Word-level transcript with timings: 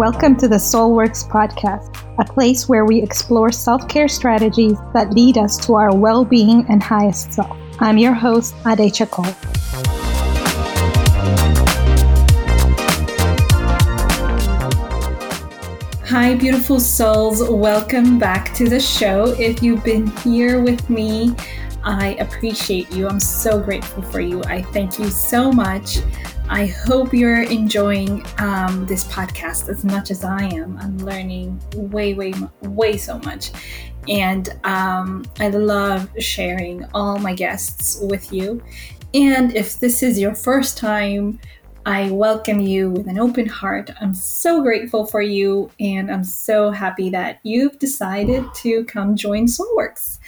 Welcome 0.00 0.36
to 0.36 0.48
the 0.48 0.56
Soulworks 0.56 1.28
podcast, 1.28 1.94
a 2.18 2.24
place 2.24 2.66
where 2.66 2.86
we 2.86 3.02
explore 3.02 3.52
self 3.52 3.86
care 3.86 4.08
strategies 4.08 4.78
that 4.94 5.12
lead 5.12 5.36
us 5.36 5.58
to 5.66 5.74
our 5.74 5.94
well 5.94 6.24
being 6.24 6.64
and 6.70 6.82
highest 6.82 7.34
self. 7.34 7.54
I'm 7.80 7.98
your 7.98 8.14
host, 8.14 8.54
Ade 8.66 8.94
Chacol. 8.94 9.26
Hi, 16.06 16.34
beautiful 16.34 16.80
souls. 16.80 17.46
Welcome 17.50 18.18
back 18.18 18.54
to 18.54 18.70
the 18.70 18.80
show. 18.80 19.34
If 19.38 19.62
you've 19.62 19.84
been 19.84 20.06
here 20.22 20.62
with 20.62 20.88
me, 20.88 21.36
I 21.84 22.16
appreciate 22.20 22.90
you. 22.90 23.06
I'm 23.06 23.20
so 23.20 23.60
grateful 23.60 24.02
for 24.04 24.20
you. 24.20 24.42
I 24.44 24.62
thank 24.62 24.98
you 24.98 25.10
so 25.10 25.52
much. 25.52 25.98
I 26.52 26.66
hope 26.66 27.14
you're 27.14 27.42
enjoying 27.42 28.26
um, 28.38 28.84
this 28.84 29.04
podcast 29.04 29.68
as 29.68 29.84
much 29.84 30.10
as 30.10 30.24
I 30.24 30.46
am. 30.46 30.76
I'm 30.78 30.98
learning 30.98 31.62
way, 31.76 32.14
way, 32.14 32.34
way 32.62 32.96
so 32.96 33.20
much. 33.20 33.52
And 34.08 34.48
um, 34.64 35.24
I 35.38 35.46
love 35.46 36.10
sharing 36.18 36.84
all 36.92 37.20
my 37.20 37.34
guests 37.34 37.98
with 38.02 38.32
you. 38.32 38.60
And 39.14 39.54
if 39.54 39.78
this 39.78 40.02
is 40.02 40.18
your 40.18 40.34
first 40.34 40.76
time, 40.76 41.38
I 41.86 42.10
welcome 42.10 42.58
you 42.58 42.90
with 42.90 43.06
an 43.06 43.20
open 43.20 43.46
heart. 43.46 43.92
I'm 44.00 44.12
so 44.12 44.60
grateful 44.60 45.06
for 45.06 45.22
you, 45.22 45.70
and 45.78 46.10
I'm 46.10 46.24
so 46.24 46.72
happy 46.72 47.10
that 47.10 47.38
you've 47.44 47.78
decided 47.78 48.44
to 48.56 48.84
come 48.86 49.14
join 49.14 49.46
Soulworks. 49.46 50.18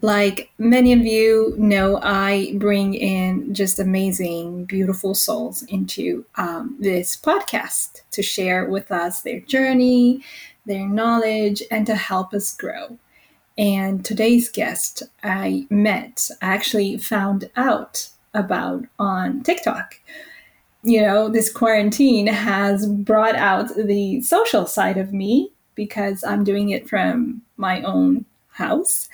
Like 0.00 0.50
many 0.58 0.92
of 0.92 1.00
you 1.00 1.54
know, 1.58 1.98
I 2.02 2.52
bring 2.56 2.94
in 2.94 3.52
just 3.52 3.80
amazing, 3.80 4.64
beautiful 4.66 5.14
souls 5.14 5.62
into 5.64 6.24
um, 6.36 6.76
this 6.78 7.16
podcast 7.16 8.02
to 8.12 8.22
share 8.22 8.66
with 8.66 8.92
us 8.92 9.22
their 9.22 9.40
journey, 9.40 10.22
their 10.66 10.86
knowledge, 10.86 11.62
and 11.70 11.84
to 11.86 11.96
help 11.96 12.32
us 12.32 12.56
grow. 12.56 12.96
And 13.56 14.04
today's 14.04 14.48
guest 14.48 15.02
I 15.24 15.66
met, 15.68 16.30
I 16.40 16.54
actually 16.54 16.96
found 16.98 17.50
out 17.56 18.08
about 18.34 18.84
on 19.00 19.42
TikTok. 19.42 19.98
You 20.84 21.02
know, 21.02 21.28
this 21.28 21.52
quarantine 21.52 22.28
has 22.28 22.86
brought 22.86 23.34
out 23.34 23.74
the 23.74 24.20
social 24.20 24.64
side 24.66 24.96
of 24.96 25.12
me 25.12 25.50
because 25.74 26.22
I'm 26.22 26.44
doing 26.44 26.70
it 26.70 26.88
from 26.88 27.42
my 27.56 27.82
own 27.82 28.26
house. 28.50 29.08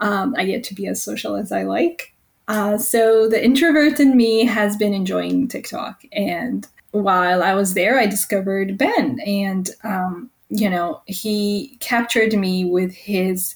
Um, 0.00 0.34
I 0.36 0.44
get 0.44 0.64
to 0.64 0.74
be 0.74 0.86
as 0.86 1.02
social 1.02 1.36
as 1.36 1.52
I 1.52 1.62
like. 1.62 2.14
Uh, 2.48 2.78
so 2.78 3.28
the 3.28 3.42
introvert 3.42 4.00
in 4.00 4.16
me 4.16 4.44
has 4.44 4.76
been 4.76 4.92
enjoying 4.92 5.46
TikTok. 5.46 6.02
And 6.12 6.66
while 6.90 7.42
I 7.42 7.54
was 7.54 7.74
there, 7.74 7.98
I 7.98 8.06
discovered 8.06 8.76
Ben. 8.76 9.20
And, 9.24 9.70
um, 9.84 10.30
you 10.48 10.68
know, 10.68 11.02
he 11.06 11.76
captured 11.80 12.32
me 12.32 12.64
with 12.64 12.92
his 12.92 13.54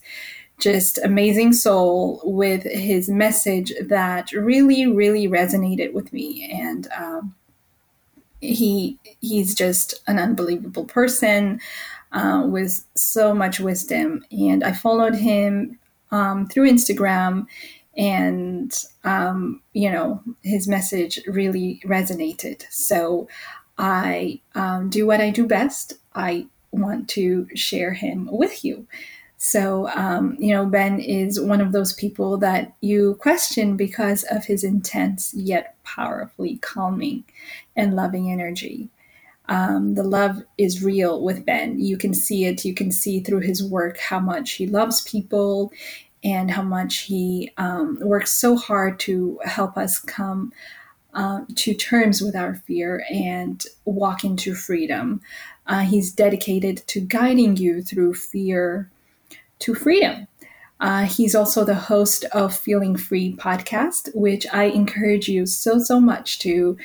just 0.61 0.99
amazing 0.99 1.55
soul, 1.55 2.21
with 2.25 2.63
his 2.63 3.09
message 3.09 3.73
that 3.81 4.31
really, 4.31 4.87
really 4.87 5.27
resonated 5.27 5.93
with 5.93 6.13
me. 6.13 6.49
And, 6.53 6.87
um, 6.97 7.35
he 8.45 8.99
he's 9.21 9.55
just 9.55 10.03
an 10.07 10.19
unbelievable 10.19 10.85
person 10.85 11.61
uh, 12.13 12.43
with 12.47 12.85
so 12.95 13.35
much 13.35 13.59
wisdom 13.59 14.25
and 14.31 14.63
i 14.63 14.73
followed 14.73 15.15
him 15.15 15.79
um, 16.15 16.47
through 16.47 16.71
Instagram, 16.71 17.47
and 17.97 18.85
um, 19.03 19.61
you 19.73 19.91
know 19.91 20.23
his 20.43 20.69
message 20.69 21.21
really 21.27 21.83
resonated. 21.85 22.65
So 22.71 23.29
I 23.77 24.41
um, 24.55 24.91
do 24.91 25.07
what 25.07 25.21
I 25.21 25.31
do 25.31 25.47
best. 25.47 25.95
I 26.15 26.47
want 26.71 27.09
to 27.11 27.49
share 27.55 27.93
him 27.93 28.29
with 28.31 28.65
you. 28.65 28.87
So, 29.37 29.89
um, 29.89 30.37
you 30.39 30.55
know, 30.55 30.65
Ben 30.65 30.99
is 30.99 31.39
one 31.39 31.61
of 31.61 31.73
those 31.73 31.93
people 31.93 32.39
that 32.39 32.73
you 32.81 33.17
question 33.21 33.77
because 33.77 34.23
of 34.31 34.47
his 34.47 34.65
intense 34.65 35.35
yet 35.35 35.77
powerfully 35.85 36.57
calming 36.63 37.25
and 37.77 37.95
loving 37.95 38.33
energy. 38.33 38.89
Um, 39.49 39.95
the 39.95 40.03
love 40.03 40.43
is 40.57 40.83
real 40.83 41.23
with 41.23 41.45
Ben. 41.45 41.79
You 41.79 41.99
can 41.99 42.15
see 42.15 42.47
it. 42.47 42.65
You 42.65 42.73
can 42.73 42.91
see 42.91 43.21
through 43.21 43.41
his 43.41 43.63
work 43.63 43.99
how 43.99 44.19
much 44.19 44.53
he 44.53 44.67
loves 44.67 45.03
people 45.03 45.73
and 46.25 46.51
how 46.51 46.63
much 46.63 47.01
he 47.01 47.53
um, 47.59 47.99
works 48.01 48.33
so 48.33 48.57
hard 48.57 48.99
to 48.99 49.39
help 49.45 49.77
us 49.77 49.99
come 49.99 50.53
uh, 51.13 51.43
to 51.55 51.75
terms 51.75 52.21
with 52.21 52.35
our 52.35 52.55
fear 52.55 53.05
and 53.11 53.67
walk 53.85 54.25
into 54.25 54.55
freedom. 54.55 55.21
Uh, 55.67 55.81
he's 55.81 56.13
dedicated 56.13 56.83
to 56.89 57.01
guiding 57.01 57.57
you 57.57 57.83
through 57.83 58.15
fear 58.15 58.91
to 59.61 59.75
freedom. 59.75 60.27
Uh, 60.81 61.05
he's 61.05 61.35
also 61.35 61.65
the 61.65 61.75
host 61.75 62.25
of 62.33 62.55
Feeling 62.55 62.97
Free 62.97 63.37
podcast, 63.37 64.15
which 64.15 64.47
I 64.53 64.65
encourage 64.65 65.29
you 65.29 65.47
so, 65.47 65.79
so 65.79 66.01
much 66.01 66.41
to 66.41 66.77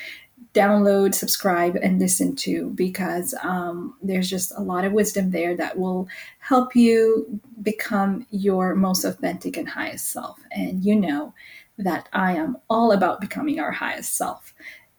download, 0.54 1.14
subscribe, 1.14 1.76
and 1.76 2.00
listen 2.00 2.36
to 2.36 2.70
because 2.72 3.36
um, 3.44 3.96
there's 4.02 4.30
just 4.30 4.52
a 4.58 4.62
lot 4.62 4.84
of 4.84 4.94
wisdom 4.94 5.32
there 5.32 5.56
that 5.56 5.78
will 5.78 6.08
help 6.40 6.76
you 6.76 7.40
become 7.62 8.26
your 8.32 8.76
most 8.76 9.06
authentic 9.06 9.58
and 9.58 9.70
highest 9.70 10.12
self. 10.12 10.40
And 10.52 10.84
you 10.84 10.96
know 10.96 11.34
that 11.78 12.10
I 12.14 12.34
am 12.34 12.58
all 12.70 12.92
about 12.92 13.22
becoming 13.22 13.60
our 13.60 13.72
highest 13.72 14.16
self. 14.16 14.54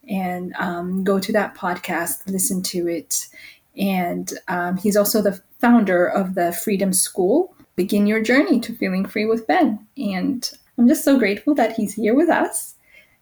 And 0.08 0.54
um, 0.58 1.04
go 1.04 1.18
to 1.18 1.32
that 1.32 1.54
podcast, 1.56 2.26
listen 2.26 2.62
to 2.62 2.88
it. 2.88 3.28
And 3.76 4.32
um, 4.48 4.76
he's 4.76 4.96
also 4.96 5.20
the 5.20 5.40
founder 5.58 6.06
of 6.06 6.34
the 6.34 6.52
Freedom 6.52 6.92
School. 6.92 7.54
Begin 7.76 8.06
your 8.06 8.22
journey 8.22 8.60
to 8.60 8.74
feeling 8.74 9.04
free 9.04 9.26
with 9.26 9.46
Ben. 9.46 9.86
And 9.96 10.50
I'm 10.78 10.88
just 10.88 11.04
so 11.04 11.18
grateful 11.18 11.54
that 11.54 11.72
he's 11.72 11.94
here 11.94 12.14
with 12.14 12.28
us. 12.28 12.76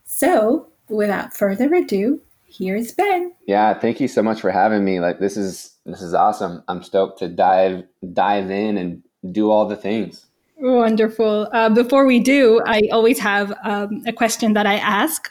So, 0.05 0.69
without 0.89 1.37
further 1.37 1.73
ado, 1.75 2.21
here's 2.47 2.93
Ben. 2.93 3.33
Yeah, 3.47 3.75
thank 3.75 4.01
you 4.01 4.09
so 4.09 4.23
much 4.23 4.41
for 4.41 4.51
having 4.51 4.85
me. 4.85 5.01
Like 5.01 5.19
this 5.21 5.37
is 5.37 5.77
this 5.87 6.03
is 6.03 6.15
awesome. 6.15 6.63
I'm 6.69 6.83
stoked 6.83 7.19
to 7.21 7.29
dive 7.29 7.85
dive 8.13 8.51
in 8.51 8.77
and 8.77 9.03
do 9.33 9.51
all 9.51 9.67
the 9.67 9.77
things. 9.77 10.27
Wonderful. 10.57 11.49
Uh, 11.53 11.69
before 11.69 12.05
we 12.05 12.19
do, 12.19 12.61
I 12.67 12.83
always 12.91 13.19
have 13.21 13.53
um, 13.63 14.03
a 14.07 14.13
question 14.13 14.55
that 14.55 14.67
I 14.67 14.77
ask. 14.77 15.31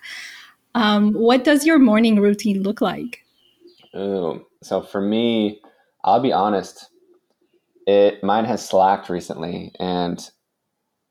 Um, 0.73 1.11
what 1.13 1.43
does 1.43 1.65
your 1.65 1.79
morning 1.79 2.19
routine 2.19 2.63
look 2.63 2.79
like? 2.79 3.25
Oh, 3.93 4.45
so 4.63 4.81
for 4.81 5.01
me, 5.01 5.59
I'll 6.03 6.21
be 6.21 6.31
honest. 6.31 6.89
It 7.85 8.23
mine 8.23 8.45
has 8.45 8.65
slacked 8.65 9.09
recently, 9.09 9.73
and 9.79 10.29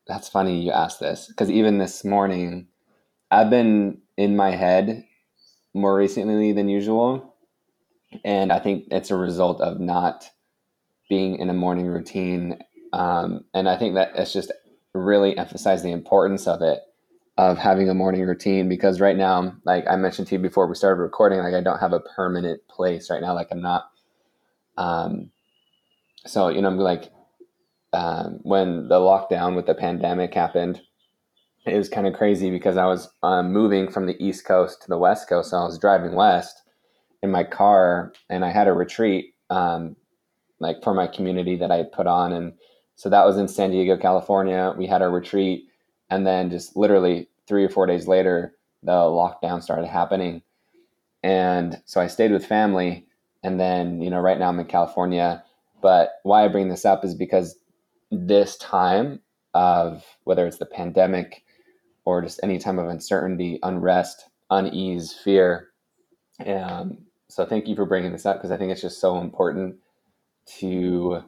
that's 0.06 0.29
funny 0.29 0.61
you 0.61 0.71
asked 0.71 1.01
this 1.01 1.27
because 1.29 1.51
even 1.51 1.79
this 1.79 2.05
morning, 2.05 2.69
I've 3.31 3.51
been 3.51 4.01
in 4.16 4.37
my 4.37 4.50
head 4.50 5.04
more 5.75 5.94
recently 5.94 6.53
than 6.53 6.69
usual. 6.69 7.34
And 8.25 8.53
I 8.53 8.59
think 8.59 8.84
it's 8.91 9.10
a 9.10 9.16
result 9.16 9.60
of 9.60 9.78
not 9.78 10.31
being 11.09 11.37
in 11.38 11.50
a 11.50 11.54
morning 11.54 11.87
routine. 11.87 12.59
Um, 12.93 13.44
and 13.53 13.69
I 13.69 13.76
think 13.76 13.94
that 13.94 14.12
it's 14.15 14.32
just 14.32 14.53
really 14.94 15.37
emphasized 15.37 15.84
the 15.84 15.93
importance 15.93 16.47
of 16.47 16.62
it, 16.62 16.81
of 17.37 17.59
having 17.59 17.91
a 17.91 17.94
morning 17.94 18.22
routine. 18.22 18.69
Because 18.69 19.00
right 19.00 19.16
now, 19.16 19.55
like 19.65 19.84
I 19.88 19.97
mentioned 19.97 20.28
to 20.28 20.37
you 20.37 20.38
before 20.41 20.66
we 20.66 20.75
started 20.75 21.03
recording, 21.03 21.41
like 21.41 21.55
I 21.55 21.60
don't 21.60 21.81
have 21.81 21.93
a 21.93 22.00
permanent 22.00 22.66
place 22.69 23.10
right 23.10 23.21
now. 23.21 23.34
Like 23.34 23.49
I'm 23.50 23.62
not. 23.62 23.91
Um, 24.78 25.31
so 26.26 26.49
you 26.49 26.62
know, 26.62 26.69
I'm 26.69 26.78
like 26.78 27.12
um, 27.93 28.41
when 28.43 28.88
the 28.88 28.99
lockdown 28.99 29.56
with 29.56 29.66
the 29.66 29.75
pandemic 29.75 30.34
happened, 30.34 30.81
it 31.67 31.77
was 31.77 31.89
kind 31.89 32.07
of 32.07 32.15
crazy 32.15 32.51
because 32.51 32.77
I 32.77 32.87
was 32.87 33.09
um, 33.23 33.53
moving 33.53 33.91
from 33.91 34.07
the 34.07 34.17
East 34.25 34.45
Coast 34.45 34.83
to 34.83 34.89
the 34.89 34.99
West 34.99 35.29
Coast. 35.29 35.51
So 35.51 35.57
I 35.57 35.65
was 35.65 35.79
driving 35.79 36.15
west 36.15 36.63
in 37.23 37.31
my 37.31 37.43
car, 37.43 38.13
and 38.31 38.45
I 38.45 38.51
had 38.51 38.69
a 38.69 38.73
retreat, 38.73 39.35
um, 39.51 39.97
like 40.61 40.83
for 40.83 40.95
my 40.95 41.07
community 41.07 41.57
that 41.57 41.73
I 41.73 41.83
put 41.83 42.07
on, 42.07 42.33
and 42.33 42.53
so 42.95 43.11
that 43.11 43.27
was 43.27 43.37
in 43.37 43.49
San 43.49 43.71
Diego, 43.71 43.97
California. 43.97 44.75
We 44.79 44.87
had 44.87 45.03
a 45.03 45.09
retreat, 45.09 45.67
and 46.09 46.27
then 46.27 46.51
just 46.51 46.77
literally 46.77 47.29
three 47.49 47.65
or 47.65 47.69
four 47.69 47.87
days 47.87 48.07
later, 48.07 48.55
the 48.83 48.93
lockdown 48.93 49.63
started 49.63 49.87
happening, 49.87 50.43
and 51.23 51.83
so 51.85 52.01
I 52.01 52.07
stayed 52.07 52.33
with 52.33 52.47
family, 52.47 53.07
and 53.43 53.59
then 53.59 54.01
you 54.01 54.11
know 54.11 54.21
right 54.21 54.39
now 54.39 54.49
I'm 54.49 54.61
in 54.61 54.67
California. 54.67 55.43
But 55.83 56.21
why 56.23 56.45
I 56.45 56.49
bring 56.49 56.69
this 56.69 56.85
up 56.85 57.05
is 57.05 57.15
because 57.15 57.59
this 58.11 58.57
time 58.59 59.21
of 59.53 60.05
whether 60.25 60.47
it's 60.47 60.59
the 60.59 60.67
pandemic 60.67 61.43
or 62.06 62.23
just 62.23 62.41
any 62.43 62.56
time 62.58 62.79
of 62.79 62.88
uncertainty, 62.88 63.58
unrest, 63.62 64.31
unease, 64.50 65.12
fear. 65.12 65.69
Um, 66.47 66.99
so 67.29 67.44
thank 67.44 67.67
you 67.67 67.75
for 67.75 67.85
bringing 67.85 68.12
this 68.12 68.25
up 68.25 68.37
because 68.38 68.53
I 68.53 68.56
think 68.56 68.73
it's 68.73 68.81
just 68.81 69.00
so 69.00 69.19
important 69.19 69.76
to 70.58 71.23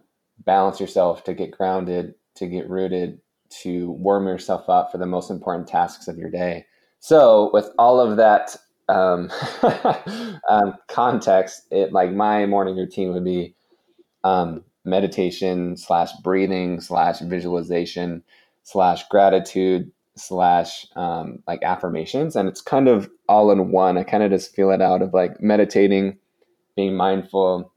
balance 0.45 0.81
yourself, 0.81 1.25
to 1.25 1.35
get 1.35 1.51
grounded, 1.51 2.15
to 2.37 2.47
get 2.47 2.71
rooted, 2.71 3.21
to 3.51 3.91
warm 3.91 4.29
yourself 4.29 4.69
up 4.69 4.93
for 4.93 4.99
the 4.99 5.07
most 5.07 5.31
important 5.31 5.67
tasks 5.67 6.07
of 6.07 6.17
your 6.17 6.31
day. 6.31 6.65
So, 7.01 7.51
with 7.53 7.71
all 7.79 8.01
of 8.01 8.17
that 8.17 8.57
um, 8.89 9.31
um, 10.49 10.75
context, 10.89 11.67
it 11.73 11.93
like 11.93 12.13
my 12.13 12.47
morning 12.47 12.77
routine 12.77 13.13
would 13.13 13.25
be 13.25 13.57
um, 14.23 14.63
meditation 14.85 15.77
slash 15.77 16.13
breathing 16.23 16.81
slash 16.81 17.21
visualization 17.21 18.23
slash 18.63 19.09
gratitude 19.09 19.91
slash 20.19 20.87
um, 20.97 21.43
like 21.47 21.63
affirmations, 21.63 22.37
and 22.37 22.49
it's 22.49 22.61
kind 22.61 22.89
of 22.89 23.11
all 23.29 23.51
in 23.51 23.71
one. 23.71 23.99
I 23.99 24.05
kind 24.05 24.23
of 24.23 24.31
just 24.31 24.55
feel 24.55 24.71
it 24.71 24.83
out 24.83 25.03
of 25.03 25.15
like 25.15 25.41
meditating, 25.41 26.19
being 26.77 26.97
mindful. 26.97 27.73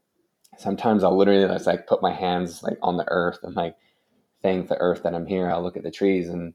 Sometimes 0.58 1.04
I'll 1.04 1.16
literally 1.16 1.46
just 1.46 1.66
like 1.66 1.86
put 1.86 2.02
my 2.02 2.12
hands 2.12 2.62
like 2.62 2.78
on 2.82 2.96
the 2.96 3.06
earth 3.08 3.38
and 3.42 3.54
like 3.56 3.76
thank 4.42 4.68
the 4.68 4.78
earth 4.78 5.02
that 5.04 5.14
I'm 5.14 5.26
here. 5.26 5.50
I'll 5.50 5.62
look 5.62 5.76
at 5.76 5.82
the 5.82 5.90
trees 5.90 6.28
and 6.28 6.54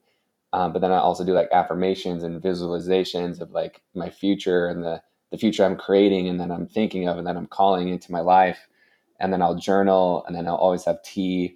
um, 0.54 0.74
but 0.74 0.80
then 0.80 0.92
I 0.92 1.00
also 1.00 1.26
do 1.26 1.34
like 1.34 1.50
affirmations 1.52 2.24
and 2.24 2.42
visualizations 2.42 3.42
of 3.42 3.52
like 3.52 3.82
my 3.94 4.10
future 4.10 4.68
and 4.68 4.84
the 4.84 5.02
the 5.32 5.38
future 5.38 5.66
I'm 5.66 5.76
creating 5.76 6.28
and 6.30 6.40
then 6.40 6.52
I'm 6.52 6.68
thinking 6.68 7.08
of 7.08 7.18
and 7.18 7.28
then 7.28 7.36
I'm 7.38 7.48
calling 7.48 7.90
into 7.90 8.12
my 8.12 8.22
life. 8.22 8.68
And 9.20 9.34
then 9.34 9.42
I'll 9.42 9.56
journal 9.56 10.24
and 10.26 10.36
then 10.36 10.48
I'll 10.48 10.56
always 10.56 10.86
have 10.86 11.02
tea. 11.04 11.56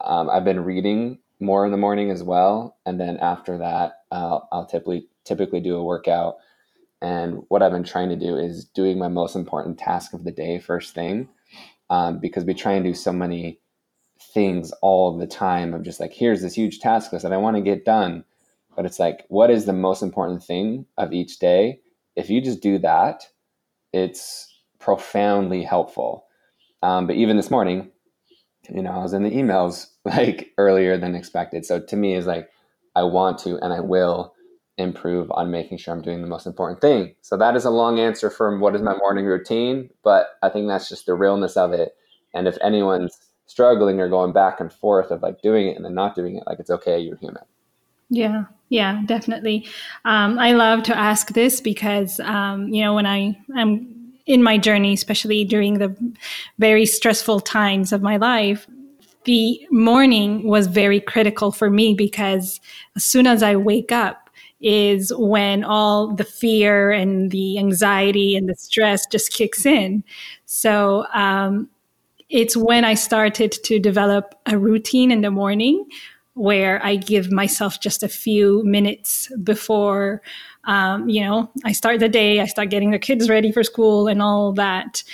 Um, 0.00 0.30
I've 0.30 0.44
been 0.44 0.64
reading 0.64 1.18
more 1.40 1.64
in 1.64 1.70
the 1.70 1.78
morning 1.78 2.10
as 2.10 2.22
well, 2.22 2.76
and 2.84 3.00
then 3.00 3.16
after 3.18 3.58
that, 3.58 3.98
uh, 4.10 4.40
I'll 4.50 4.66
typically 4.66 5.08
typically 5.24 5.60
do 5.60 5.76
a 5.76 5.84
workout. 5.84 6.36
And 7.00 7.42
what 7.48 7.62
I've 7.62 7.72
been 7.72 7.84
trying 7.84 8.08
to 8.08 8.16
do 8.16 8.36
is 8.36 8.64
doing 8.64 8.98
my 8.98 9.08
most 9.08 9.36
important 9.36 9.78
task 9.78 10.12
of 10.14 10.24
the 10.24 10.32
day 10.32 10.58
first 10.58 10.94
thing, 10.94 11.28
um, 11.90 12.18
because 12.18 12.44
we 12.44 12.54
try 12.54 12.72
and 12.72 12.84
do 12.84 12.94
so 12.94 13.12
many 13.12 13.60
things 14.34 14.72
all 14.82 15.16
the 15.16 15.26
time 15.26 15.74
of 15.74 15.84
just 15.84 16.00
like 16.00 16.12
here's 16.12 16.42
this 16.42 16.54
huge 16.54 16.80
task 16.80 17.12
list 17.12 17.22
that 17.22 17.32
I 17.32 17.36
want 17.36 17.56
to 17.56 17.62
get 17.62 17.84
done. 17.84 18.24
But 18.74 18.84
it's 18.84 18.98
like, 18.98 19.24
what 19.28 19.50
is 19.50 19.64
the 19.64 19.72
most 19.72 20.02
important 20.02 20.42
thing 20.42 20.86
of 20.96 21.12
each 21.12 21.38
day? 21.38 21.80
If 22.16 22.30
you 22.30 22.40
just 22.40 22.60
do 22.60 22.78
that, 22.78 23.26
it's 23.92 24.46
profoundly 24.78 25.62
helpful. 25.62 26.26
Um, 26.82 27.06
but 27.06 27.16
even 27.16 27.36
this 27.36 27.50
morning, 27.50 27.90
you 28.68 28.82
know, 28.82 28.90
I 28.90 28.98
was 28.98 29.14
in 29.14 29.22
the 29.22 29.30
emails 29.30 29.86
like 30.08 30.52
earlier 30.58 30.96
than 30.96 31.14
expected. 31.14 31.64
So 31.64 31.80
to 31.80 31.96
me, 31.96 32.14
is 32.14 32.26
like 32.26 32.48
I 32.94 33.02
want 33.02 33.38
to 33.40 33.58
and 33.58 33.72
I 33.72 33.80
will 33.80 34.34
improve 34.78 35.30
on 35.32 35.50
making 35.50 35.78
sure 35.78 35.92
I'm 35.92 36.02
doing 36.02 36.22
the 36.22 36.28
most 36.28 36.46
important 36.46 36.80
thing. 36.80 37.14
So 37.20 37.36
that 37.36 37.56
is 37.56 37.64
a 37.64 37.70
long 37.70 37.98
answer 37.98 38.30
from 38.30 38.60
what 38.60 38.76
is 38.76 38.82
my 38.82 38.96
morning 38.96 39.26
routine, 39.26 39.90
but 40.04 40.38
I 40.42 40.48
think 40.48 40.68
that's 40.68 40.88
just 40.88 41.06
the 41.06 41.14
realness 41.14 41.56
of 41.56 41.72
it. 41.72 41.96
And 42.32 42.46
if 42.46 42.56
anyone's 42.62 43.18
struggling 43.46 44.00
or 44.00 44.08
going 44.08 44.32
back 44.32 44.60
and 44.60 44.72
forth 44.72 45.10
of 45.10 45.22
like 45.22 45.42
doing 45.42 45.68
it 45.68 45.76
and 45.76 45.84
then 45.84 45.94
not 45.94 46.14
doing 46.14 46.36
it, 46.36 46.44
like 46.46 46.60
it's 46.60 46.70
okay, 46.70 46.98
you're 46.98 47.16
human. 47.16 47.42
Yeah, 48.10 48.44
yeah, 48.68 49.02
definitely. 49.04 49.66
Um, 50.04 50.38
I 50.38 50.52
love 50.52 50.82
to 50.84 50.96
ask 50.96 51.32
this 51.32 51.60
because, 51.60 52.20
um, 52.20 52.68
you 52.68 52.82
know, 52.82 52.94
when 52.94 53.06
I 53.06 53.36
am 53.56 54.12
in 54.26 54.42
my 54.42 54.58
journey, 54.58 54.92
especially 54.92 55.44
during 55.44 55.78
the 55.78 55.96
very 56.58 56.86
stressful 56.86 57.40
times 57.40 57.92
of 57.92 58.00
my 58.00 58.16
life, 58.16 58.66
the 59.28 59.60
morning 59.70 60.42
was 60.48 60.68
very 60.68 61.00
critical 61.00 61.52
for 61.52 61.68
me 61.68 61.92
because 61.92 62.60
as 62.96 63.04
soon 63.04 63.26
as 63.26 63.42
I 63.42 63.56
wake 63.56 63.92
up, 63.92 64.30
is 64.60 65.12
when 65.16 65.62
all 65.62 66.14
the 66.16 66.24
fear 66.24 66.90
and 66.90 67.30
the 67.30 67.58
anxiety 67.58 68.34
and 68.34 68.48
the 68.48 68.56
stress 68.56 69.06
just 69.06 69.32
kicks 69.32 69.64
in. 69.64 70.02
So, 70.46 71.06
um, 71.12 71.68
it's 72.30 72.56
when 72.56 72.84
I 72.84 72.94
started 72.94 73.52
to 73.52 73.78
develop 73.78 74.34
a 74.46 74.58
routine 74.58 75.12
in 75.12 75.20
the 75.20 75.30
morning 75.30 75.86
where 76.34 76.84
I 76.84 76.96
give 76.96 77.30
myself 77.30 77.80
just 77.80 78.02
a 78.02 78.08
few 78.08 78.62
minutes 78.64 79.30
before, 79.44 80.22
um, 80.64 81.08
you 81.08 81.20
know, 81.22 81.50
I 81.64 81.72
start 81.72 82.00
the 82.00 82.08
day, 82.08 82.40
I 82.40 82.46
start 82.46 82.70
getting 82.70 82.90
the 82.90 82.98
kids 82.98 83.28
ready 83.28 83.52
for 83.52 83.62
school 83.62 84.08
and 84.08 84.20
all 84.20 84.52
that. 84.54 85.04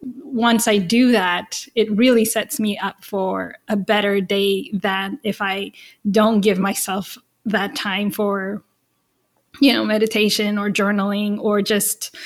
Once 0.00 0.68
I 0.68 0.78
do 0.78 1.12
that, 1.12 1.66
it 1.74 1.90
really 1.90 2.24
sets 2.24 2.60
me 2.60 2.78
up 2.78 3.04
for 3.04 3.56
a 3.68 3.76
better 3.76 4.20
day 4.20 4.70
than 4.72 5.18
if 5.22 5.40
I 5.40 5.72
don't 6.10 6.40
give 6.40 6.58
myself 6.58 7.18
that 7.46 7.74
time 7.74 8.10
for, 8.10 8.62
you 9.60 9.72
know, 9.72 9.84
meditation 9.84 10.58
or 10.58 10.70
journaling 10.70 11.38
or 11.38 11.62
just 11.62 12.16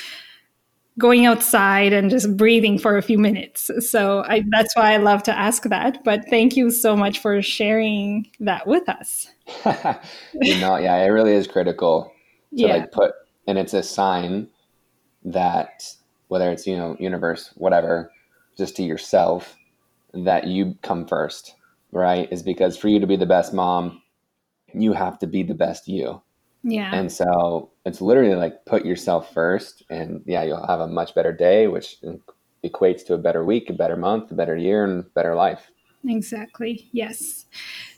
going 0.99 1.25
outside 1.25 1.93
and 1.93 2.09
just 2.09 2.35
breathing 2.35 2.77
for 2.77 2.97
a 2.97 3.01
few 3.01 3.17
minutes. 3.17 3.71
So 3.79 4.23
I, 4.27 4.43
that's 4.49 4.75
why 4.75 4.93
I 4.93 4.97
love 4.97 5.23
to 5.23 5.37
ask 5.37 5.63
that. 5.63 6.03
But 6.03 6.25
thank 6.29 6.57
you 6.57 6.69
so 6.69 6.95
much 6.95 7.19
for 7.19 7.41
sharing 7.41 8.29
that 8.39 8.67
with 8.67 8.87
us. 8.89 9.27
you 10.41 10.59
know, 10.59 10.77
yeah, 10.77 10.97
it 10.97 11.07
really 11.07 11.33
is 11.33 11.47
critical 11.47 12.11
to 12.57 12.61
yeah. 12.61 12.73
like 12.75 12.91
put, 12.91 13.13
and 13.47 13.57
it's 13.57 13.73
a 13.73 13.83
sign 13.83 14.47
that 15.23 15.83
whether 16.31 16.49
it's 16.49 16.65
you 16.65 16.77
know 16.77 16.95
universe, 16.97 17.51
whatever, 17.55 18.09
just 18.57 18.77
to 18.77 18.83
yourself 18.83 19.57
that 20.13 20.47
you 20.47 20.77
come 20.81 21.05
first, 21.05 21.55
right? 21.91 22.31
Is 22.31 22.41
because 22.41 22.77
for 22.77 22.87
you 22.87 23.01
to 23.01 23.05
be 23.05 23.17
the 23.17 23.25
best 23.25 23.53
mom, 23.53 24.01
you 24.73 24.93
have 24.93 25.19
to 25.19 25.27
be 25.27 25.43
the 25.43 25.53
best 25.53 25.89
you. 25.89 26.21
Yeah. 26.63 26.95
And 26.95 27.11
so 27.11 27.71
it's 27.85 27.99
literally 27.99 28.35
like 28.35 28.63
put 28.65 28.85
yourself 28.85 29.33
first, 29.33 29.83
and 29.89 30.23
yeah, 30.25 30.43
you'll 30.43 30.65
have 30.65 30.79
a 30.79 30.87
much 30.87 31.13
better 31.13 31.33
day, 31.33 31.67
which 31.67 31.97
equates 32.63 33.05
to 33.07 33.13
a 33.13 33.17
better 33.17 33.43
week, 33.43 33.69
a 33.69 33.73
better 33.73 33.97
month, 33.97 34.31
a 34.31 34.35
better 34.35 34.55
year, 34.55 34.85
and 34.85 35.13
better 35.13 35.35
life. 35.35 35.69
Exactly. 36.07 36.87
Yes. 36.93 37.45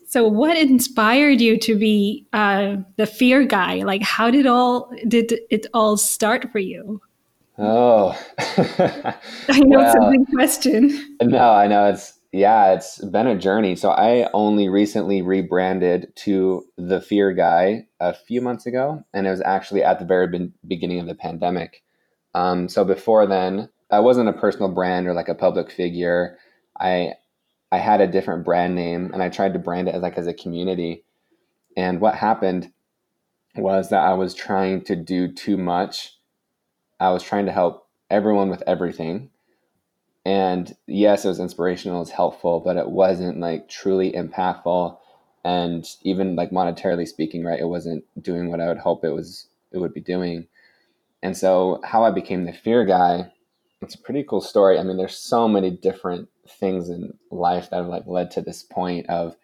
So, 0.08 0.28
what 0.28 0.58
inspired 0.58 1.40
you 1.40 1.60
to 1.60 1.78
be 1.78 2.26
uh, 2.34 2.78
the 2.96 3.06
fear 3.06 3.46
guy? 3.46 3.84
Like, 3.84 4.02
how 4.02 4.32
did 4.32 4.48
all 4.48 4.92
did 5.08 5.40
it 5.52 5.68
all 5.72 5.98
start 5.98 6.52
for 6.52 6.60
you? 6.60 7.00
Oh, 7.58 8.20
I 8.40 9.60
know 9.60 9.80
well, 9.80 9.86
it's 9.86 9.96
a 9.96 10.12
big 10.12 10.28
question. 10.34 11.18
No, 11.22 11.52
I 11.52 11.68
know 11.68 11.90
it's 11.90 12.20
yeah, 12.34 12.74
it's 12.74 12.98
been 13.06 13.28
a 13.28 13.38
journey. 13.38 13.76
So 13.76 13.92
I 13.92 14.28
only 14.34 14.68
recently 14.68 15.22
rebranded 15.22 16.12
to 16.18 16.66
the 16.78 17.00
Fear 17.00 17.34
Guy 17.34 17.86
a 18.00 18.14
few 18.14 18.42
months 18.42 18.66
ago, 18.66 19.04
and 19.14 19.28
it 19.28 19.30
was 19.30 19.42
actually 19.42 19.84
at 19.84 20.00
the 20.00 20.06
very 20.06 20.28
be- 20.28 20.52
beginning 20.68 21.00
of 21.00 21.06
the 21.06 21.14
pandemic. 21.14 21.84
Um, 22.34 22.70
so 22.70 22.84
before 22.84 23.28
then, 23.28 23.70
I 23.92 24.00
wasn't 24.00 24.30
a 24.30 24.34
personal 24.34 24.70
brand 24.70 25.08
or 25.08 25.14
like 25.14 25.30
a 25.30 25.36
public 25.36 25.72
figure. 25.72 26.40
I 26.80 27.14
I 27.72 27.78
had 27.78 28.02
a 28.02 28.08
different 28.08 28.46
brand 28.46 28.74
name, 28.74 29.12
and 29.14 29.22
I 29.22 29.30
tried 29.30 29.54
to 29.54 29.60
brand 29.60 29.88
it 29.88 29.94
as 29.94 30.02
like 30.02 30.18
as 30.18 30.26
a 30.26 30.34
community. 30.34 31.06
And 31.78 32.02
what 32.02 32.16
happened 32.16 32.72
was 33.56 33.90
that 33.90 34.04
I 34.04 34.14
was 34.14 34.34
trying 34.34 34.84
to 34.86 34.96
do 34.96 35.32
too 35.32 35.58
much. 35.58 36.18
I 37.04 37.12
was 37.12 37.24
trying 37.24 37.46
to 37.46 37.52
help 37.52 37.88
everyone 38.10 38.50
with 38.50 38.64
everything 38.66 39.30
and 40.26 40.76
yes, 40.88 41.26
it 41.26 41.28
was 41.28 41.40
inspirational, 41.40 41.98
it 41.98 42.02
was 42.02 42.12
helpful, 42.12 42.62
but 42.62 42.78
it 42.78 42.90
wasn't 42.90 43.40
like 43.40 43.68
truly 43.68 44.12
impactful. 44.14 44.98
And 45.44 45.86
even 46.04 46.38
like 46.38 46.52
monetarily 46.52 47.08
speaking, 47.08 47.44
right, 47.44 47.60
it 47.60 47.68
wasn't 47.68 48.06
doing 48.22 48.50
what 48.50 48.62
I 48.62 48.68
would 48.68 48.78
hope 48.78 49.04
it 49.04 49.12
was 49.12 49.48
it 49.72 49.80
would 49.80 49.94
be 49.94 50.02
doing. 50.02 50.48
And 51.22 51.36
so 51.36 51.82
how 51.84 52.04
I 52.04 52.12
became 52.12 52.46
the 52.46 52.54
fear 52.54 52.86
guy, 52.86 53.32
it's 53.82 53.96
a 53.96 54.00
pretty 54.00 54.24
cool 54.24 54.40
story. 54.40 54.80
I 54.80 54.84
mean, 54.84 54.98
there's 54.98 55.18
so 55.18 55.48
many 55.50 55.72
different 55.72 56.30
things 56.48 56.90
in 56.90 57.18
life 57.32 57.70
that 57.70 57.78
have 57.78 57.88
like 57.88 58.08
led 58.08 58.32
to 58.32 58.42
this 58.42 58.64
point 58.64 59.10
of 59.10 59.36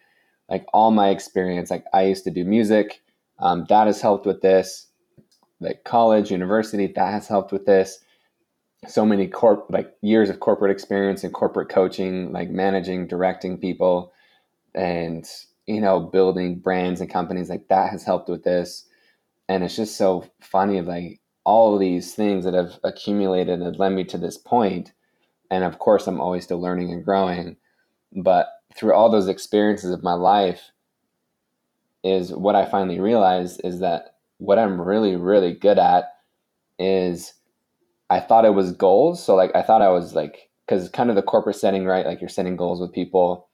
like 0.50 0.66
all 0.74 0.92
my 0.92 1.10
experience. 1.10 1.70
Like 1.70 1.86
I 1.94 2.04
used 2.04 2.24
to 2.24 2.32
do 2.32 2.46
music, 2.46 3.02
um, 3.40 3.66
that 3.68 3.88
has 3.88 4.02
helped 4.02 4.26
with 4.26 4.42
this. 4.42 4.88
Like 5.60 5.84
college, 5.84 6.32
university, 6.32 6.88
that 6.88 7.14
has 7.14 7.28
helped 7.28 7.52
with 7.52 7.66
this 7.66 8.00
so 8.88 9.06
many 9.06 9.28
corp 9.28 9.66
like 9.70 9.94
years 10.02 10.30
of 10.30 10.40
corporate 10.40 10.72
experience 10.72 11.24
and 11.24 11.34
corporate 11.34 11.70
coaching, 11.70 12.32
like 12.32 12.50
managing, 12.50 13.08
directing 13.08 13.58
people, 13.58 14.14
and 14.74 15.30
you 15.68 15.82
know, 15.82 16.00
building 16.00 16.60
brands 16.60 17.02
and 17.02 17.10
companies 17.10 17.50
like 17.50 17.68
that 17.68 17.92
has 17.92 18.04
helped 18.04 18.30
with 18.30 18.44
this. 18.44 18.86
And 19.48 19.64
it's 19.64 19.76
just 19.76 19.98
so 19.98 20.26
funny, 20.40 20.82
like 20.82 21.20
all 21.44 21.78
these 21.78 22.16
things 22.16 22.46
that 22.46 22.54
have 22.54 22.80
accumulated 22.84 23.62
and 23.62 23.78
led 23.78 23.90
me 23.90 24.04
to 24.06 24.18
this 24.18 24.38
point. 24.38 24.94
And 25.52 25.64
of 25.64 25.80
course, 25.80 26.08
I'm 26.08 26.22
always 26.22 26.44
still 26.44 26.62
learning 26.62 26.92
and 26.92 27.04
growing. 27.04 27.58
But 28.16 28.48
through 28.76 28.94
all 28.94 29.12
those 29.12 29.28
experiences 29.28 29.92
of 29.92 30.04
my 30.04 30.14
life, 30.14 30.72
is 32.04 32.34
what 32.34 32.56
I 32.56 32.66
finally 32.66 33.00
realized 33.00 33.62
is 33.64 33.80
that 33.80 34.16
what 34.40 34.58
I'm 34.58 34.82
really, 34.82 35.16
really 35.16 35.54
good 35.54 35.78
at 35.78 36.06
is 36.80 37.34
I 38.10 38.20
thought 38.20 38.46
it 38.46 38.54
was 38.56 38.72
goals. 38.72 39.24
So 39.24 39.36
like 39.36 39.52
I 39.56 39.62
thought 39.62 39.82
I 39.82 39.90
was 39.90 40.16
like 40.16 40.50
because 40.66 40.90
kind 40.90 41.10
of 41.10 41.16
the 41.16 41.22
corporate 41.22 41.56
setting, 41.56 41.86
right? 41.86 42.06
Like 42.06 42.22
you're 42.22 42.30
setting 42.30 42.56
goals 42.56 42.82
with 42.82 42.92
people, 42.92 43.48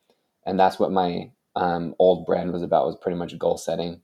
and 0.45 0.59
that's 0.59 0.79
what 0.79 0.91
my 0.91 1.31
um, 1.55 1.95
old 1.99 2.25
brand 2.25 2.53
was 2.53 2.61
about 2.61 2.85
was 2.85 2.97
pretty 3.01 3.17
much 3.17 3.37
goal 3.37 3.57
setting. 3.57 4.01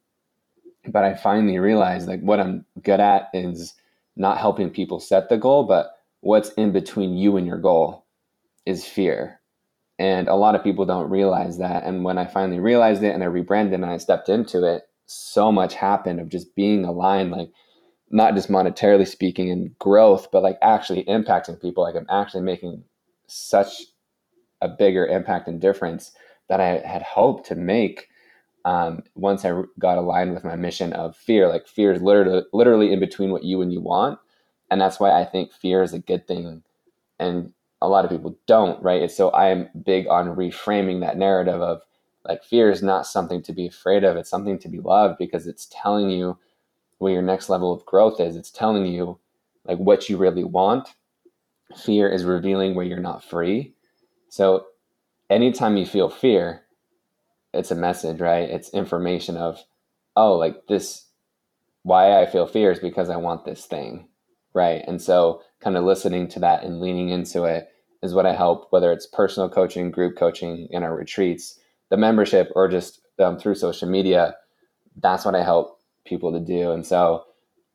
But 0.87 1.03
I 1.03 1.15
finally 1.15 1.59
realized 1.59 2.07
like 2.07 2.21
what 2.21 2.39
I'm 2.39 2.65
good 2.81 2.99
at 2.99 3.29
is 3.33 3.75
not 4.15 4.39
helping 4.39 4.69
people 4.69 4.99
set 4.99 5.29
the 5.29 5.37
goal, 5.37 5.63
but 5.63 5.91
what's 6.21 6.49
in 6.53 6.71
between 6.71 7.15
you 7.15 7.37
and 7.37 7.45
your 7.45 7.59
goal 7.59 8.05
is 8.65 8.85
fear. 8.85 9.39
And 9.99 10.27
a 10.27 10.35
lot 10.35 10.55
of 10.55 10.63
people 10.63 10.85
don't 10.85 11.09
realize 11.09 11.59
that. 11.59 11.83
And 11.83 12.03
when 12.03 12.17
I 12.17 12.25
finally 12.25 12.59
realized 12.59 13.03
it 13.03 13.13
and 13.13 13.23
I 13.23 13.27
rebranded 13.27 13.75
and 13.75 13.85
I 13.85 13.97
stepped 13.97 14.29
into 14.29 14.65
it, 14.65 14.83
so 15.11 15.51
much 15.51 15.75
happened 15.75 16.19
of 16.19 16.29
just 16.29 16.55
being 16.55 16.85
aligned. 16.85 17.31
Like 17.31 17.49
not 18.09 18.35
just 18.35 18.49
monetarily 18.49 19.07
speaking 19.07 19.49
and 19.51 19.77
growth, 19.79 20.29
but 20.31 20.43
like 20.43 20.57
actually 20.61 21.03
impacting 21.05 21.61
people. 21.61 21.83
Like 21.83 21.95
I'm 21.95 22.07
actually 22.09 22.43
making 22.43 22.83
such 23.27 23.83
a 24.61 24.67
bigger 24.67 25.05
impact 25.05 25.47
and 25.47 25.59
difference 25.61 26.11
that 26.49 26.59
I 26.59 26.79
had 26.85 27.01
hoped 27.01 27.47
to 27.47 27.55
make 27.55 28.09
um, 28.65 29.03
once 29.15 29.45
I 29.45 29.61
got 29.79 29.97
aligned 29.97 30.33
with 30.33 30.43
my 30.43 30.55
mission 30.55 30.93
of 30.93 31.15
fear. 31.15 31.47
Like 31.47 31.67
fear 31.67 31.91
is 31.93 32.01
literally, 32.01 32.43
literally 32.53 32.93
in 32.93 32.99
between 32.99 33.31
what 33.31 33.43
you 33.43 33.61
and 33.61 33.71
you 33.73 33.81
want. 33.81 34.19
And 34.69 34.79
that's 34.79 34.99
why 34.99 35.11
I 35.11 35.25
think 35.25 35.53
fear 35.53 35.81
is 35.81 35.93
a 35.93 35.99
good 35.99 36.27
thing. 36.27 36.63
And 37.19 37.53
a 37.81 37.87
lot 37.87 38.05
of 38.05 38.11
people 38.11 38.37
don't, 38.45 38.81
right? 38.83 39.09
So 39.09 39.31
I'm 39.33 39.69
big 39.83 40.07
on 40.07 40.35
reframing 40.35 41.01
that 41.01 41.17
narrative 41.17 41.61
of 41.61 41.81
like 42.25 42.43
fear 42.43 42.69
is 42.69 42.83
not 42.83 43.07
something 43.07 43.41
to 43.43 43.53
be 43.53 43.67
afraid 43.67 44.03
of. 44.03 44.17
It's 44.17 44.29
something 44.29 44.59
to 44.59 44.69
be 44.69 44.79
loved 44.79 45.17
because 45.17 45.47
it's 45.47 45.67
telling 45.71 46.09
you 46.09 46.37
where 46.99 47.13
your 47.13 47.21
next 47.21 47.49
level 47.49 47.73
of 47.73 47.85
growth 47.85 48.19
is. 48.19 48.35
It's 48.35 48.51
telling 48.51 48.85
you 48.85 49.19
like 49.65 49.77
what 49.77 50.09
you 50.09 50.17
really 50.17 50.43
want. 50.43 50.89
Fear 51.75 52.09
is 52.09 52.25
revealing 52.25 52.75
where 52.75 52.85
you're 52.85 52.99
not 52.99 53.23
free. 53.23 53.73
So 54.29 54.65
anytime 55.29 55.77
you 55.77 55.85
feel 55.85 56.09
fear, 56.09 56.63
it's 57.53 57.71
a 57.71 57.75
message, 57.75 58.19
right? 58.19 58.49
It's 58.49 58.69
information 58.69 59.37
of, 59.37 59.59
oh, 60.15 60.35
like 60.37 60.67
this, 60.67 61.07
why 61.83 62.21
I 62.21 62.25
feel 62.25 62.45
fear 62.45 62.71
is 62.71 62.79
because 62.79 63.09
I 63.09 63.17
want 63.17 63.45
this 63.45 63.65
thing, 63.65 64.07
right? 64.53 64.83
And 64.87 65.01
so 65.01 65.41
kind 65.59 65.75
of 65.75 65.83
listening 65.83 66.27
to 66.29 66.39
that 66.41 66.63
and 66.63 66.79
leaning 66.79 67.09
into 67.09 67.45
it 67.45 67.69
is 68.03 68.13
what 68.13 68.25
I 68.25 68.33
help, 68.33 68.67
whether 68.71 68.91
it's 68.91 69.05
personal 69.05 69.49
coaching, 69.49 69.91
group 69.91 70.17
coaching 70.17 70.67
in 70.71 70.83
our 70.83 70.95
retreats, 70.95 71.59
the 71.91 71.97
membership, 71.97 72.51
or 72.55 72.67
just 72.67 73.01
um, 73.19 73.37
through 73.37 73.53
social 73.53 73.87
media. 73.87 74.35
That's 74.99 75.23
what 75.23 75.35
I 75.35 75.43
help 75.43 75.79
people 76.05 76.31
to 76.31 76.39
do. 76.39 76.71
And 76.71 76.83
so 76.85 77.25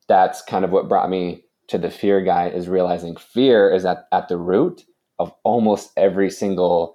that's 0.09 0.43
kind 0.43 0.65
of 0.65 0.73
what 0.73 0.89
brought 0.89 1.09
me 1.09 1.45
to 1.69 1.79
the 1.79 1.91
fear 1.91 2.21
guy 2.21 2.49
is 2.49 2.69
realizing 2.69 3.17
fear 3.17 3.73
is 3.73 3.85
at, 3.85 4.09
at 4.13 4.29
the 4.29 4.37
root 4.37 4.85
of 5.19 5.33
almost 5.45 5.93
every 5.97 6.31
single, 6.31 6.95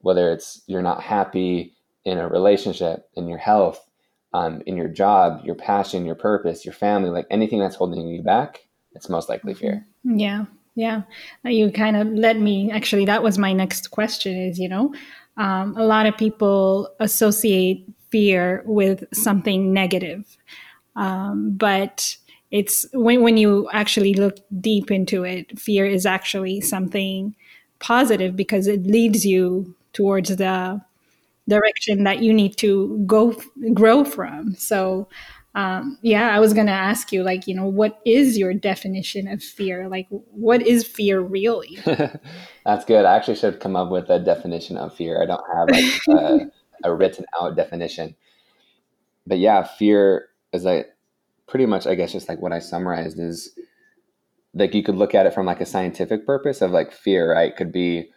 whether 0.00 0.32
it's 0.32 0.62
you're 0.66 0.82
not 0.82 1.02
happy 1.02 1.74
in 2.04 2.18
a 2.18 2.28
relationship, 2.28 3.08
in 3.14 3.28
your 3.28 3.38
health, 3.38 3.84
um, 4.32 4.62
in 4.66 4.76
your 4.76 4.88
job, 4.88 5.44
your 5.44 5.54
passion, 5.54 6.06
your 6.06 6.14
purpose, 6.14 6.64
your 6.64 6.74
family, 6.74 7.10
like 7.10 7.26
anything 7.30 7.58
that's 7.58 7.76
holding 7.76 8.06
you 8.06 8.22
back, 8.22 8.66
it's 8.92 9.08
most 9.08 9.28
likely 9.28 9.54
fear. 9.54 9.86
Yeah. 10.04 10.46
Yeah. 10.74 11.02
You 11.44 11.72
kind 11.72 11.96
of 11.96 12.06
led 12.06 12.40
me, 12.40 12.70
actually, 12.70 13.04
that 13.06 13.22
was 13.22 13.36
my 13.36 13.52
next 13.52 13.90
question 13.90 14.36
is, 14.36 14.58
you 14.60 14.68
know, 14.68 14.94
um, 15.38 15.76
a 15.76 15.84
lot 15.84 16.06
of 16.06 16.16
people 16.16 16.90
associate 17.00 17.88
fear 18.10 18.62
with 18.66 19.04
something 19.14 19.72
negative. 19.72 20.36
Um, 20.96 21.52
but 21.52 22.16
it's 22.50 22.86
when, 22.92 23.22
when 23.22 23.36
you 23.36 23.68
actually 23.72 24.14
look 24.14 24.36
deep 24.60 24.90
into 24.90 25.24
it, 25.24 25.58
fear 25.58 25.86
is 25.86 26.06
actually 26.06 26.60
something 26.60 27.34
positive 27.78 28.34
because 28.34 28.66
it 28.66 28.84
leads 28.84 29.24
you 29.24 29.74
towards 29.92 30.36
the 30.36 30.80
direction 31.48 32.04
that 32.04 32.20
you 32.22 32.32
need 32.32 32.56
to 32.58 33.02
go 33.06 33.36
grow 33.72 34.04
from. 34.04 34.54
So, 34.56 35.08
um, 35.54 35.98
yeah, 36.02 36.28
I 36.28 36.40
was 36.40 36.52
going 36.52 36.66
to 36.66 36.72
ask 36.72 37.10
you, 37.10 37.22
like, 37.22 37.46
you 37.46 37.54
know, 37.54 37.66
what 37.66 38.00
is 38.04 38.38
your 38.38 38.54
definition 38.54 39.26
of 39.26 39.42
fear? 39.42 39.88
Like, 39.88 40.06
what 40.10 40.62
is 40.62 40.86
fear 40.86 41.20
really? 41.20 41.78
That's 42.64 42.84
good. 42.84 43.04
I 43.04 43.16
actually 43.16 43.36
should 43.36 43.60
come 43.60 43.74
up 43.74 43.90
with 43.90 44.10
a 44.10 44.18
definition 44.18 44.76
of 44.76 44.94
fear. 44.94 45.22
I 45.22 45.26
don't 45.26 45.44
have 45.54 45.70
like 45.70 46.20
a, 46.20 46.50
a 46.88 46.94
written 46.94 47.24
out 47.40 47.56
definition. 47.56 48.14
But 49.26 49.38
yeah, 49.38 49.64
fear 49.64 50.28
is 50.52 50.64
like 50.64 50.94
pretty 51.46 51.66
much, 51.66 51.86
I 51.86 51.94
guess, 51.94 52.12
just 52.12 52.28
like 52.28 52.40
what 52.40 52.52
I 52.52 52.60
summarized 52.60 53.18
is 53.18 53.58
like 54.54 54.74
you 54.74 54.82
could 54.82 54.96
look 54.96 55.14
at 55.14 55.26
it 55.26 55.34
from 55.34 55.46
like 55.46 55.60
a 55.60 55.66
scientific 55.66 56.26
purpose 56.26 56.62
of 56.62 56.70
like 56.70 56.92
fear, 56.92 57.32
right? 57.32 57.54
Could 57.54 57.72
be 57.72 58.10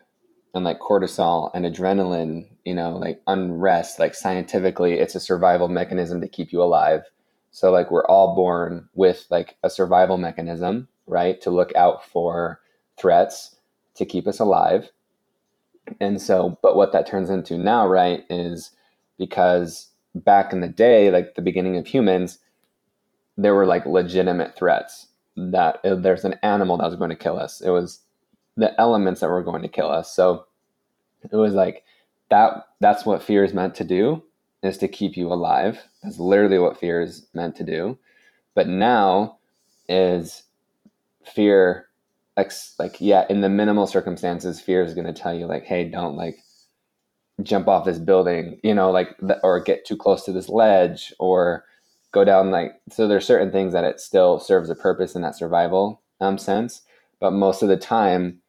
and 0.54 0.66
like 0.66 0.80
cortisol 0.80 1.50
and 1.54 1.66
adrenaline, 1.66 2.48
you 2.66 2.76
know, 2.76 2.98
like 2.98 3.22
unrest, 3.28 4.00
like 4.00 4.14
scientifically, 4.14 4.94
it's 4.94 5.16
a 5.16 5.20
survival 5.20 5.70
mechanism 5.70 6.22
to 6.22 6.28
keep 6.28 6.52
you 6.52 6.62
alive. 6.62 7.04
So, 7.52 7.72
like, 7.72 7.92
we're 7.92 8.06
all 8.06 8.36
born 8.36 8.88
with 8.94 9.26
like 9.30 9.58
a 9.64 9.70
survival 9.70 10.18
mechanism, 10.18 10.88
right? 11.06 11.40
To 11.42 11.52
look 11.52 11.76
out 11.76 12.04
for 12.06 12.62
threats 12.98 13.56
to 13.96 14.06
keep 14.06 14.28
us 14.28 14.40
alive. 14.40 14.90
And 16.00 16.22
so, 16.22 16.58
but 16.62 16.76
what 16.76 16.94
that 16.94 17.08
turns 17.08 17.30
into 17.30 17.58
now, 17.58 17.88
right, 17.88 18.24
is 18.30 18.72
because 19.18 19.90
back 20.16 20.54
in 20.54 20.62
the 20.62 20.68
day, 20.68 21.12
like 21.12 21.36
the 21.36 21.42
beginning 21.42 21.78
of 21.78 21.88
humans, 21.88 22.40
there 23.38 23.56
were 23.56 23.66
like 23.66 23.86
legitimate 23.86 24.56
threats 24.56 25.08
that 25.36 25.80
uh, 25.84 25.96
there's 25.96 26.26
an 26.26 26.36
animal 26.44 26.78
that 26.78 26.86
was 26.86 26.96
going 26.96 27.10
to 27.10 27.16
kill 27.16 27.38
us. 27.38 27.62
It 27.62 27.70
was 27.70 28.00
the 28.58 28.80
elements 28.80 29.22
that 29.22 29.30
were 29.30 29.44
going 29.44 29.62
to 29.62 29.68
kill 29.68 29.90
us. 29.90 30.14
So 30.14 30.46
it 31.32 31.36
was 31.36 31.54
like 31.54 31.84
that 32.30 32.66
that's 32.80 33.06
what 33.06 33.24
fear 33.24 33.44
is 33.44 33.54
meant 33.54 33.76
to 33.76 33.84
do 33.84 34.24
is 34.64 34.78
to 34.80 34.88
keep 34.88 35.18
you 35.18 35.32
alive. 35.32 35.80
That's 36.04 36.20
literally 36.20 36.60
what 36.60 36.80
fear 36.80 37.02
is 37.02 37.28
meant 37.34 37.56
to 37.58 37.64
do. 37.64 37.98
But 38.54 38.68
now 38.68 39.38
is 39.88 40.44
fear 41.26 41.88
like, 42.38 42.52
like 42.80 42.96
yeah, 43.00 43.26
in 43.30 43.42
the 43.42 43.50
minimal 43.50 43.88
circumstances, 43.88 44.62
fear 44.62 44.84
is 44.84 44.94
going 44.94 45.08
to 45.08 45.14
tell 45.14 45.34
you 45.34 45.46
like, 45.46 45.64
hey, 45.64 45.90
don't 45.90 46.16
like 46.16 46.38
jump 47.44 47.68
off 47.68 47.86
this 47.86 48.00
building, 48.00 48.60
you 48.64 48.74
know, 48.74 48.92
like 48.92 49.16
or 49.44 49.60
get 49.60 49.86
too 49.86 49.98
close 49.98 50.24
to 50.26 50.32
this 50.32 50.50
ledge 50.50 51.14
or 51.20 51.66
go 52.12 52.24
down 52.24 52.52
like 52.52 52.74
so 52.90 53.08
there's 53.08 53.26
certain 53.26 53.52
things 53.52 53.74
that 53.74 53.84
it 53.84 54.00
still 54.00 54.40
serves 54.40 54.70
a 54.70 54.76
purpose 54.76 55.16
in 55.16 55.22
that 55.22 55.36
survival 55.36 56.02
um, 56.20 56.38
sense 56.38 56.82
but 57.20 57.32
most 57.32 57.62
of 57.62 57.70
the 57.70 57.78
time 57.78 58.40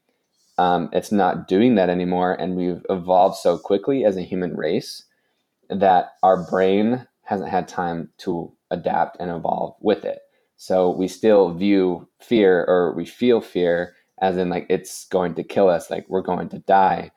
um, 0.58 0.88
it's 0.92 1.12
not 1.12 1.48
doing 1.48 1.76
that 1.76 1.88
anymore 1.88 2.34
and 2.34 2.56
we've 2.56 2.84
evolved 2.90 3.36
so 3.36 3.56
quickly 3.56 4.04
as 4.04 4.16
a 4.16 4.22
human 4.22 4.54
race 4.56 5.04
that 5.74 6.12
our 6.22 6.48
brain 6.48 7.06
hasn't 7.24 7.50
had 7.50 7.68
time 7.68 8.10
to 8.18 8.52
adapt 8.70 9.16
and 9.20 9.30
evolve 9.30 9.76
with 9.80 10.04
it. 10.04 10.20
So 10.56 10.90
we 10.90 11.08
still 11.08 11.54
view 11.54 12.08
fear 12.20 12.64
or 12.66 12.94
we 12.94 13.04
feel 13.04 13.40
fear 13.40 13.94
as 14.20 14.36
in 14.36 14.48
like 14.48 14.66
it's 14.68 15.06
going 15.08 15.34
to 15.34 15.42
kill 15.42 15.68
us 15.68 15.90
like 15.90 16.06
we're 16.08 16.22
going 16.22 16.48
to 16.50 16.58
die 16.60 17.10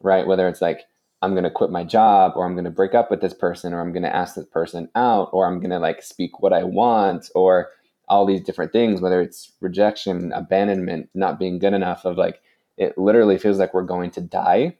right? 0.00 0.26
Whether 0.26 0.48
it's 0.48 0.60
like 0.60 0.82
I'm 1.22 1.32
going 1.32 1.44
to 1.44 1.50
quit 1.50 1.70
my 1.70 1.84
job 1.84 2.32
or 2.36 2.44
I'm 2.44 2.54
going 2.54 2.64
to 2.64 2.70
break 2.70 2.94
up 2.94 3.10
with 3.10 3.20
this 3.20 3.34
person 3.34 3.72
or 3.72 3.80
I'm 3.80 3.92
going 3.92 4.04
to 4.04 4.14
ask 4.14 4.34
this 4.34 4.46
person 4.46 4.88
out 4.94 5.30
or 5.32 5.46
I'm 5.46 5.58
going 5.58 5.70
to 5.70 5.78
like 5.78 6.02
speak 6.02 6.40
what 6.40 6.52
I 6.52 6.64
want 6.64 7.30
or 7.34 7.70
all 8.08 8.24
these 8.24 8.40
different 8.40 8.72
things, 8.72 9.00
whether 9.00 9.20
it's 9.20 9.52
rejection, 9.60 10.32
abandonment, 10.32 11.10
not 11.14 11.38
being 11.38 11.58
good 11.58 11.74
enough, 11.74 12.04
of 12.04 12.16
like, 12.16 12.40
it 12.76 12.96
literally 12.96 13.36
feels 13.36 13.58
like 13.58 13.74
we're 13.74 13.82
going 13.82 14.10
to 14.12 14.20
die 14.20 14.76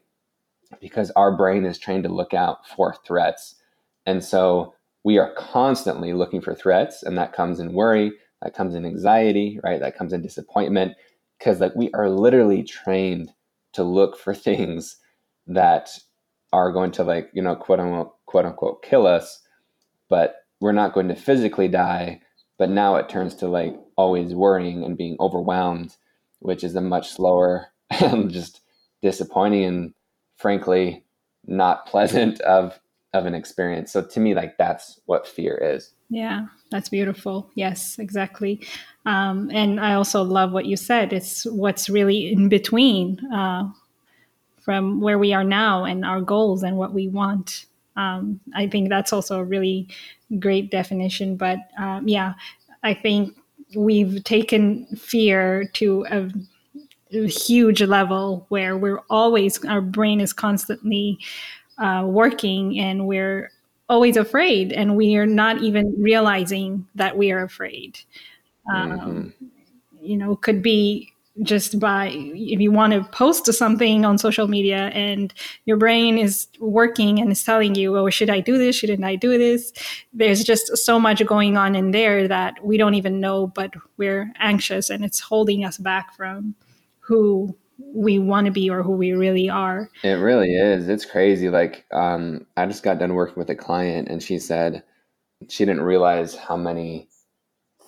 because 0.81 1.11
our 1.11 1.35
brain 1.35 1.65
is 1.65 1.77
trained 1.77 2.03
to 2.03 2.09
look 2.09 2.33
out 2.33 2.67
for 2.67 2.95
threats. 3.05 3.55
And 4.05 4.23
so 4.23 4.73
we 5.03 5.17
are 5.17 5.33
constantly 5.35 6.13
looking 6.13 6.41
for 6.41 6.53
threats, 6.53 7.03
and 7.03 7.17
that 7.17 7.33
comes 7.33 7.59
in 7.59 7.73
worry, 7.73 8.11
that 8.41 8.53
comes 8.55 8.75
in 8.75 8.85
anxiety, 8.85 9.59
right? 9.63 9.79
That 9.79 9.97
comes 9.97 10.13
in 10.13 10.21
disappointment 10.21 10.93
because 11.37 11.59
like 11.59 11.75
we 11.75 11.89
are 11.93 12.09
literally 12.09 12.63
trained 12.63 13.31
to 13.73 13.83
look 13.83 14.17
for 14.17 14.33
things 14.35 14.97
that 15.47 15.89
are 16.51 16.71
going 16.71 16.91
to 16.91 17.03
like 17.03 17.29
you 17.33 17.41
know 17.41 17.55
quote 17.55 17.79
unquote 17.79 18.13
quote 18.25 18.45
unquote 18.45 18.83
kill 18.83 19.05
us 19.05 19.41
but 20.09 20.37
we're 20.59 20.71
not 20.71 20.93
going 20.93 21.07
to 21.07 21.15
physically 21.15 21.67
die 21.67 22.19
but 22.57 22.69
now 22.69 22.95
it 22.95 23.07
turns 23.07 23.35
to 23.35 23.47
like 23.47 23.75
always 23.95 24.33
worrying 24.33 24.83
and 24.83 24.97
being 24.97 25.15
overwhelmed 25.19 25.95
which 26.39 26.63
is 26.63 26.75
a 26.75 26.81
much 26.81 27.09
slower 27.11 27.67
and 27.89 28.31
just 28.31 28.61
disappointing 29.01 29.63
and 29.63 29.93
frankly 30.39 31.03
not 31.45 31.85
pleasant 31.91 32.39
of 32.41 32.79
of 33.13 33.25
an 33.25 33.33
experience 33.33 33.91
so 33.91 34.03
to 34.03 34.19
me 34.19 34.35
like 34.35 34.55
that's 34.57 34.99
what 35.05 35.27
fear 35.27 35.55
is 35.55 35.93
yeah 36.09 36.45
that's 36.69 36.89
beautiful 36.89 37.49
yes 37.55 37.97
exactly 37.97 38.61
um, 39.07 39.49
and 39.51 39.79
i 39.79 39.93
also 39.93 40.21
love 40.21 40.51
what 40.51 40.65
you 40.65 40.77
said 40.77 41.11
it's 41.11 41.43
what's 41.45 41.89
really 41.89 42.31
in 42.31 42.49
between 42.49 43.19
uh, 43.33 43.67
from 44.69 45.01
where 45.01 45.17
we 45.17 45.33
are 45.33 45.43
now 45.43 45.83
and 45.83 46.05
our 46.05 46.21
goals 46.21 46.61
and 46.61 46.77
what 46.77 46.93
we 46.93 47.07
want. 47.07 47.65
Um, 47.95 48.39
I 48.53 48.67
think 48.67 48.89
that's 48.89 49.11
also 49.11 49.39
a 49.39 49.43
really 49.43 49.87
great 50.37 50.69
definition. 50.69 51.37
But 51.37 51.57
um, 51.79 52.07
yeah, 52.07 52.35
I 52.83 52.93
think 52.93 53.35
we've 53.75 54.23
taken 54.23 54.85
fear 54.95 55.67
to 55.73 56.05
a, 56.11 56.29
huge 57.11 57.81
level 57.81 58.45
where 58.49 58.77
we're 58.77 59.01
always, 59.09 59.63
our 59.65 59.81
brain 59.81 60.21
is 60.21 60.33
constantly 60.33 61.19
uh, 61.77 62.03
working 62.05 62.79
and 62.79 63.07
we're 63.07 63.51
always 63.87 64.17
afraid 64.17 64.71
and 64.71 64.95
we 64.95 65.15
are 65.15 65.25
not 65.25 65.61
even 65.61 65.93
realizing 65.97 66.87
that 66.95 67.17
we 67.17 67.31
are 67.31 67.43
afraid. 67.43 67.99
Um, 68.71 68.91
mm-hmm. 68.91 69.45
You 70.01 70.17
know, 70.17 70.35
could 70.35 70.61
be 70.61 71.11
just 71.41 71.79
by 71.79 72.09
if 72.13 72.59
you 72.59 72.71
want 72.71 72.93
to 72.93 73.03
post 73.11 73.51
something 73.53 74.03
on 74.03 74.17
social 74.17 74.47
media 74.47 74.87
and 74.93 75.33
your 75.65 75.77
brain 75.77 76.17
is 76.17 76.47
working 76.59 77.19
and 77.19 77.31
is 77.31 77.43
telling 77.43 77.75
you 77.75 77.97
oh 77.97 78.09
should 78.09 78.29
i 78.29 78.39
do 78.39 78.57
this 78.57 78.75
shouldn't 78.75 79.03
i 79.03 79.15
do 79.15 79.37
this 79.37 79.71
there's 80.11 80.43
just 80.43 80.75
so 80.77 80.99
much 80.99 81.25
going 81.25 81.55
on 81.55 81.75
in 81.75 81.91
there 81.91 82.27
that 82.27 82.55
we 82.63 82.77
don't 82.77 82.95
even 82.95 83.19
know 83.19 83.47
but 83.47 83.73
we're 83.97 84.31
anxious 84.39 84.89
and 84.89 85.05
it's 85.05 85.19
holding 85.19 85.63
us 85.63 85.77
back 85.77 86.13
from 86.13 86.55
who 87.09 87.57
we 87.93 88.19
want 88.19 88.45
to 88.45 88.51
be 88.51 88.69
or 88.69 88.83
who 88.83 88.91
we 88.91 89.13
really 89.13 89.49
are. 89.49 89.89
It 90.03 90.13
really 90.13 90.53
is. 90.53 90.87
It's 90.87 91.05
crazy. 91.05 91.49
Like 91.49 91.85
um, 91.91 92.45
i 92.55 92.65
just 92.67 92.83
got 92.83 92.99
done 92.99 93.15
working 93.15 93.35
with 93.35 93.49
a 93.49 93.55
client 93.55 94.07
and 94.07 94.21
she 94.21 94.37
said 94.37 94.83
she 95.47 95.65
didn't 95.65 95.81
realize 95.81 96.35
how 96.35 96.55
many 96.55 97.09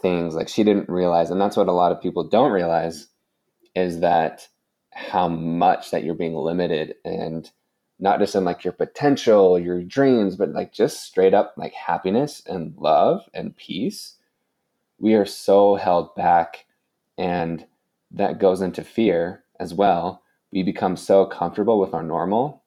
things 0.01 0.33
like 0.33 0.47
she 0.49 0.63
didn't 0.63 0.89
realize 0.89 1.29
and 1.29 1.39
that's 1.39 1.55
what 1.55 1.67
a 1.67 1.71
lot 1.71 1.91
of 1.91 2.01
people 2.01 2.23
don't 2.23 2.51
realize 2.51 3.07
is 3.75 3.99
that 3.99 4.47
how 4.91 5.27
much 5.27 5.91
that 5.91 6.03
you're 6.03 6.15
being 6.15 6.33
limited 6.33 6.95
and 7.05 7.51
not 7.99 8.19
just 8.19 8.33
in 8.33 8.43
like 8.43 8.63
your 8.63 8.73
potential, 8.73 9.59
your 9.59 9.83
dreams, 9.83 10.35
but 10.35 10.49
like 10.49 10.73
just 10.73 11.03
straight 11.03 11.35
up 11.35 11.53
like 11.55 11.73
happiness 11.73 12.41
and 12.47 12.75
love 12.77 13.29
and 13.33 13.55
peace. 13.55 14.15
We 14.97 15.13
are 15.13 15.25
so 15.25 15.75
held 15.75 16.15
back 16.15 16.65
and 17.17 17.63
that 18.13 18.39
goes 18.39 18.61
into 18.61 18.83
fear 18.83 19.43
as 19.59 19.73
well. 19.73 20.23
We 20.51 20.63
become 20.63 20.97
so 20.97 21.25
comfortable 21.25 21.79
with 21.79 21.93
our 21.93 22.03
normal, 22.03 22.63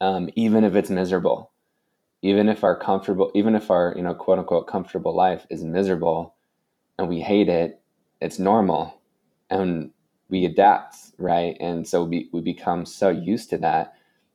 um, 0.00 0.30
even 0.36 0.64
if 0.64 0.74
it's 0.74 0.90
miserable, 0.90 1.50
even 2.22 2.48
if 2.48 2.64
our 2.64 2.76
comfortable, 2.76 3.30
even 3.34 3.54
if 3.54 3.70
our 3.70 3.92
you 3.96 4.02
know 4.02 4.14
quote 4.14 4.38
unquote 4.38 4.66
comfortable 4.66 5.14
life 5.14 5.46
is 5.50 5.64
miserable, 5.64 6.34
and 6.98 7.08
we 7.08 7.20
hate 7.20 7.48
it, 7.48 7.80
it's 8.20 8.38
normal, 8.38 9.00
and 9.50 9.90
we 10.30 10.44
adapt, 10.44 10.96
right? 11.18 11.56
And 11.60 11.86
so 11.86 12.04
we, 12.04 12.28
we 12.32 12.40
become 12.40 12.84
so 12.86 13.08
used 13.08 13.50
to 13.50 13.58
that 13.58 13.94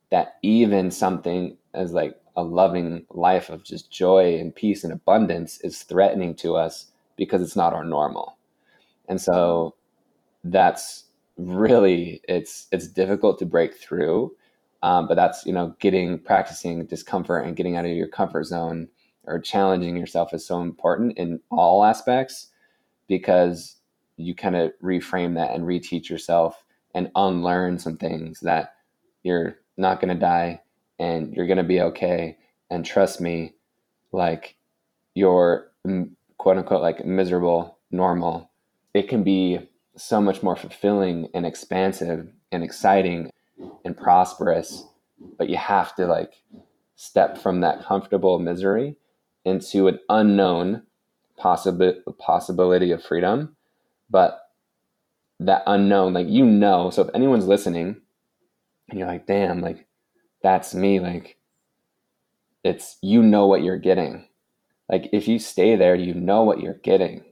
that 0.10 0.36
even 0.44 0.92
something 0.92 1.58
as 1.74 1.92
like 1.92 2.16
a 2.36 2.44
loving 2.44 3.06
life 3.10 3.50
of 3.50 3.64
just 3.64 3.92
joy 3.92 4.38
and 4.40 4.54
peace 4.54 4.84
and 4.84 4.94
abundance 4.94 5.60
is 5.62 5.84
threatening 5.84 6.36
to 6.36 6.56
us 6.56 6.92
because 7.16 7.42
it's 7.42 7.56
not 7.56 7.74
our 7.74 7.84
normal. 7.84 8.38
And 9.08 9.20
so 9.20 9.76
that's 10.44 11.06
really 11.38 12.22
it's 12.28 12.68
it's 12.72 12.88
difficult 12.88 13.40
to 13.40 13.46
break 13.46 13.76
through. 13.76 14.36
Um, 14.82 15.08
but 15.08 15.16
that's 15.16 15.46
you 15.46 15.54
know 15.54 15.76
getting 15.80 16.20
practicing 16.20 16.86
discomfort 16.86 17.46
and 17.46 17.56
getting 17.56 17.78
out 17.78 17.86
of 17.86 17.92
your 17.92 18.08
comfort 18.08 18.46
zone 18.46 18.90
or 19.26 19.40
challenging 19.40 19.96
yourself 19.96 20.34
is 20.34 20.46
so 20.46 20.62
important 20.62 21.18
in 21.18 21.40
all 21.50 21.86
aspects 21.86 22.50
because 23.08 23.78
you 24.18 24.36
kind 24.36 24.56
of 24.56 24.72
reframe 24.84 25.36
that 25.36 25.52
and 25.52 25.66
reteach 25.66 26.10
yourself 26.10 26.64
and 26.94 27.10
unlearn 27.16 27.80
some 27.80 27.98
things 27.98 28.40
that 28.42 28.76
you're 29.24 29.58
not 29.78 30.00
going 30.00 30.14
to 30.14 30.20
die 30.20 30.62
and 31.00 31.34
you're 31.34 31.48
going 31.48 31.58
to 31.58 31.64
be 31.64 31.82
okay. 31.82 32.38
And 32.70 32.86
trust 32.86 33.20
me, 33.20 33.54
like 34.12 34.56
your 35.16 35.72
quote 36.38 36.58
unquote, 36.58 36.82
like 36.82 37.06
miserable, 37.06 37.78
normal, 37.92 38.52
it 38.94 39.08
can 39.08 39.24
be 39.24 39.60
so 39.96 40.22
much 40.22 40.44
more 40.44 40.56
fulfilling 40.56 41.30
and 41.34 41.46
expansive 41.46 42.28
and 42.52 42.64
exciting 42.64 43.32
and 43.86 43.98
prosperous. 43.98 44.86
But 45.38 45.50
you 45.50 45.58
have 45.58 45.96
to 45.96 46.06
like 46.06 46.34
step 46.96 47.38
from 47.38 47.62
that 47.62 47.84
comfortable 47.84 48.40
misery 48.40 48.98
into 49.46 49.88
an 49.88 50.00
unknown 50.10 50.84
possibility 51.38 52.00
possibility 52.20 52.92
of 52.92 53.04
freedom 53.04 53.56
but 54.10 54.42
that 55.40 55.64
unknown, 55.66 56.14
like 56.14 56.30
you 56.30 56.46
know, 56.46 56.90
so 56.90 57.02
if 57.02 57.10
anyone's 57.14 57.48
listening 57.48 58.02
and 58.90 59.00
you're 59.00 59.08
like, 59.08 59.26
damn, 59.26 59.60
like 59.60 59.88
that's 60.42 60.74
me, 60.74 61.00
like 61.00 61.38
it's 62.64 62.98
you 63.02 63.22
know 63.22 63.48
what 63.48 63.64
you're 63.64 63.78
getting. 63.78 64.28
Like 64.90 65.10
if 65.12 65.28
you 65.28 65.40
stay 65.40 65.76
there, 65.76 65.96
you 65.96 66.14
know 66.14 66.44
what 66.44 66.62
you're 66.62 66.76
getting. 66.76 67.26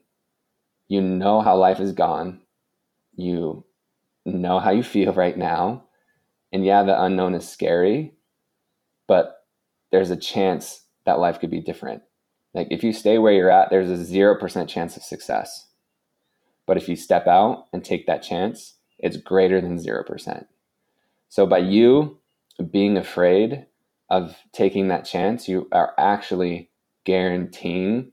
You 0.88 1.02
know 1.02 1.42
how 1.42 1.56
life 1.56 1.80
is 1.80 1.94
gone. 1.94 2.41
You 3.22 3.64
know 4.26 4.60
how 4.60 4.72
you 4.72 4.84
feel 4.84 5.14
right 5.14 5.38
now. 5.38 5.86
And 6.52 6.66
yeah, 6.66 6.84
the 6.84 7.02
unknown 7.02 7.36
is 7.36 7.48
scary, 7.48 8.14
but 9.08 9.46
there's 9.92 10.10
a 10.10 10.18
chance 10.18 10.84
that 11.06 11.20
life 11.20 11.40
could 11.40 11.52
be 11.52 11.62
different. 11.62 12.02
Like 12.54 12.68
if 12.72 12.84
you 12.84 12.94
stay 12.94 13.18
where 13.18 13.32
you're 13.32 13.52
at, 13.52 13.70
there's 13.70 13.90
a 13.90 14.12
0% 14.12 14.68
chance 14.68 14.98
of 14.98 15.04
success. 15.04 15.68
But 16.66 16.78
if 16.78 16.90
you 16.90 16.96
step 16.96 17.28
out 17.28 17.68
and 17.72 17.84
take 17.84 18.08
that 18.08 18.24
chance, 18.24 18.76
it's 19.00 19.18
greater 19.18 19.62
than 19.62 19.78
0%. 19.78 20.46
So 21.30 21.46
by 21.46 21.60
you 21.60 22.20
being 22.72 22.98
afraid 22.98 23.66
of 24.10 24.36
taking 24.52 24.88
that 24.90 25.06
chance, 25.06 25.48
you 25.48 25.70
are 25.72 25.94
actually 25.98 26.70
guaranteeing 27.06 28.12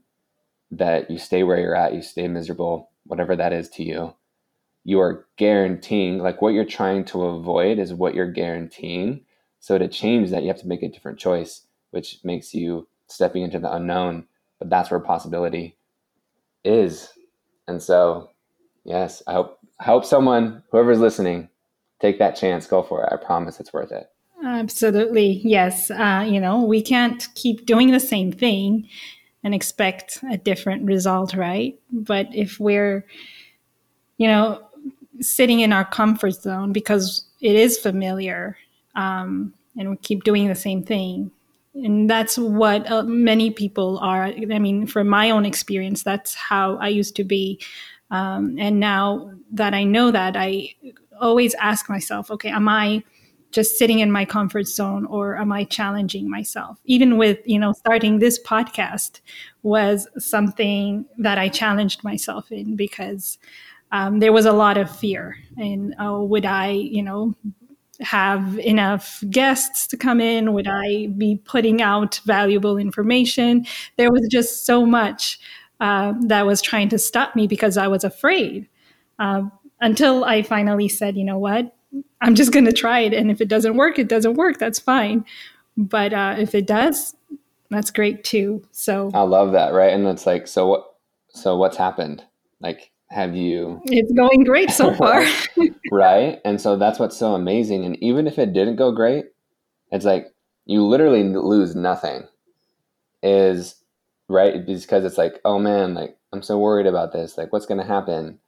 that 0.70 1.10
you 1.10 1.18
stay 1.18 1.42
where 1.42 1.58
you're 1.58 1.74
at, 1.74 1.94
you 1.94 2.02
stay 2.02 2.28
miserable, 2.28 2.90
whatever 3.04 3.34
that 3.34 3.52
is 3.52 3.68
to 3.70 3.82
you. 3.82 4.14
You 4.84 5.00
are 5.00 5.26
guaranteeing, 5.36 6.18
like 6.18 6.40
what 6.40 6.54
you're 6.54 6.64
trying 6.64 7.04
to 7.06 7.24
avoid 7.24 7.78
is 7.78 7.92
what 7.92 8.14
you're 8.14 8.30
guaranteeing. 8.30 9.24
So 9.60 9.76
to 9.76 9.88
change 9.88 10.30
that, 10.30 10.42
you 10.42 10.48
have 10.48 10.60
to 10.60 10.68
make 10.68 10.82
a 10.82 10.88
different 10.88 11.18
choice, 11.18 11.66
which 11.90 12.18
makes 12.24 12.54
you 12.54 12.88
stepping 13.08 13.42
into 13.42 13.58
the 13.58 13.72
unknown. 13.72 14.26
But 14.58 14.70
that's 14.70 14.90
where 14.90 15.00
possibility 15.00 15.76
is. 16.64 17.12
And 17.66 17.82
so 17.82 18.30
Yes, 18.88 19.22
I 19.26 19.34
hope 19.34 19.58
I 19.78 19.84
hope 19.84 20.06
someone, 20.06 20.62
whoever's 20.70 20.98
listening, 20.98 21.50
take 22.00 22.18
that 22.18 22.36
chance. 22.36 22.66
Go 22.66 22.82
for 22.82 23.04
it. 23.04 23.12
I 23.12 23.22
promise 23.22 23.60
it's 23.60 23.72
worth 23.72 23.92
it. 23.92 24.10
Absolutely, 24.42 25.42
yes. 25.44 25.90
Uh, 25.90 26.26
you 26.26 26.40
know, 26.40 26.62
we 26.64 26.80
can't 26.80 27.28
keep 27.34 27.66
doing 27.66 27.90
the 27.90 28.00
same 28.00 28.32
thing 28.32 28.88
and 29.44 29.54
expect 29.54 30.20
a 30.30 30.38
different 30.38 30.86
result, 30.86 31.34
right? 31.34 31.78
But 31.92 32.28
if 32.34 32.58
we're, 32.58 33.04
you 34.16 34.26
know, 34.26 34.66
sitting 35.20 35.60
in 35.60 35.72
our 35.72 35.84
comfort 35.84 36.34
zone 36.34 36.72
because 36.72 37.24
it 37.40 37.54
is 37.56 37.78
familiar, 37.78 38.56
um, 38.94 39.54
and 39.76 39.90
we 39.90 39.96
keep 39.96 40.24
doing 40.24 40.48
the 40.48 40.54
same 40.54 40.82
thing, 40.82 41.30
and 41.74 42.08
that's 42.08 42.36
what 42.38 42.90
uh, 42.90 43.02
many 43.02 43.50
people 43.50 43.98
are. 43.98 44.24
I 44.24 44.58
mean, 44.58 44.86
from 44.86 45.08
my 45.08 45.30
own 45.30 45.46
experience, 45.46 46.02
that's 46.02 46.34
how 46.34 46.76
I 46.76 46.88
used 46.88 47.16
to 47.16 47.24
be. 47.24 47.60
Um, 48.10 48.56
and 48.58 48.80
now 48.80 49.32
that 49.52 49.74
I 49.74 49.84
know 49.84 50.10
that, 50.10 50.36
I 50.36 50.74
always 51.20 51.54
ask 51.54 51.88
myself, 51.88 52.30
okay, 52.30 52.48
am 52.48 52.68
I 52.68 53.02
just 53.50 53.78
sitting 53.78 54.00
in 54.00 54.12
my 54.12 54.24
comfort 54.24 54.66
zone 54.66 55.06
or 55.06 55.36
am 55.36 55.52
I 55.52 55.64
challenging 55.64 56.28
myself? 56.28 56.78
Even 56.84 57.16
with, 57.16 57.38
you 57.44 57.58
know, 57.58 57.72
starting 57.72 58.18
this 58.18 58.40
podcast 58.42 59.20
was 59.62 60.06
something 60.18 61.06
that 61.18 61.38
I 61.38 61.48
challenged 61.48 62.04
myself 62.04 62.52
in 62.52 62.76
because 62.76 63.38
um, 63.92 64.20
there 64.20 64.32
was 64.32 64.46
a 64.46 64.52
lot 64.52 64.76
of 64.76 64.94
fear. 64.94 65.36
And 65.56 65.94
oh, 65.98 66.24
would 66.24 66.44
I, 66.44 66.70
you 66.70 67.02
know, 67.02 67.34
have 68.00 68.58
enough 68.60 69.22
guests 69.28 69.86
to 69.88 69.96
come 69.96 70.20
in? 70.20 70.52
Would 70.52 70.68
I 70.68 71.08
be 71.16 71.40
putting 71.44 71.82
out 71.82 72.20
valuable 72.24 72.76
information? 72.76 73.66
There 73.96 74.12
was 74.12 74.26
just 74.30 74.66
so 74.66 74.86
much 74.86 75.40
uh, 75.80 76.14
that 76.22 76.46
was 76.46 76.62
trying 76.62 76.88
to 76.90 76.98
stop 76.98 77.34
me 77.34 77.46
because 77.46 77.76
I 77.76 77.88
was 77.88 78.04
afraid. 78.04 78.68
Uh, 79.18 79.42
until 79.80 80.24
I 80.24 80.42
finally 80.42 80.88
said, 80.88 81.16
you 81.16 81.24
know 81.24 81.38
what, 81.38 81.74
I'm 82.20 82.34
just 82.34 82.52
going 82.52 82.64
to 82.64 82.72
try 82.72 83.00
it, 83.00 83.14
and 83.14 83.30
if 83.30 83.40
it 83.40 83.48
doesn't 83.48 83.76
work, 83.76 83.98
it 83.98 84.08
doesn't 84.08 84.34
work. 84.34 84.58
That's 84.58 84.78
fine. 84.78 85.24
But 85.76 86.12
uh, 86.12 86.36
if 86.38 86.54
it 86.54 86.66
does, 86.66 87.14
that's 87.70 87.90
great 87.90 88.24
too. 88.24 88.62
So 88.72 89.10
I 89.14 89.22
love 89.22 89.52
that, 89.52 89.72
right? 89.72 89.92
And 89.92 90.06
it's 90.06 90.26
like, 90.26 90.46
so 90.48 90.66
what? 90.66 90.94
So 91.28 91.56
what's 91.56 91.76
happened? 91.76 92.24
Like, 92.60 92.90
have 93.10 93.34
you? 93.34 93.80
It's 93.84 94.12
going 94.12 94.44
great 94.44 94.70
so 94.70 94.94
far, 94.96 95.24
right? 95.92 96.40
And 96.44 96.60
so 96.60 96.76
that's 96.76 96.98
what's 96.98 97.16
so 97.16 97.34
amazing. 97.34 97.84
And 97.84 97.96
even 98.02 98.26
if 98.26 98.38
it 98.38 98.52
didn't 98.52 98.76
go 98.76 98.92
great, 98.92 99.26
it's 99.90 100.04
like 100.04 100.26
you 100.66 100.84
literally 100.84 101.24
lose 101.24 101.74
nothing. 101.74 102.26
Is 103.22 103.76
right? 104.28 104.64
Because 104.64 105.04
it's 105.04 105.18
like, 105.18 105.40
oh 105.44 105.58
man, 105.58 105.94
like 105.94 106.16
I'm 106.32 106.42
so 106.42 106.58
worried 106.58 106.86
about 106.86 107.12
this. 107.12 107.38
Like, 107.38 107.52
what's 107.52 107.66
going 107.66 107.80
to 107.80 107.86
happen? 107.86 108.38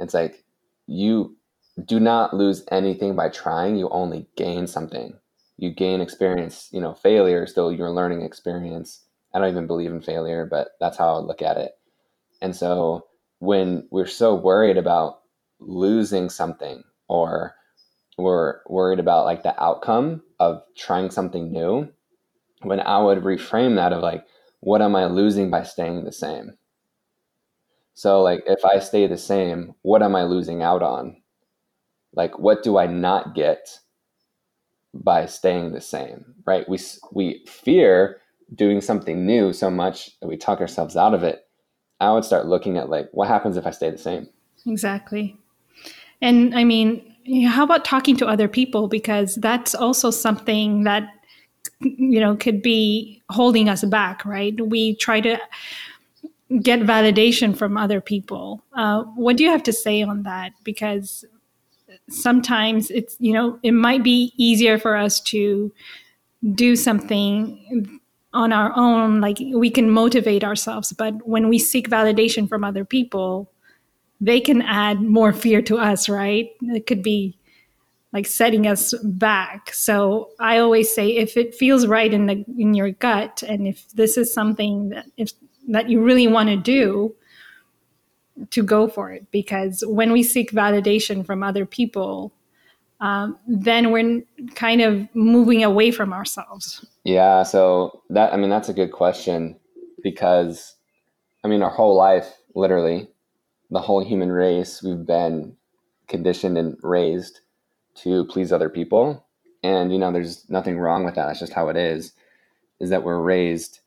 It's 0.00 0.14
like 0.14 0.44
you 0.86 1.36
do 1.84 2.00
not 2.00 2.34
lose 2.34 2.64
anything 2.70 3.14
by 3.14 3.28
trying. 3.28 3.76
You 3.76 3.88
only 3.90 4.26
gain 4.36 4.66
something. 4.66 5.14
You 5.56 5.70
gain 5.70 6.00
experience. 6.00 6.68
You 6.72 6.80
know, 6.80 6.94
failure 6.94 7.44
is 7.44 7.50
still 7.50 7.72
your 7.72 7.90
learning 7.90 8.22
experience. 8.22 9.04
I 9.34 9.38
don't 9.38 9.48
even 9.48 9.66
believe 9.66 9.90
in 9.90 10.02
failure, 10.02 10.46
but 10.50 10.72
that's 10.80 10.98
how 10.98 11.14
I 11.14 11.18
look 11.18 11.40
at 11.40 11.56
it. 11.56 11.72
And 12.42 12.54
so 12.54 13.06
when 13.42 13.88
we're 13.90 14.06
so 14.06 14.36
worried 14.36 14.76
about 14.76 15.18
losing 15.58 16.30
something 16.30 16.84
or 17.08 17.56
we're 18.16 18.60
worried 18.68 19.00
about 19.00 19.24
like 19.24 19.42
the 19.42 19.60
outcome 19.60 20.22
of 20.38 20.62
trying 20.76 21.10
something 21.10 21.50
new, 21.50 21.88
when 22.62 22.78
I 22.78 23.02
would 23.02 23.18
reframe 23.24 23.74
that 23.74 23.92
of 23.92 24.00
like, 24.00 24.24
what 24.60 24.80
am 24.80 24.94
I 24.94 25.06
losing 25.06 25.50
by 25.50 25.64
staying 25.64 26.04
the 26.04 26.12
same? 26.12 26.56
So 27.94 28.22
like 28.22 28.44
if 28.46 28.64
I 28.64 28.78
stay 28.78 29.08
the 29.08 29.18
same, 29.18 29.74
what 29.82 30.04
am 30.04 30.14
I 30.14 30.22
losing 30.22 30.62
out 30.62 30.84
on? 30.84 31.16
Like 32.14 32.38
what 32.38 32.62
do 32.62 32.78
I 32.78 32.86
not 32.86 33.34
get 33.34 33.80
by 34.94 35.26
staying 35.26 35.72
the 35.72 35.80
same, 35.80 36.36
right? 36.46 36.68
We 36.68 36.78
we 37.10 37.44
fear 37.48 38.18
doing 38.54 38.80
something 38.80 39.26
new 39.26 39.52
so 39.52 39.68
much 39.68 40.16
that 40.20 40.28
we 40.28 40.36
talk 40.36 40.60
ourselves 40.60 40.96
out 40.96 41.12
of 41.12 41.24
it. 41.24 41.44
I 42.02 42.12
would 42.12 42.24
start 42.24 42.46
looking 42.46 42.76
at 42.76 42.90
like 42.90 43.08
what 43.12 43.28
happens 43.28 43.56
if 43.56 43.66
I 43.66 43.70
stay 43.70 43.90
the 43.90 43.98
same. 43.98 44.28
Exactly. 44.66 45.36
And 46.20 46.54
I 46.54 46.64
mean, 46.64 47.14
how 47.46 47.64
about 47.64 47.84
talking 47.84 48.16
to 48.16 48.26
other 48.26 48.48
people 48.48 48.88
because 48.88 49.36
that's 49.36 49.74
also 49.74 50.10
something 50.10 50.84
that 50.84 51.08
you 51.80 52.20
know 52.20 52.36
could 52.36 52.60
be 52.60 53.22
holding 53.30 53.68
us 53.68 53.84
back, 53.84 54.24
right? 54.24 54.60
We 54.60 54.96
try 54.96 55.20
to 55.20 55.38
get 56.60 56.80
validation 56.80 57.56
from 57.56 57.76
other 57.76 58.00
people. 58.00 58.62
Uh, 58.72 59.04
what 59.14 59.36
do 59.36 59.44
you 59.44 59.50
have 59.50 59.62
to 59.64 59.72
say 59.72 60.02
on 60.02 60.24
that? 60.24 60.52
Because 60.64 61.24
sometimes 62.08 62.90
it's 62.90 63.16
you 63.20 63.32
know 63.32 63.58
it 63.62 63.72
might 63.72 64.02
be 64.02 64.32
easier 64.36 64.78
for 64.78 64.96
us 64.96 65.20
to 65.20 65.72
do 66.54 66.74
something 66.74 68.00
on 68.34 68.52
our 68.52 68.72
own 68.76 69.20
like 69.20 69.38
we 69.54 69.70
can 69.70 69.90
motivate 69.90 70.44
ourselves. 70.44 70.92
But 70.92 71.26
when 71.26 71.48
we 71.48 71.58
seek 71.58 71.88
validation 71.88 72.48
from 72.48 72.64
other 72.64 72.84
people 72.84 73.50
they 74.20 74.40
can 74.40 74.62
add 74.62 75.02
more 75.02 75.32
fear 75.32 75.60
to 75.62 75.78
us 75.78 76.08
right? 76.08 76.50
It 76.62 76.86
could 76.86 77.02
be 77.02 77.36
like 78.12 78.26
setting 78.26 78.66
us 78.66 78.94
back. 79.02 79.74
So 79.74 80.30
i 80.38 80.58
always 80.58 80.94
say 80.94 81.16
if 81.16 81.36
it 81.36 81.54
feels 81.54 81.86
right 81.86 82.12
in 82.12 82.26
the 82.26 82.44
in 82.58 82.74
your 82.74 82.90
gut 82.90 83.42
and 83.42 83.66
if 83.66 83.88
this 83.92 84.16
is 84.16 84.32
something 84.32 84.90
that 84.90 85.06
if 85.16 85.32
that 85.68 85.88
you 85.88 86.02
really 86.02 86.26
want 86.26 86.48
to 86.48 86.56
do 86.56 87.14
to 88.50 88.62
go 88.62 88.88
for 88.88 89.10
it. 89.12 89.30
Because 89.30 89.84
when 89.86 90.12
we 90.12 90.22
seek 90.22 90.50
validation 90.50 91.24
from 91.24 91.42
other 91.42 91.66
people 91.66 92.32
um, 93.02 93.36
then 93.46 93.90
we're 93.90 94.22
kind 94.54 94.80
of 94.80 95.06
moving 95.14 95.62
away 95.62 95.90
from 95.90 96.12
ourselves. 96.12 96.84
Yeah 97.04 97.42
so 97.42 98.02
that 98.10 98.32
i 98.32 98.36
mean 98.36 98.50
that's 98.50 98.68
a 98.68 98.74
good 98.74 98.92
question 98.92 99.58
because 100.02 100.76
i 101.44 101.48
mean 101.48 101.62
our 101.62 101.70
whole 101.70 101.96
life 101.96 102.28
literally 102.54 103.08
the 103.70 103.80
whole 103.80 104.04
human 104.04 104.30
race 104.30 104.82
we've 104.82 105.06
been 105.06 105.56
conditioned 106.12 106.58
and 106.58 106.76
raised 106.82 107.40
to 107.94 108.24
please 108.26 108.52
other 108.52 108.68
people. 108.68 109.26
And 109.62 109.92
you 109.92 109.98
know 109.98 110.12
there's 110.12 110.48
nothing 110.48 110.78
wrong 110.78 111.04
with 111.04 111.14
that. 111.14 111.26
That's 111.26 111.40
just 111.40 111.52
how 111.52 111.68
it 111.68 111.76
is 111.76 112.12
is 112.80 112.90
that 112.90 113.04
we're 113.04 113.20
raised 113.20 113.80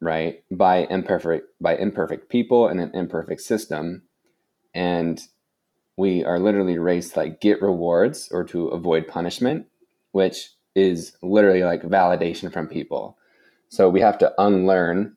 right 0.00 0.42
by 0.50 0.86
imperfect 0.90 1.48
by 1.60 1.76
imperfect 1.76 2.28
people 2.28 2.68
and 2.68 2.80
an 2.80 2.92
imperfect 2.94 3.40
system. 3.40 4.02
And 4.74 5.20
we 5.96 6.24
are 6.24 6.38
literally 6.38 6.78
raised 6.78 7.14
to 7.14 7.20
like 7.20 7.40
get 7.40 7.62
rewards 7.62 8.28
or 8.32 8.44
to 8.44 8.68
avoid 8.68 9.06
punishment 9.08 9.66
which 10.12 10.50
is 10.74 11.16
literally 11.22 11.64
like 11.64 11.82
validation 11.82 12.52
from 12.52 12.66
people. 12.68 13.18
So 13.68 13.88
we 13.88 14.00
have 14.00 14.18
to 14.18 14.32
unlearn 14.38 15.16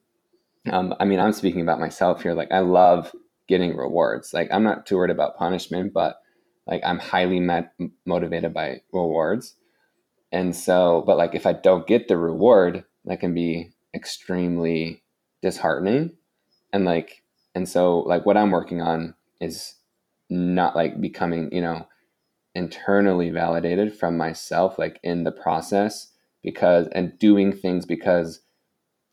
um, 0.71 0.95
i 0.99 1.05
mean 1.05 1.19
i'm 1.19 1.31
speaking 1.33 1.61
about 1.61 1.79
myself 1.79 2.23
here 2.23 2.33
like 2.33 2.51
i 2.51 2.59
love 2.59 3.11
getting 3.47 3.77
rewards. 3.77 4.33
Like 4.33 4.49
i'm 4.51 4.63
not 4.63 4.85
too 4.85 4.97
worried 4.97 5.11
about 5.11 5.37
punishment 5.37 5.93
but 5.93 6.17
like 6.65 6.81
i'm 6.83 6.99
highly 6.99 7.39
met- 7.39 7.73
motivated 8.05 8.53
by 8.53 8.81
rewards. 8.91 9.55
And 10.31 10.55
so 10.55 11.03
but 11.05 11.17
like 11.17 11.35
if 11.35 11.45
i 11.45 11.53
don't 11.53 11.87
get 11.87 12.07
the 12.07 12.17
reward 12.17 12.83
that 13.05 13.19
can 13.19 13.33
be 13.33 13.71
extremely 13.93 15.03
disheartening. 15.41 16.13
And 16.73 16.85
like 16.85 17.23
and 17.53 17.69
so 17.69 17.99
like 17.99 18.25
what 18.25 18.37
i'm 18.37 18.51
working 18.51 18.81
on 18.81 19.13
is 19.39 19.74
not 20.29 20.75
like 20.75 20.99
becoming 20.99 21.49
you 21.51 21.61
know 21.61 21.87
internally 22.53 23.29
validated 23.29 23.93
from 23.93 24.17
myself 24.17 24.79
like 24.79 24.99
in 25.03 25.23
the 25.23 25.31
process 25.31 26.11
because 26.43 26.87
and 26.93 27.17
doing 27.19 27.51
things 27.51 27.85
because 27.85 28.41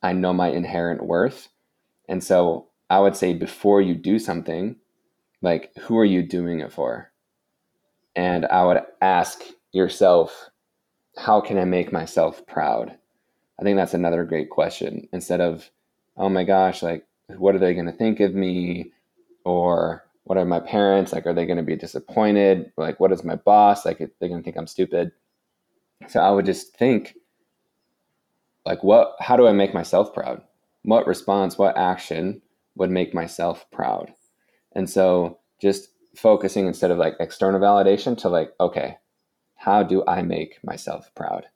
i 0.03 0.13
know 0.13 0.33
my 0.33 0.49
inherent 0.49 1.05
worth 1.05 1.49
and 2.09 2.23
so 2.23 2.69
i 2.89 2.99
would 2.99 3.17
say 3.17 3.33
before 3.33 3.81
you 3.81 3.95
do 3.95 4.19
something 4.19 4.77
like 5.43 5.75
who 5.81 5.99
are 5.99 6.05
you 6.05 6.23
doing 6.23 6.61
it 6.61 6.73
for 6.73 7.11
and 8.15 8.47
i 8.47 8.65
would 8.65 8.81
ask 9.01 9.43
yourself 9.73 10.51
how 11.17 11.41
can 11.41 11.59
i 11.59 11.65
make 11.65 11.93
myself 11.93 12.47
proud 12.47 12.97
I 13.63 13.65
think 13.65 13.77
that's 13.77 13.95
another 13.95 14.25
great 14.25 14.51
question. 14.51 15.09
Instead 15.13 15.41
of, 15.41 15.71
oh 16.17 16.29
my 16.29 16.43
gosh, 16.43 16.83
like, 16.83 17.07
what 17.29 17.55
are 17.55 17.61
they 17.61 17.75
going 17.75 17.87
to 17.87 17.93
think 17.93 18.19
of 18.19 18.35
me? 18.35 18.91
Or 19.45 20.05
what 20.25 20.39
are 20.39 20.45
my 20.45 20.61
parents? 20.61 21.13
Like, 21.13 21.27
are 21.27 21.35
they 21.35 21.47
going 21.47 21.57
to 21.57 21.63
be 21.63 21.77
disappointed? 21.77 22.73
Like, 22.77 23.01
what 23.01 23.13
is 23.13 23.25
my 23.25 23.37
boss? 23.37 23.85
Like, 23.85 23.99
they're 23.99 24.29
going 24.29 24.41
to 24.41 24.45
think 24.45 24.57
I'm 24.57 24.67
stupid. 24.67 25.13
So 26.09 26.21
I 26.21 26.31
would 26.31 26.47
just 26.47 26.77
think, 26.77 27.17
like, 28.65 28.85
what, 28.85 29.17
how 29.19 29.37
do 29.37 29.47
I 29.47 29.53
make 29.53 29.75
myself 29.75 30.15
proud? 30.15 30.43
What 30.83 31.07
response, 31.07 31.59
what 31.59 31.77
action 31.77 32.43
would 32.77 32.91
make 32.91 33.15
myself 33.15 33.67
proud? 33.71 34.13
And 34.75 34.89
so 34.89 35.39
just 35.61 35.89
focusing 36.17 36.67
instead 36.67 36.91
of 36.91 36.99
like 36.99 37.15
external 37.21 37.61
validation 37.61 38.17
to 38.19 38.29
like, 38.29 38.53
okay, 38.61 38.99
how 39.57 39.83
do 39.83 40.05
I 40.07 40.23
make 40.23 40.59
myself 40.65 41.11
proud? 41.15 41.47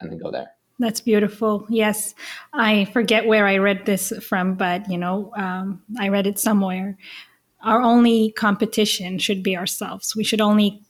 And 0.00 0.10
then 0.10 0.18
go 0.18 0.30
there. 0.30 0.50
That's 0.78 1.00
beautiful. 1.00 1.64
Yes. 1.68 2.14
I 2.52 2.86
forget 2.86 3.26
where 3.26 3.46
I 3.46 3.58
read 3.58 3.86
this 3.86 4.12
from, 4.20 4.54
but 4.54 4.90
you 4.90 4.98
know, 4.98 5.32
um, 5.36 5.82
I 5.98 6.08
read 6.08 6.26
it 6.26 6.38
somewhere. 6.38 6.98
Our 7.62 7.80
only 7.80 8.32
competition 8.32 9.18
should 9.18 9.42
be 9.42 9.56
ourselves. 9.56 10.16
We 10.16 10.24
should 10.24 10.40
only 10.40 10.82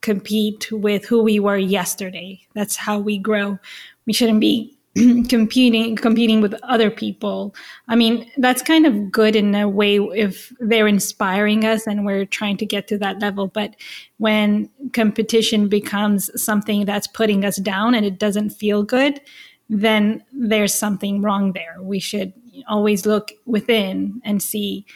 compete 0.00 0.70
with 0.70 1.06
who 1.06 1.22
we 1.22 1.40
were 1.40 1.56
yesterday. 1.56 2.40
That's 2.54 2.76
how 2.76 2.98
we 2.98 3.18
grow. 3.18 3.58
We 4.06 4.12
shouldn't 4.12 4.40
be 4.40 4.76
competing 5.28 5.96
competing 5.96 6.40
with 6.40 6.54
other 6.62 6.88
people 6.88 7.52
i 7.88 7.96
mean 7.96 8.30
that's 8.36 8.62
kind 8.62 8.86
of 8.86 9.10
good 9.10 9.34
in 9.34 9.52
a 9.52 9.68
way 9.68 9.96
if 9.96 10.52
they're 10.60 10.86
inspiring 10.86 11.64
us 11.64 11.84
and 11.84 12.06
we're 12.06 12.24
trying 12.24 12.56
to 12.56 12.64
get 12.64 12.86
to 12.86 12.96
that 12.96 13.18
level 13.18 13.48
but 13.48 13.74
when 14.18 14.70
competition 14.92 15.68
becomes 15.68 16.30
something 16.40 16.84
that's 16.84 17.08
putting 17.08 17.44
us 17.44 17.56
down 17.56 17.92
and 17.92 18.06
it 18.06 18.20
doesn't 18.20 18.50
feel 18.50 18.84
good 18.84 19.20
then 19.68 20.22
there's 20.32 20.72
something 20.72 21.20
wrong 21.20 21.52
there 21.54 21.76
we 21.80 21.98
should 21.98 22.32
always 22.68 23.04
look 23.04 23.32
within 23.46 24.20
and 24.24 24.40
see 24.40 24.86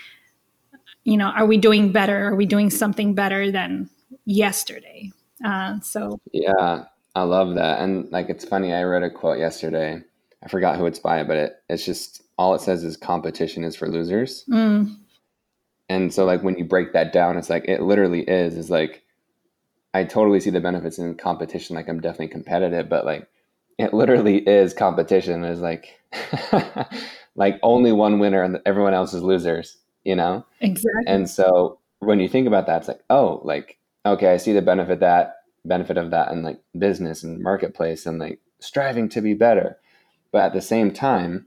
you 1.08 1.16
know 1.16 1.28
are 1.28 1.46
we 1.46 1.56
doing 1.56 1.92
better 1.92 2.28
are 2.28 2.36
we 2.36 2.46
doing 2.46 2.70
something 2.70 3.14
better 3.14 3.50
than 3.50 3.88
yesterday 4.24 5.10
uh, 5.44 5.78
so 5.80 6.20
yeah 6.32 6.84
I 7.18 7.22
love 7.22 7.56
that. 7.56 7.80
And 7.80 8.10
like 8.12 8.28
it's 8.28 8.44
funny, 8.44 8.72
I 8.72 8.82
read 8.84 9.02
a 9.02 9.10
quote 9.10 9.38
yesterday. 9.38 10.00
I 10.42 10.48
forgot 10.48 10.76
who 10.76 10.86
it's 10.86 11.00
by, 11.00 11.24
but 11.24 11.36
it, 11.36 11.56
it's 11.68 11.84
just 11.84 12.22
all 12.38 12.54
it 12.54 12.60
says 12.60 12.84
is 12.84 12.96
competition 12.96 13.64
is 13.64 13.74
for 13.74 13.88
losers. 13.88 14.44
Mm. 14.48 14.96
And 15.88 16.14
so 16.14 16.24
like 16.24 16.42
when 16.42 16.56
you 16.56 16.64
break 16.64 16.92
that 16.92 17.12
down, 17.12 17.36
it's 17.36 17.50
like 17.50 17.64
it 17.66 17.82
literally 17.82 18.20
is 18.20 18.56
is 18.56 18.70
like 18.70 19.02
I 19.94 20.04
totally 20.04 20.38
see 20.38 20.50
the 20.50 20.60
benefits 20.60 20.98
in 20.98 21.16
competition. 21.16 21.74
Like 21.74 21.88
I'm 21.88 22.00
definitely 22.00 22.28
competitive, 22.28 22.88
but 22.88 23.04
like 23.04 23.26
it 23.78 23.92
literally 23.92 24.36
is 24.36 24.72
competition. 24.72 25.44
Is 25.44 25.60
like 25.60 25.98
like 27.34 27.58
only 27.64 27.90
one 27.90 28.20
winner 28.20 28.44
and 28.44 28.60
everyone 28.64 28.94
else 28.94 29.12
is 29.12 29.22
losers, 29.22 29.77
you 30.04 30.16
know? 30.16 30.44
Exactly. 30.61 31.04
And 31.06 31.28
so 31.28 31.78
when 32.00 32.20
you 32.20 32.28
think 32.28 32.46
about 32.46 32.66
that, 32.66 32.78
it's 32.78 32.88
like, 32.88 33.02
oh, 33.11 33.40
like, 33.44 33.78
okay, 34.06 34.32
I 34.32 34.37
see 34.37 34.52
the 34.52 34.62
benefit 34.62 35.00
that 35.00 35.34
benefit 35.64 35.98
of 35.98 36.11
that 36.11 36.32
in 36.32 36.42
like 36.42 36.61
business 36.78 37.22
and 37.22 37.42
marketplace 37.42 38.06
and 38.06 38.18
like 38.18 38.40
striving 38.61 39.08
to 39.11 39.20
be 39.20 39.34
better. 39.34 39.78
But 40.32 40.42
at 40.42 40.52
the 40.52 40.62
same 40.62 40.92
time, 40.92 41.46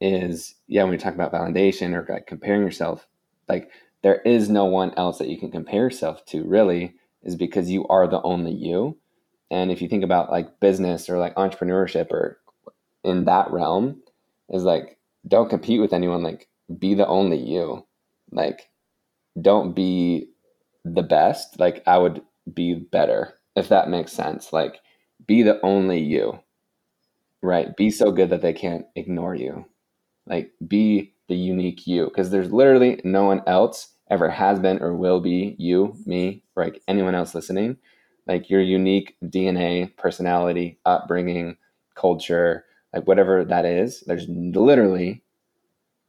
is 0.00 0.54
yeah, 0.66 0.82
when 0.82 0.92
we 0.92 0.98
talk 0.98 1.14
about 1.14 1.32
validation 1.32 1.94
or 1.94 2.06
like 2.12 2.26
comparing 2.26 2.62
yourself, 2.62 3.06
like 3.48 3.70
there 4.02 4.20
is 4.22 4.48
no 4.48 4.64
one 4.64 4.92
else 4.96 5.18
that 5.18 5.28
you 5.28 5.38
can 5.38 5.50
compare 5.50 5.84
yourself 5.84 6.24
to 6.26 6.44
really, 6.44 6.94
is 7.22 7.36
because 7.36 7.70
you 7.70 7.86
are 7.88 8.06
the 8.06 8.22
only 8.22 8.52
you. 8.52 8.96
And 9.50 9.70
if 9.70 9.82
you 9.82 9.88
think 9.88 10.04
about 10.04 10.30
like 10.30 10.60
business 10.60 11.08
or 11.08 11.18
like 11.18 11.34
entrepreneurship 11.34 12.10
or 12.10 12.38
in 13.04 13.24
that 13.24 13.50
realm, 13.50 14.02
is 14.48 14.62
like 14.62 14.98
don't 15.26 15.50
compete 15.50 15.80
with 15.80 15.92
anyone, 15.92 16.22
like 16.22 16.48
be 16.78 16.94
the 16.94 17.06
only 17.06 17.38
you. 17.38 17.86
Like 18.30 18.68
don't 19.40 19.74
be 19.74 20.28
the 20.84 21.02
best. 21.02 21.58
Like 21.58 21.82
I 21.86 21.98
would 21.98 22.22
be 22.54 22.74
better, 22.74 23.34
if 23.56 23.68
that 23.68 23.88
makes 23.88 24.12
sense. 24.12 24.52
Like, 24.52 24.80
be 25.26 25.42
the 25.42 25.60
only 25.62 26.00
you, 26.00 26.40
right? 27.42 27.76
Be 27.76 27.90
so 27.90 28.10
good 28.10 28.30
that 28.30 28.42
they 28.42 28.52
can't 28.52 28.86
ignore 28.96 29.34
you. 29.34 29.66
Like, 30.26 30.52
be 30.66 31.14
the 31.28 31.36
unique 31.36 31.86
you, 31.86 32.06
because 32.06 32.30
there's 32.30 32.52
literally 32.52 33.00
no 33.04 33.24
one 33.24 33.42
else 33.46 33.94
ever 34.10 34.28
has 34.28 34.58
been 34.58 34.82
or 34.82 34.94
will 34.94 35.20
be 35.20 35.54
you, 35.58 35.96
me, 36.06 36.42
like 36.56 36.82
anyone 36.88 37.14
else 37.14 37.34
listening. 37.34 37.76
Like, 38.26 38.50
your 38.50 38.60
unique 38.60 39.16
DNA, 39.24 39.96
personality, 39.96 40.78
upbringing, 40.84 41.56
culture, 41.94 42.64
like 42.94 43.06
whatever 43.06 43.44
that 43.44 43.64
is, 43.64 44.02
there's 44.06 44.26
literally 44.28 45.22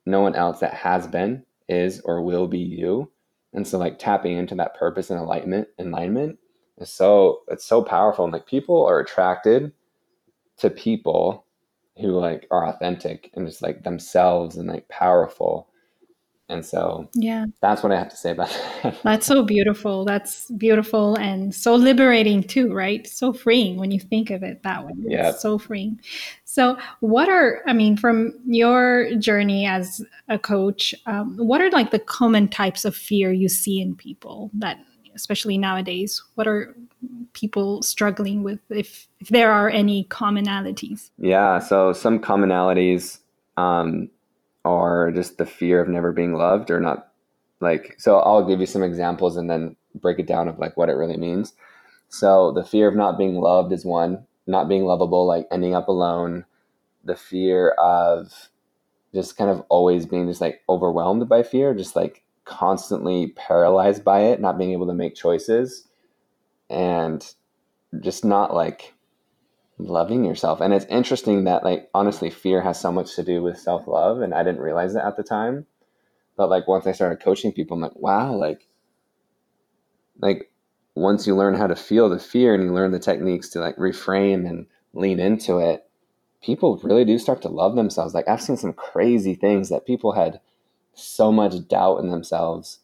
no 0.06 0.22
one 0.22 0.36
else 0.36 0.60
that 0.60 0.74
has 0.74 1.08
been, 1.08 1.46
is 1.70 2.02
or 2.02 2.22
will 2.22 2.48
be 2.48 2.60
you. 2.60 3.12
And 3.54 3.68
so 3.68 3.78
like 3.78 4.00
tapping 4.00 4.38
into 4.38 4.56
that 4.56 4.76
purpose 4.76 5.10
and 5.10 5.20
alignment, 5.20 5.68
alignment 5.80 6.40
is 6.78 6.90
so 6.92 7.42
it's 7.48 7.66
so 7.66 7.84
powerful. 7.84 8.26
And 8.26 8.34
like 8.34 8.46
people 8.46 8.86
are 8.86 9.00
attracted 9.00 9.72
to 10.58 10.70
people 10.70 11.46
who 12.00 12.20
like 12.20 12.48
are 12.52 12.68
authentic 12.68 13.32
and 13.34 13.48
just 13.48 13.62
like 13.62 13.84
themselves 13.84 14.58
and 14.58 14.68
like 14.68 14.88
powerful 14.90 15.68
and 16.52 16.66
so 16.66 17.10
yeah. 17.14 17.46
that's 17.62 17.82
what 17.82 17.92
i 17.92 17.98
have 17.98 18.10
to 18.10 18.18
say 18.18 18.32
about 18.32 18.50
that. 18.84 19.00
That's 19.04 19.26
so 19.26 19.44
beautiful. 19.44 20.06
That's 20.06 20.52
beautiful 20.52 21.16
and 21.16 21.54
so 21.56 21.76
liberating 21.76 22.44
too 22.44 22.74
right? 22.74 23.08
So 23.08 23.34
freeing 23.34 23.78
when 23.78 23.92
you 23.92 24.00
think 24.00 24.30
of 24.30 24.44
it 24.44 24.64
that 24.64 24.86
way. 24.86 24.92
Yeah 24.98 25.30
it's 25.30 25.42
so 25.42 25.58
freeing. 25.58 26.00
So 26.46 26.78
what 27.00 27.30
are 27.30 27.62
i 27.68 27.74
mean 27.74 27.96
from 27.98 28.34
your 28.46 29.16
journey 29.16 29.66
as 29.66 30.04
a 30.28 30.38
coach 30.38 30.94
um, 31.06 31.38
what 31.38 31.62
are 31.62 31.70
like 31.72 31.92
the 31.92 32.00
common 32.00 32.48
types 32.48 32.86
of 32.86 32.96
fear 32.96 33.32
you 33.32 33.50
see 33.50 33.80
in 33.82 33.96
people 33.96 34.52
that 34.54 34.78
especially 35.16 35.58
nowadays 35.58 36.22
what 36.36 36.48
are 36.48 36.76
people 37.34 37.82
struggling 37.82 38.44
with 38.44 38.60
if 38.70 39.08
if 39.20 39.30
there 39.30 39.52
are 39.52 39.70
any 39.70 40.06
commonalities? 40.06 41.12
Yeah 41.18 41.60
so 41.60 41.94
some 41.94 42.20
commonalities 42.20 43.20
um, 43.58 44.10
are 44.64 45.12
just 45.12 45.38
the 45.38 45.46
fear 45.46 45.82
of 45.82 45.88
never 45.90 46.12
being 46.12 46.34
loved 46.34 46.70
or 46.70 46.80
not 46.80 47.08
like 47.60 47.96
so 47.98 48.20
i'll 48.20 48.48
give 48.48 48.60
you 48.60 48.66
some 48.66 48.84
examples 48.84 49.38
and 49.38 49.50
then 49.50 49.76
break 49.96 50.20
it 50.20 50.28
down 50.28 50.48
of 50.48 50.60
like 50.60 50.78
what 50.78 50.90
it 50.90 50.94
really 50.94 51.18
means. 51.18 51.54
So 52.10 52.52
the 52.52 52.64
fear 52.64 52.88
of 52.88 52.96
not 52.96 53.18
being 53.18 53.36
loved 53.36 53.72
is 53.72 53.86
one 53.86 54.26
not 54.48 54.68
being 54.68 54.86
lovable 54.86 55.26
like 55.26 55.48
ending 55.52 55.76
up 55.76 55.88
alone 55.88 56.46
the 57.04 57.16
fear 57.16 57.70
of 57.78 58.50
just 59.14 59.38
kind 59.38 59.50
of 59.50 59.64
always 59.70 60.06
being 60.06 60.28
just 60.28 60.42
like 60.42 60.62
overwhelmed 60.68 61.28
by 61.30 61.44
fear 61.44 61.74
just 61.74 61.96
like 61.96 62.24
constantly 62.44 63.28
paralyzed 63.38 64.04
by 64.04 64.22
it, 64.22 64.42
not 64.42 64.58
being 64.58 64.72
able 64.72 64.88
to 64.88 64.94
make 64.94 65.16
choices, 65.16 65.88
and 66.70 67.34
just 68.00 68.26
not 68.26 68.54
like 68.54 68.94
loving 69.86 70.24
yourself. 70.24 70.62
And 70.62 70.74
it's 70.74 70.86
interesting 70.86 71.46
that 71.46 71.64
like 71.64 71.90
honestly, 71.94 72.30
fear 72.30 72.62
has 72.62 72.80
so 72.80 72.92
much 72.92 73.16
to 73.16 73.24
do 73.24 73.42
with 73.42 73.58
self 73.58 73.88
love, 73.88 74.22
and 74.22 74.34
I 74.34 74.44
didn't 74.44 74.62
realize 74.62 74.96
it 74.96 75.04
at 75.04 75.18
the 75.18 75.24
time. 75.24 75.66
But 76.38 76.50
like 76.50 76.68
once 76.68 76.88
I 76.88 76.92
started 76.92 77.24
coaching 77.24 77.52
people, 77.52 77.76
I'm 77.76 77.82
like, 77.82 77.96
wow, 77.96 78.34
like, 78.34 78.68
like 80.20 80.52
once 80.96 81.28
you 81.28 81.36
learn 81.36 81.56
how 81.56 81.68
to 81.68 81.76
feel 81.76 82.10
the 82.10 82.20
fear 82.20 82.54
and 82.54 82.64
you 82.64 82.74
learn 82.74 82.92
the 82.92 83.00
techniques 83.00 83.50
to 83.50 83.60
like 83.60 83.76
reframe 83.78 84.48
and 84.48 84.66
lean 84.94 85.20
into 85.20 85.60
it, 85.60 85.88
people 86.42 86.80
really 86.84 87.06
do 87.06 87.18
start 87.18 87.42
to 87.42 87.50
love 87.50 87.76
themselves. 87.76 88.14
Like 88.14 88.28
I've 88.28 88.42
seen 88.42 88.58
some 88.58 88.74
crazy 88.74 89.36
things 89.36 89.70
that 89.70 89.86
people 89.86 90.14
had 90.14 90.40
so 90.94 91.32
much 91.32 91.68
doubt 91.68 91.98
in 91.98 92.10
themselves 92.10 92.80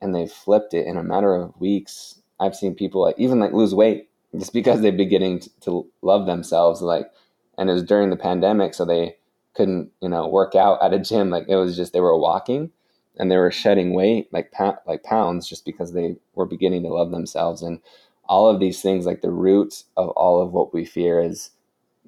and 0.00 0.14
they 0.14 0.26
flipped 0.26 0.74
it 0.74 0.86
in 0.86 0.96
a 0.96 1.02
matter 1.02 1.34
of 1.34 1.58
weeks. 1.60 2.20
I've 2.38 2.56
seen 2.56 2.74
people 2.74 3.02
like 3.02 3.18
even 3.18 3.40
like 3.40 3.52
lose 3.52 3.74
weight 3.74 4.08
just 4.38 4.52
because 4.52 4.80
they're 4.80 4.92
beginning 4.92 5.40
to, 5.40 5.50
to 5.60 5.86
love 6.02 6.26
themselves. 6.26 6.80
Like, 6.80 7.10
and 7.58 7.68
it 7.68 7.72
was 7.72 7.82
during 7.82 8.10
the 8.10 8.16
pandemic, 8.16 8.74
so 8.74 8.84
they 8.84 9.16
couldn't, 9.54 9.90
you 10.00 10.08
know, 10.08 10.26
work 10.28 10.54
out 10.54 10.82
at 10.82 10.94
a 10.94 10.98
gym. 10.98 11.30
Like 11.30 11.48
it 11.48 11.56
was 11.56 11.76
just 11.76 11.92
they 11.92 12.00
were 12.00 12.18
walking 12.18 12.70
and 13.18 13.30
they 13.30 13.36
were 13.36 13.50
shedding 13.50 13.94
weight 13.94 14.32
like 14.32 14.52
like 14.86 15.02
pounds 15.02 15.48
just 15.48 15.64
because 15.64 15.92
they 15.92 16.16
were 16.34 16.46
beginning 16.46 16.82
to 16.82 16.88
love 16.88 17.10
themselves. 17.10 17.62
And 17.62 17.80
all 18.24 18.48
of 18.48 18.60
these 18.60 18.80
things, 18.80 19.04
like 19.04 19.20
the 19.20 19.30
root 19.30 19.84
of 19.96 20.08
all 20.10 20.40
of 20.40 20.52
what 20.52 20.72
we 20.72 20.84
fear, 20.84 21.20
is 21.20 21.50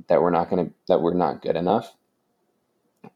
that 0.09 0.23
we're 0.23 0.31
not 0.31 0.49
going 0.49 0.67
to 0.67 0.75
that 0.89 1.03
we're 1.03 1.15
not 1.15 1.43
good 1.43 1.57
enough. 1.57 1.95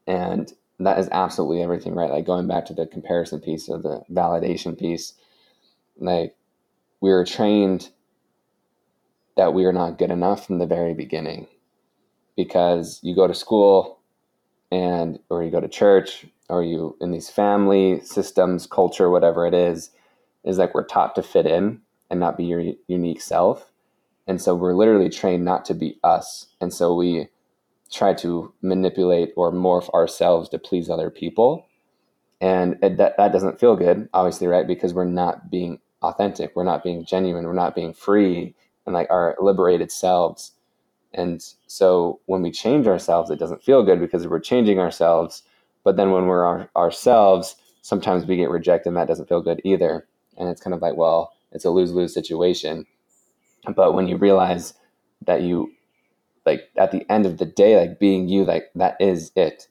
And 0.05 0.51
that 0.79 0.99
is 0.99 1.09
absolutely 1.11 1.61
everything, 1.61 1.93
right? 1.95 2.11
Like 2.11 2.25
going 2.25 2.47
back 2.47 2.65
to 2.67 2.73
the 2.73 2.85
comparison 2.85 3.41
piece 3.41 3.67
or 3.67 3.79
the 3.79 4.03
validation 4.11 4.77
piece, 4.77 5.13
like 5.97 6.35
we 7.01 7.09
were 7.09 7.25
trained 7.25 7.89
that 9.39 9.53
we 9.53 9.63
are 9.63 9.71
not 9.71 9.97
good 9.97 10.11
enough 10.11 10.45
from 10.45 10.57
the 10.57 10.65
very 10.65 10.93
beginning. 10.93 11.47
Because 12.35 12.99
you 13.01 13.15
go 13.15 13.25
to 13.25 13.33
school 13.33 14.01
and 14.69 15.17
or 15.29 15.41
you 15.45 15.49
go 15.49 15.61
to 15.61 15.69
church 15.69 16.25
or 16.49 16.61
you 16.61 16.97
in 16.99 17.11
these 17.11 17.29
family 17.29 18.01
systems 18.01 18.67
culture 18.67 19.09
whatever 19.09 19.47
it 19.47 19.53
is 19.53 19.91
is 20.43 20.57
like 20.57 20.75
we're 20.75 20.83
taught 20.83 21.15
to 21.15 21.23
fit 21.23 21.45
in 21.45 21.79
and 22.09 22.19
not 22.19 22.35
be 22.35 22.43
your 22.43 22.73
unique 22.87 23.21
self. 23.21 23.71
And 24.27 24.41
so 24.41 24.55
we're 24.55 24.75
literally 24.75 25.09
trained 25.09 25.45
not 25.45 25.63
to 25.65 25.73
be 25.73 25.97
us. 26.03 26.47
And 26.59 26.73
so 26.73 26.93
we 26.93 27.29
try 27.89 28.13
to 28.15 28.53
manipulate 28.61 29.31
or 29.37 29.53
morph 29.53 29.89
ourselves 29.91 30.49
to 30.49 30.59
please 30.59 30.89
other 30.89 31.09
people. 31.09 31.65
And 32.41 32.77
that, 32.81 33.15
that 33.15 33.31
doesn't 33.31 33.57
feel 33.57 33.77
good, 33.77 34.09
obviously, 34.13 34.47
right? 34.47 34.67
Because 34.67 34.93
we're 34.93 35.05
not 35.05 35.49
being 35.49 35.79
authentic, 36.01 36.57
we're 36.57 36.65
not 36.65 36.83
being 36.83 37.05
genuine, 37.05 37.45
we're 37.45 37.53
not 37.53 37.73
being 37.73 37.93
free 37.93 38.53
and 38.89 38.95
like 38.95 39.09
our 39.11 39.37
liberated 39.39 39.91
selves. 39.91 40.51
And 41.13 41.45
so 41.67 42.19
when 42.25 42.41
we 42.41 42.49
change 42.49 42.87
ourselves, 42.87 43.29
it 43.29 43.37
doesn't 43.37 43.63
feel 43.63 43.83
good 43.83 43.99
because 43.99 44.27
we're 44.27 44.39
changing 44.39 44.79
ourselves. 44.79 45.43
But 45.83 45.95
then 45.95 46.09
when 46.11 46.25
we're 46.25 46.43
our, 46.43 46.69
ourselves, 46.75 47.55
sometimes 47.83 48.25
we 48.25 48.35
get 48.35 48.49
rejected 48.49 48.89
and 48.89 48.97
that 48.97 49.07
doesn't 49.07 49.29
feel 49.29 49.43
good 49.43 49.61
either. 49.63 50.07
And 50.37 50.49
it's 50.49 50.59
kind 50.59 50.73
of 50.73 50.81
like, 50.81 50.95
well, 50.95 51.33
it's 51.51 51.65
a 51.65 51.69
lose 51.69 51.91
lose 51.91 52.15
situation. 52.15 52.87
But 53.75 53.93
when 53.93 54.07
you 54.07 54.17
realize 54.17 54.73
that 55.25 55.43
you 55.43 55.71
like 56.45 56.69
at 56.75 56.91
the 56.91 57.05
end 57.11 57.27
of 57.27 57.37
the 57.37 57.45
day, 57.45 57.79
like 57.79 57.99
being 57.99 58.27
you, 58.27 58.43
like 58.43 58.71
that 58.73 58.97
is 58.99 59.31
it. 59.35 59.67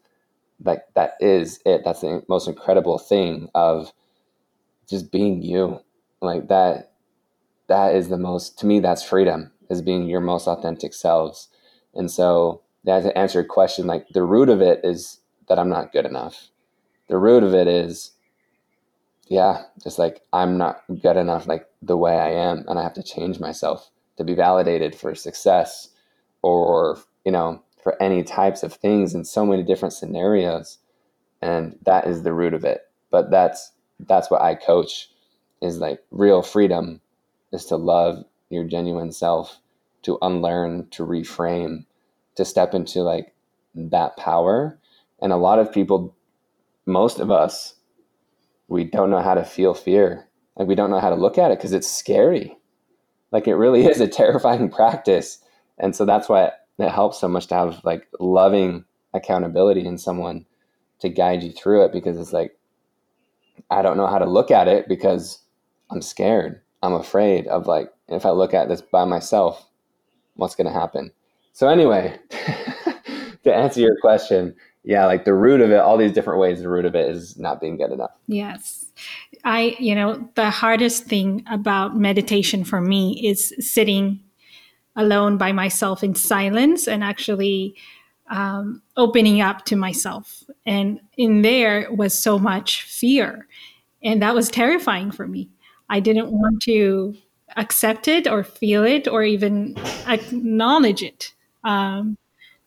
Like 0.64 0.83
that 0.94 1.14
is 1.18 1.59
it. 1.66 1.83
That's 1.85 2.02
the 2.02 2.22
most 2.28 2.46
incredible 2.46 2.98
thing 2.98 3.48
of 3.54 3.92
just 4.88 5.11
being 5.11 5.42
you. 5.42 5.81
Like 6.20 6.46
that 6.48 6.88
that 7.68 7.94
is 7.94 8.09
the 8.09 8.18
most 8.18 8.59
to 8.61 8.66
me 8.66 8.81
that's 8.81 9.02
freedom 9.02 9.52
is 9.70 9.83
being 9.83 10.09
your 10.09 10.20
most 10.20 10.46
authentic 10.48 10.94
selves. 10.94 11.48
And 11.94 12.11
so 12.11 12.62
that 12.85 13.02
to 13.02 13.16
answer 13.16 13.40
your 13.40 13.48
question, 13.48 13.87
like 13.87 14.09
the 14.11 14.22
root 14.22 14.48
of 14.48 14.61
it 14.62 14.81
is 14.85 15.20
that 15.48 15.59
I'm 15.59 15.68
not 15.68 15.92
good 15.92 16.07
enough. 16.07 16.48
The 17.09 17.18
root 17.18 17.42
of 17.42 17.54
it 17.54 17.66
is 17.68 18.12
yeah, 19.28 19.64
just 19.83 19.98
like 19.98 20.22
I'm 20.33 20.57
not 20.57 20.83
good 21.02 21.16
enough 21.16 21.46
like 21.46 21.66
the 21.83 21.96
way 21.96 22.18
I 22.18 22.31
am 22.31 22.64
and 22.66 22.78
I 22.78 22.83
have 22.83 22.94
to 22.94 23.02
change 23.02 23.40
myself 23.40 23.90
to 24.16 24.24
be 24.24 24.35
validated 24.35 24.94
for 24.94 25.14
success 25.14 25.88
or 26.42 26.98
you 27.24 27.33
know 27.33 27.62
for 27.83 28.00
any 28.02 28.22
types 28.22 28.62
of 28.62 28.74
things 28.74 29.14
in 29.14 29.24
so 29.24 29.46
many 29.46 29.62
different 29.62 29.94
scenarios 29.94 30.78
and 31.40 31.78
that 31.85 32.07
is 32.07 32.22
the 32.22 32.33
root 32.33 32.54
of 32.54 32.64
it 32.64 32.83
but 33.11 33.31
that's 33.31 33.72
that's 34.00 34.31
what 34.31 34.42
i 34.42 34.54
coach 34.54 35.11
is 35.62 35.78
like 35.78 36.00
real 36.11 36.42
freedom 36.42 37.00
is 37.52 37.64
to 37.66 37.76
love 37.76 38.24
your 38.50 38.64
genuine 38.64 39.12
self 39.12 39.61
to 40.02 40.18
unlearn 40.22 40.88
to 40.90 41.04
reframe 41.04 41.84
to 42.37 42.44
step 42.44 42.74
into 42.74 43.02
like 43.02 43.34
that 43.74 44.16
power. 44.16 44.78
And 45.20 45.32
a 45.32 45.37
lot 45.37 45.58
of 45.58 45.72
people 45.72 46.14
most 46.87 47.20
of 47.20 47.30
us 47.30 47.74
we 48.68 48.84
don't 48.84 49.11
know 49.11 49.22
how 49.22 49.34
to 49.34 49.44
feel 49.44 49.74
fear. 49.74 50.28
Like 50.56 50.68
we 50.68 50.74
don't 50.74 50.90
know 50.90 51.00
how 51.00 51.11
to 51.11 51.16
look 51.16 51.38
at 51.38 51.50
it 51.50 51.58
because 51.58 51.72
it's 51.72 51.90
scary. 51.90 52.56
Like 53.32 53.48
it 53.48 53.54
really 53.54 53.87
is 53.90 54.00
a 54.00 54.08
terrifying 54.08 54.70
practice. 54.70 55.38
And 55.78 55.94
so 55.94 56.04
that's 56.04 56.28
why 56.28 56.52
it 56.78 56.90
helps 56.90 57.18
so 57.18 57.28
much 57.28 57.46
to 57.48 57.54
have 57.54 57.80
like 57.84 58.06
loving 58.20 58.84
accountability 59.14 59.87
in 59.87 59.98
someone 59.98 60.44
to 61.00 61.08
guide 61.08 61.42
you 61.42 61.52
through 61.52 61.84
it 61.84 61.92
because 61.92 62.18
it's 62.18 62.32
like 62.32 62.56
I 63.70 63.82
don't 63.82 63.96
know 63.96 64.06
how 64.06 64.18
to 64.18 64.28
look 64.28 64.50
at 64.50 64.68
it 64.68 64.88
because 64.88 65.40
I'm 65.90 66.02
scared. 66.02 66.61
I'm 66.83 66.95
afraid 66.95 67.47
of 67.49 67.67
like 67.67 67.93
if 68.09 68.25
I 68.25 68.31
look 68.31 68.55
at 68.55 68.69
this 68.69 68.81
by 68.81 69.05
myself, 69.05 69.67
what's 70.35 70.55
going 70.55 70.67
to 70.67 70.73
happen? 70.73 71.11
So 71.53 71.69
anyway, 71.69 72.19
to 73.45 73.55
answer 73.55 73.81
your 73.81 73.97
question, 74.01 74.55
yeah, 74.85 75.05
like 75.07 75.25
the 75.25 75.35
root 75.35 75.61
of 75.61 75.71
it, 75.71 75.79
all 75.79 75.97
these 75.97 76.12
different 76.12 76.41
ways, 76.41 76.61
the 76.61 76.69
root 76.69 76.85
of 76.85 76.95
it 76.95 77.11
is 77.11 77.37
not 77.37 77.61
being 77.61 77.77
good 77.77 77.91
enough. 77.91 78.12
Yes. 78.27 78.87
I, 79.45 79.77
you 79.79 79.95
know, 79.95 80.29
the 80.35 80.51
hardest 80.51 81.05
thing 81.05 81.45
about 81.51 81.97
meditation 81.97 82.64
for 82.64 82.81
me 82.81 83.21
is 83.27 83.53
sitting 83.59 84.21
alone 84.97 85.37
by 85.37 85.53
myself 85.53 86.03
in 86.03 86.14
silence 86.14 86.88
and 86.88 87.05
actually 87.05 87.75
um, 88.31 88.83
opening 88.97 89.41
up 89.41 89.64
to 89.67 89.77
myself. 89.77 90.43
And 90.67 91.01
in 91.17 91.43
there 91.43 91.93
was 91.93 92.19
so 92.19 92.38
much 92.38 92.83
fear. 92.83 93.47
And 94.03 94.23
that 94.23 94.35
was 94.35 94.49
terrifying 94.49 95.11
for 95.11 95.27
me. 95.27 95.51
I 95.88 96.01
didn't 96.01 96.31
want 96.31 96.62
to 96.62 97.16
accept 97.57 98.09
it 98.09 98.27
or 98.27 98.44
feel 98.44 98.85
it 98.85 99.09
or 99.09 99.22
even 99.22 99.77
acknowledge 100.07 101.03
it. 101.03 101.35
Um, 101.64 102.18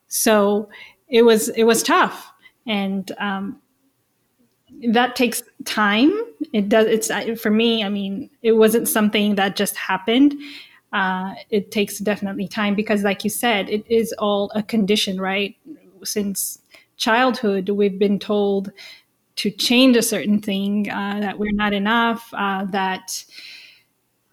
so 0.08 0.68
it 1.08 1.22
was 1.22 1.48
it 1.50 1.64
was 1.64 1.82
tough, 1.82 2.32
and 2.66 3.10
um, 3.18 3.60
that 4.88 5.16
takes 5.16 5.42
time. 5.64 6.12
It 6.52 6.68
does. 6.68 6.86
It's 6.86 7.40
for 7.40 7.50
me. 7.50 7.84
I 7.84 7.88
mean, 7.88 8.30
it 8.42 8.52
wasn't 8.52 8.88
something 8.88 9.36
that 9.36 9.56
just 9.56 9.76
happened 9.76 10.34
uh, 10.92 11.34
it 11.50 11.70
takes 11.70 11.98
definitely 11.98 12.46
time 12.46 12.74
because, 12.74 13.02
like 13.02 13.24
you 13.24 13.30
said, 13.30 13.68
it 13.70 13.84
is 13.90 14.12
all 14.18 14.50
a 14.54 14.62
condition, 14.62 15.20
right? 15.20 15.56
Since 16.04 16.58
childhood, 16.96 17.70
we've 17.70 17.98
been 17.98 18.18
told 18.18 18.72
to 19.42 19.50
change 19.50 19.96
a 19.96 20.02
certain 20.02 20.38
thing, 20.38 20.88
uh, 20.88 21.18
that 21.18 21.36
we're 21.36 21.50
not 21.50 21.72
enough, 21.72 22.32
uh, 22.32 22.64
that 22.66 23.24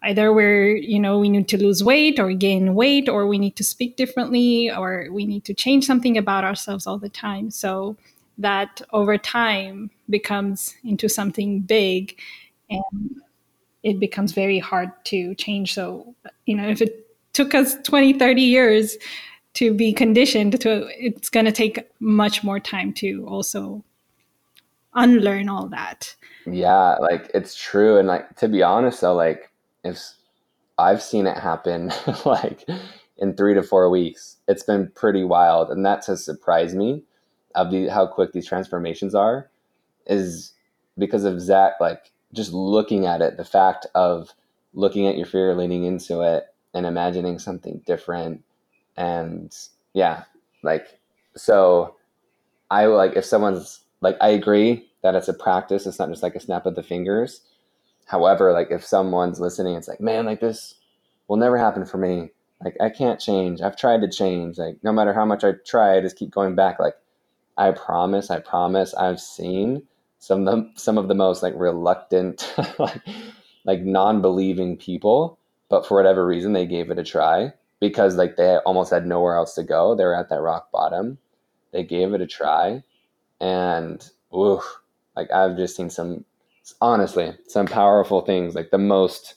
either 0.04 0.32
we're, 0.32 0.76
you 0.76 1.00
know, 1.00 1.18
we 1.18 1.28
need 1.28 1.48
to 1.48 1.58
lose 1.58 1.82
weight 1.82 2.20
or 2.20 2.32
gain 2.32 2.76
weight, 2.76 3.08
or 3.08 3.26
we 3.26 3.36
need 3.36 3.56
to 3.56 3.64
speak 3.64 3.96
differently, 3.96 4.70
or 4.70 5.08
we 5.10 5.26
need 5.26 5.44
to 5.44 5.52
change 5.52 5.84
something 5.84 6.16
about 6.16 6.44
ourselves 6.44 6.86
all 6.86 6.96
the 6.96 7.08
time. 7.08 7.50
So 7.50 7.96
that 8.38 8.82
over 8.92 9.18
time 9.18 9.90
becomes 10.08 10.76
into 10.84 11.08
something 11.08 11.62
big 11.62 12.16
and 12.70 13.20
it 13.82 13.98
becomes 13.98 14.30
very 14.30 14.60
hard 14.60 14.92
to 15.06 15.34
change. 15.34 15.74
So, 15.74 16.14
you 16.46 16.54
know, 16.54 16.68
if 16.68 16.80
it 16.80 17.08
took 17.32 17.52
us 17.52 17.74
20, 17.82 18.12
30 18.12 18.42
years 18.42 18.96
to 19.54 19.74
be 19.74 19.92
conditioned 19.92 20.60
to, 20.60 20.88
it's 21.04 21.28
going 21.28 21.46
to 21.46 21.52
take 21.52 21.90
much 21.98 22.44
more 22.44 22.60
time 22.60 22.92
to 22.92 23.26
also 23.26 23.82
unlearn 24.94 25.48
all 25.48 25.66
that. 25.68 26.14
Yeah, 26.46 26.96
like 26.96 27.30
it's 27.34 27.54
true. 27.54 27.98
And 27.98 28.08
like, 28.08 28.36
to 28.36 28.48
be 28.48 28.62
honest 28.62 29.00
though, 29.00 29.14
like 29.14 29.50
if 29.84 29.98
I've 30.78 31.02
seen 31.02 31.26
it 31.26 31.36
happen 31.36 31.92
like 32.24 32.68
in 33.18 33.34
three 33.34 33.54
to 33.54 33.62
four 33.62 33.90
weeks, 33.90 34.36
it's 34.48 34.62
been 34.62 34.90
pretty 34.94 35.24
wild. 35.24 35.70
And 35.70 35.84
that 35.84 36.06
has 36.06 36.24
surprised 36.24 36.76
me 36.76 37.04
of 37.54 37.70
the, 37.70 37.88
how 37.88 38.06
quick 38.06 38.32
these 38.32 38.46
transformations 38.46 39.14
are 39.14 39.50
is 40.06 40.54
because 40.98 41.24
of 41.24 41.40
Zach, 41.40 41.74
like 41.80 42.10
just 42.32 42.52
looking 42.52 43.06
at 43.06 43.20
it, 43.20 43.36
the 43.36 43.44
fact 43.44 43.86
of 43.94 44.30
looking 44.72 45.06
at 45.06 45.16
your 45.16 45.26
fear, 45.26 45.54
leaning 45.54 45.84
into 45.84 46.20
it, 46.22 46.44
and 46.74 46.86
imagining 46.86 47.38
something 47.38 47.82
different. 47.86 48.42
And 48.96 49.54
yeah, 49.92 50.24
like, 50.62 51.00
so 51.36 51.96
I 52.70 52.86
like 52.86 53.16
if 53.16 53.24
someone's 53.24 53.80
like, 54.00 54.16
I 54.20 54.28
agree 54.28 54.86
that 55.02 55.14
it's 55.14 55.28
a 55.28 55.34
practice, 55.34 55.86
it's 55.86 55.98
not 55.98 56.10
just 56.10 56.22
like 56.22 56.34
a 56.34 56.40
snap 56.40 56.66
of 56.66 56.74
the 56.74 56.82
fingers. 56.82 57.42
However, 58.06 58.52
like, 58.52 58.70
if 58.70 58.84
someone's 58.84 59.40
listening, 59.40 59.76
it's 59.76 59.88
like, 59.88 60.00
man, 60.00 60.26
like, 60.26 60.40
this 60.40 60.74
will 61.28 61.36
never 61.36 61.56
happen 61.56 61.84
for 61.86 61.98
me. 61.98 62.30
Like, 62.62 62.76
I 62.80 62.90
can't 62.90 63.20
change. 63.20 63.60
I've 63.62 63.76
tried 63.76 64.00
to 64.02 64.10
change. 64.10 64.58
Like, 64.58 64.78
no 64.82 64.92
matter 64.92 65.12
how 65.12 65.24
much 65.24 65.44
I 65.44 65.52
try, 65.66 65.96
I 65.96 66.00
just 66.00 66.16
keep 66.16 66.30
going 66.30 66.54
back. 66.54 66.78
Like, 66.78 66.96
I 67.56 67.72
promise, 67.72 68.30
I 68.30 68.40
promise, 68.40 68.94
I've 68.94 69.20
seen 69.20 69.82
some 70.18 70.46
of 70.46 70.54
the 70.54 70.70
some 70.80 70.98
of 70.98 71.08
the 71.08 71.14
most 71.14 71.42
like 71.42 71.54
reluctant, 71.56 72.54
like, 72.78 73.00
like 73.64 73.82
non-believing 73.82 74.76
people, 74.76 75.38
but 75.68 75.86
for 75.86 75.96
whatever 75.96 76.26
reason 76.26 76.52
they 76.52 76.66
gave 76.66 76.90
it 76.90 76.98
a 76.98 77.04
try 77.04 77.52
because 77.80 78.16
like 78.16 78.36
they 78.36 78.56
almost 78.66 78.90
had 78.90 79.06
nowhere 79.06 79.36
else 79.36 79.54
to 79.54 79.62
go. 79.62 79.94
They 79.94 80.04
were 80.04 80.14
at 80.14 80.28
that 80.28 80.40
rock 80.40 80.70
bottom. 80.70 81.18
They 81.72 81.84
gave 81.84 82.12
it 82.12 82.20
a 82.20 82.26
try, 82.26 82.82
and 83.40 84.08
ooh, 84.34 84.60
like 85.16 85.30
I've 85.32 85.56
just 85.56 85.76
seen 85.76 85.90
some 85.90 86.24
honestly 86.80 87.32
some 87.46 87.66
powerful 87.66 88.20
things. 88.22 88.54
Like 88.54 88.70
the 88.70 88.78
most 88.78 89.34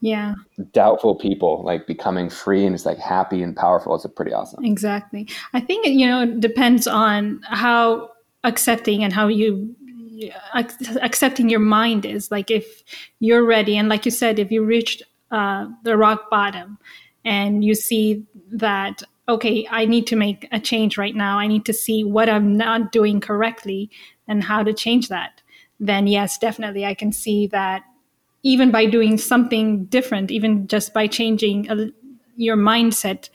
yeah. 0.00 0.34
doubtful 0.72 1.14
people 1.14 1.62
like 1.64 1.86
becoming 1.86 2.28
free 2.28 2.64
and 2.64 2.74
it's 2.74 2.86
like 2.86 2.98
happy 2.98 3.42
and 3.42 3.56
powerful. 3.56 3.94
It's 3.94 4.04
a 4.04 4.08
pretty 4.08 4.32
awesome. 4.32 4.64
Exactly. 4.64 5.28
I 5.52 5.60
think 5.60 5.86
you 5.86 6.06
know 6.06 6.22
it 6.22 6.40
depends 6.40 6.86
on 6.86 7.40
how 7.44 8.10
accepting 8.44 9.02
and 9.02 9.12
how 9.12 9.28
you 9.28 9.74
accepting 11.02 11.48
your 11.48 11.60
mind 11.60 12.04
is. 12.04 12.30
Like 12.30 12.50
if 12.50 12.82
you're 13.20 13.44
ready 13.44 13.76
and 13.76 13.88
like 13.88 14.04
you 14.04 14.10
said 14.10 14.38
if 14.38 14.50
you 14.50 14.64
reached 14.64 15.02
uh, 15.30 15.66
the 15.82 15.96
rock 15.96 16.30
bottom 16.30 16.78
and 17.24 17.64
you 17.64 17.74
see 17.74 18.24
that 18.52 19.02
okay 19.28 19.66
i 19.70 19.84
need 19.84 20.06
to 20.06 20.16
make 20.16 20.48
a 20.52 20.60
change 20.60 20.98
right 20.98 21.14
now 21.14 21.38
i 21.38 21.46
need 21.46 21.64
to 21.64 21.72
see 21.72 22.04
what 22.04 22.28
i'm 22.28 22.56
not 22.56 22.92
doing 22.92 23.20
correctly 23.20 23.90
and 24.28 24.44
how 24.44 24.62
to 24.62 24.72
change 24.72 25.08
that 25.08 25.42
then 25.80 26.06
yes 26.06 26.38
definitely 26.38 26.84
i 26.84 26.94
can 26.94 27.12
see 27.12 27.46
that 27.46 27.82
even 28.42 28.70
by 28.70 28.84
doing 28.86 29.16
something 29.16 29.84
different 29.86 30.30
even 30.30 30.66
just 30.66 30.92
by 30.92 31.06
changing 31.06 31.70
a, 31.70 31.90
your 32.36 32.56
mindset 32.56 33.28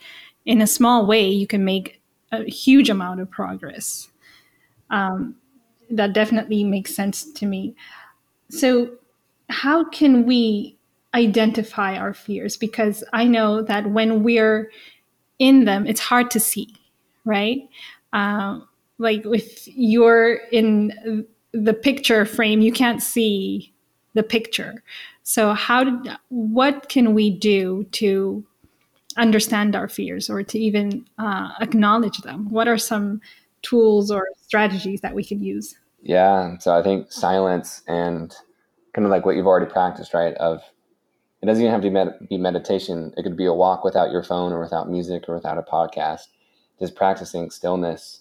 in 0.44 0.60
a 0.60 0.66
small 0.66 1.06
way 1.06 1.28
you 1.28 1.46
can 1.46 1.64
make 1.64 2.00
a 2.32 2.44
huge 2.44 2.88
amount 2.88 3.20
of 3.20 3.30
progress 3.30 4.08
um, 4.90 5.36
that 5.90 6.12
definitely 6.12 6.64
makes 6.64 6.94
sense 6.94 7.30
to 7.32 7.46
me. 7.46 7.74
So, 8.48 8.92
how 9.48 9.84
can 9.88 10.26
we 10.26 10.78
identify 11.14 11.96
our 11.96 12.14
fears? 12.14 12.56
Because 12.56 13.02
I 13.12 13.24
know 13.24 13.62
that 13.62 13.90
when 13.90 14.22
we're 14.22 14.70
in 15.40 15.64
them, 15.64 15.86
it's 15.86 16.00
hard 16.00 16.30
to 16.30 16.38
see, 16.38 16.72
right? 17.24 17.68
Uh, 18.12 18.60
like 18.98 19.22
if 19.24 19.66
you're 19.66 20.34
in 20.52 21.26
the 21.52 21.74
picture 21.74 22.24
frame, 22.24 22.60
you 22.60 22.70
can't 22.70 23.02
see 23.02 23.72
the 24.14 24.22
picture. 24.22 24.84
So, 25.24 25.52
how 25.54 25.84
did, 25.84 26.16
what 26.28 26.88
can 26.88 27.14
we 27.14 27.30
do 27.30 27.84
to 27.92 28.44
understand 29.16 29.74
our 29.74 29.88
fears 29.88 30.30
or 30.30 30.42
to 30.42 30.58
even 30.58 31.06
uh, 31.18 31.50
acknowledge 31.60 32.18
them? 32.18 32.50
What 32.50 32.68
are 32.68 32.78
some 32.78 33.20
tools 33.62 34.10
or 34.10 34.28
strategies 34.40 35.00
that 35.00 35.14
we 35.14 35.24
can 35.24 35.42
use? 35.42 35.76
Yeah. 36.02 36.58
So 36.58 36.76
I 36.76 36.82
think 36.82 37.12
silence 37.12 37.82
and 37.86 38.34
kind 38.94 39.04
of 39.04 39.10
like 39.10 39.26
what 39.26 39.36
you've 39.36 39.46
already 39.46 39.70
practiced, 39.70 40.14
right? 40.14 40.34
Of 40.34 40.62
it 41.42 41.46
doesn't 41.46 41.62
even 41.62 41.72
have 41.72 41.80
to 41.80 41.88
be, 41.88 41.92
med- 41.92 42.28
be 42.28 42.36
meditation. 42.36 43.14
It 43.16 43.22
could 43.22 43.36
be 43.36 43.46
a 43.46 43.54
walk 43.54 43.84
without 43.84 44.10
your 44.10 44.22
phone 44.22 44.52
or 44.52 44.60
without 44.60 44.90
music 44.90 45.28
or 45.28 45.34
without 45.34 45.58
a 45.58 45.62
podcast. 45.62 46.26
Just 46.78 46.94
practicing 46.94 47.50
stillness 47.50 48.20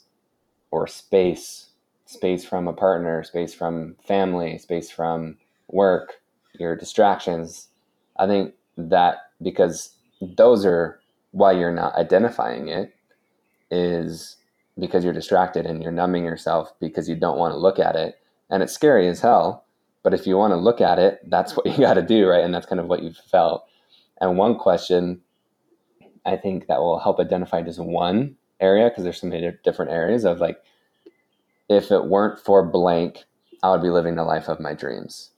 or 0.72 0.88
space, 0.88 1.70
space 2.06 2.46
from 2.46 2.68
a 2.68 2.74
partner, 2.74 3.24
space 3.24 3.54
from 3.54 3.96
family, 4.06 4.58
space 4.58 4.90
from 4.90 5.38
work, 5.68 6.22
your 6.58 6.76
distractions. 6.76 7.68
I 8.18 8.28
think 8.28 8.54
that 8.78 9.18
because 9.42 9.96
those 10.22 10.66
are 10.66 11.00
why 11.32 11.52
you're 11.52 11.74
not 11.74 11.96
identifying 11.96 12.70
it 12.70 12.94
is 13.70 14.38
because 14.80 15.04
you're 15.04 15.14
distracted 15.14 15.66
and 15.66 15.84
you're 15.84 15.92
numbing 15.92 16.24
yourself 16.24 16.74
because 16.80 17.10
you 17.10 17.16
don't 17.16 17.38
want 17.38 17.54
to 17.54 17.58
look 17.58 17.80
at 17.80 17.96
it. 17.96 18.16
And 18.50 18.64
it's 18.64 18.74
scary 18.74 19.08
as 19.08 19.22
hell. 19.22 19.66
But 20.04 20.14
if 20.14 20.26
you 20.26 20.38
want 20.38 20.52
to 20.52 20.58
look 20.58 20.82
at 20.82 21.00
it, 21.00 21.20
that's 21.28 21.56
what 21.56 21.66
you 21.66 21.74
mm-hmm. 21.74 21.82
got 21.82 21.94
to 21.96 22.02
do, 22.02 22.28
right? 22.28 22.44
And 22.44 22.54
that's 22.54 22.66
kind 22.66 22.80
of 22.80 22.88
what 22.88 23.04
you've 23.04 23.18
felt. 23.18 23.66
And 24.22 24.38
one 24.38 24.58
question 24.58 25.22
I 26.26 26.38
think 26.38 26.68
that 26.68 26.80
will 26.80 27.00
help 27.00 27.20
identify 27.20 27.62
just 27.62 27.80
one 27.80 28.36
area, 28.60 28.90
because 28.90 29.04
there's 29.04 29.22
so 29.22 29.28
many 29.28 29.52
different 29.64 29.92
areas 29.92 30.26
of 30.26 30.40
like, 30.40 30.62
if 31.70 31.92
it 31.92 32.06
weren't 32.06 32.40
for 32.40 32.66
blank, 32.66 33.26
I 33.64 33.72
would 33.72 33.82
be 33.82 33.90
living 33.90 34.16
the 34.16 34.24
life 34.24 34.48
of 34.48 34.60
my 34.60 34.74
dreams. 34.74 35.32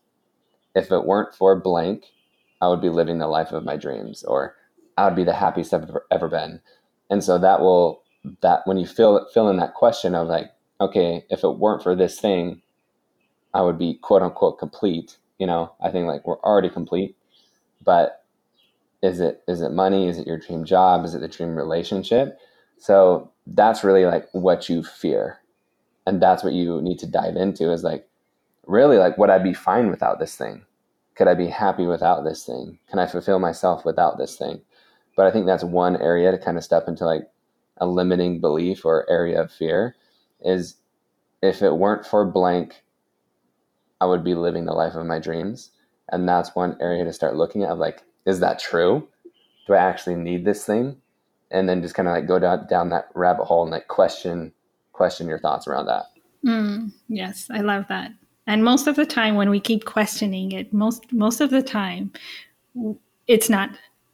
If 0.76 0.92
it 0.92 1.06
weren't 1.06 1.36
for 1.36 1.60
blank, 1.60 2.06
I 2.62 2.68
would 2.68 2.82
be 2.82 2.90
living 2.90 3.20
the 3.20 3.28
life 3.28 3.52
of 3.52 3.64
my 3.64 3.78
dreams, 3.78 4.24
or 4.24 4.56
I 4.98 5.06
would 5.06 5.16
be 5.16 5.24
the 5.24 5.34
happiest 5.34 5.74
I've 5.74 5.84
ever, 5.84 6.06
ever 6.12 6.28
been. 6.28 6.62
And 7.10 7.24
so 7.24 7.38
that 7.38 7.62
will 7.62 8.04
that 8.42 8.62
when 8.66 8.78
you 8.78 8.86
fill 8.86 9.28
fill 9.34 9.50
in 9.50 9.58
that 9.58 9.74
question 9.74 10.14
of 10.14 10.28
like, 10.28 10.52
okay, 10.80 11.26
if 11.30 11.44
it 11.44 11.58
weren't 11.58 11.84
for 11.84 11.96
this 11.96 12.20
thing, 12.20 12.62
I 13.54 13.62
would 13.62 13.78
be 13.78 13.96
quote 13.96 14.22
unquote 14.22 14.60
complete. 14.60 15.18
You 15.38 15.48
know, 15.48 15.74
I 15.82 15.90
think 15.92 16.08
like 16.08 16.26
we're 16.26 16.40
already 16.42 16.70
complete, 16.70 17.16
but 17.84 18.24
is 19.02 19.20
it 19.20 19.44
is 19.48 19.62
it 19.62 19.72
money? 19.72 20.08
Is 20.08 20.18
it 20.18 20.28
your 20.28 20.38
dream 20.38 20.66
job? 20.66 21.06
Is 21.06 21.16
it 21.16 21.22
the 21.22 21.28
dream 21.28 21.56
relationship? 21.56 22.38
So 22.78 23.32
that's 23.48 23.84
really 23.84 24.06
like 24.06 24.28
what 24.34 24.70
you 24.70 24.84
fear, 24.84 25.40
and 26.06 26.22
that's 26.22 26.44
what 26.44 26.54
you 26.54 26.82
need 26.82 27.00
to 27.00 27.08
dive 27.08 27.36
into. 27.36 27.72
Is 27.72 27.84
like 27.84 28.08
really 28.68 28.98
like 28.98 29.18
would 29.18 29.30
I 29.30 29.40
be 29.40 29.54
fine 29.54 29.90
without 29.90 30.20
this 30.20 30.36
thing? 30.36 30.66
Could 31.16 31.28
I 31.28 31.34
be 31.34 31.48
happy 31.48 31.86
without 31.86 32.24
this 32.24 32.46
thing? 32.46 32.80
Can 32.90 33.00
I 33.00 33.08
fulfill 33.08 33.40
myself 33.40 33.86
without 33.86 34.18
this 34.18 34.38
thing? 34.38 34.62
But 35.18 35.26
I 35.26 35.32
think 35.32 35.46
that's 35.46 35.64
one 35.64 35.98
area 35.98 36.32
to 36.32 36.38
kind 36.38 36.58
of 36.58 36.64
step 36.64 36.88
into 36.88 37.06
like 37.06 37.24
a 37.78 37.86
limiting 37.86 38.40
belief 38.40 38.86
or 38.86 39.10
area 39.10 39.42
of 39.42 39.52
fear 39.52 39.96
is 40.40 40.76
if 41.42 41.62
it 41.62 41.78
weren't 41.78 42.06
for 42.06 42.26
blank, 42.26 42.84
I 44.02 44.06
would 44.06 44.24
be 44.24 44.34
living 44.34 44.66
the 44.66 44.74
life 44.74 44.96
of 44.96 45.06
my 45.06 45.20
dreams. 45.20 45.70
And 46.12 46.28
that's 46.28 46.56
one 46.56 46.76
area 46.82 47.06
to 47.06 47.14
start 47.14 47.36
looking 47.36 47.64
at 47.64 47.78
like, 47.78 48.04
is 48.26 48.40
that 48.40 48.60
true? 48.60 49.08
Do 49.68 49.74
I 49.74 49.78
actually 49.78 50.16
need 50.16 50.44
this 50.44 50.66
thing? 50.66 50.98
And 51.52 51.70
then 51.70 51.84
just 51.84 51.94
kind 51.94 52.08
of 52.08 52.14
like 52.16 52.28
go 52.28 52.40
down, 52.40 52.68
down 52.68 52.90
that 52.90 53.10
rabbit 53.14 53.46
hole 53.46 53.62
and 53.62 53.72
like 53.72 53.88
question, 53.88 54.52
question 54.92 55.28
your 55.28 55.40
thoughts 55.40 55.68
around 55.68 55.86
that. 55.86 56.06
Mm, 56.44 56.92
yes, 57.08 57.48
I 57.52 57.60
love 57.60 57.86
that. 57.90 58.12
And 58.48 58.66
most 58.66 58.88
of 58.88 58.96
the 58.96 59.06
time 59.06 59.36
when 59.36 59.52
we 59.52 59.60
keep 59.60 59.86
questioning 59.86 60.52
it, 60.52 60.74
most, 60.74 61.14
most 61.14 61.40
of 61.40 61.52
the 61.52 61.62
time, 61.62 62.12
it's 63.28 63.50
not 63.50 63.70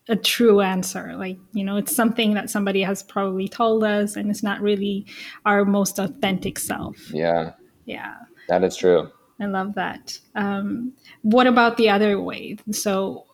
a 0.10 0.18
true 0.18 0.60
answer. 0.60 1.16
Like, 1.16 1.38
you 1.54 1.64
know, 1.64 1.78
it's 1.78 1.96
something 1.96 2.34
that 2.34 2.50
somebody 2.50 2.82
has 2.82 3.04
probably 3.04 3.48
told 3.48 3.86
us 3.86 4.18
and 4.18 4.30
it's 4.30 4.44
not 4.44 4.60
really 4.60 5.06
our 5.46 5.64
most 5.64 5.98
authentic 5.98 6.60
self. 6.60 6.98
Yeah. 7.14 7.54
Yeah. 7.86 8.16
That 8.50 8.66
is 8.66 8.76
true. 8.76 9.12
I 9.40 9.46
love 9.46 9.76
that. 9.76 10.20
Um, 10.36 10.94
what 11.22 11.48
about 11.48 11.78
the 11.78 11.90
other 11.90 12.20
way? 12.20 12.58
So 12.72 13.26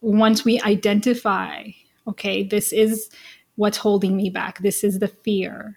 once 0.00 0.44
we 0.44 0.60
identify, 0.60 1.68
okay, 2.08 2.42
this 2.42 2.72
is 2.72 3.10
what's 3.56 3.78
holding 3.78 4.16
me 4.16 4.30
back, 4.30 4.58
this 4.58 4.82
is 4.82 4.98
the 4.98 5.08
fear, 5.08 5.76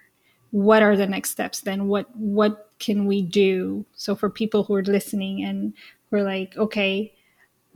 what 0.56 0.82
are 0.82 0.96
the 0.96 1.06
next 1.06 1.32
steps 1.32 1.60
then 1.60 1.90
what 1.90 2.08
what 2.16 2.72
can 2.80 3.06
we 3.06 3.22
do 3.22 3.86
so 3.94 4.16
for 4.16 4.30
people 4.30 4.64
who 4.64 4.74
are 4.74 4.84
listening 4.84 5.44
and 5.44 5.74
who 6.10 6.16
are 6.16 6.24
like 6.24 6.56
okay 6.56 7.14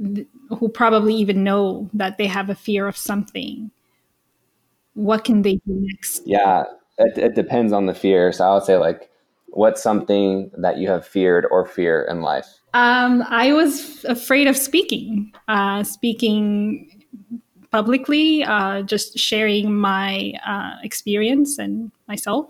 th- 0.02 0.26
who 0.58 0.70
probably 0.70 1.14
even 1.14 1.44
know 1.44 1.90
that 1.94 2.18
they 2.18 2.26
have 2.26 2.50
a 2.50 2.56
fear 2.56 2.88
of 2.88 2.96
something 2.96 3.70
what 4.94 5.26
can 5.26 5.42
they 5.42 5.56
do 5.56 5.62
next 5.92 6.22
yeah 6.26 6.64
it, 6.98 7.18
it 7.18 7.36
depends 7.36 7.74
on 7.74 7.86
the 7.86 7.94
fear 7.94 8.32
so 8.32 8.46
i 8.50 8.54
would 8.54 8.64
say 8.64 8.78
like 8.78 9.09
what's 9.52 9.82
something 9.82 10.52
that 10.58 10.78
you 10.78 10.88
have 10.90 11.06
feared 11.06 11.46
or 11.52 11.66
fear 11.66 12.04
in 12.10 12.22
life 12.22 12.48
um, 12.74 13.24
i 13.30 13.52
was 13.52 14.04
afraid 14.06 14.48
of 14.48 14.56
speaking 14.56 15.32
uh, 15.48 15.84
speaking 15.84 17.00
publicly, 17.72 18.44
uh, 18.44 18.82
just 18.82 19.18
sharing 19.18 19.76
my 19.76 20.34
uh, 20.46 20.76
experience 20.84 21.58
and 21.58 21.92
myself. 22.08 22.48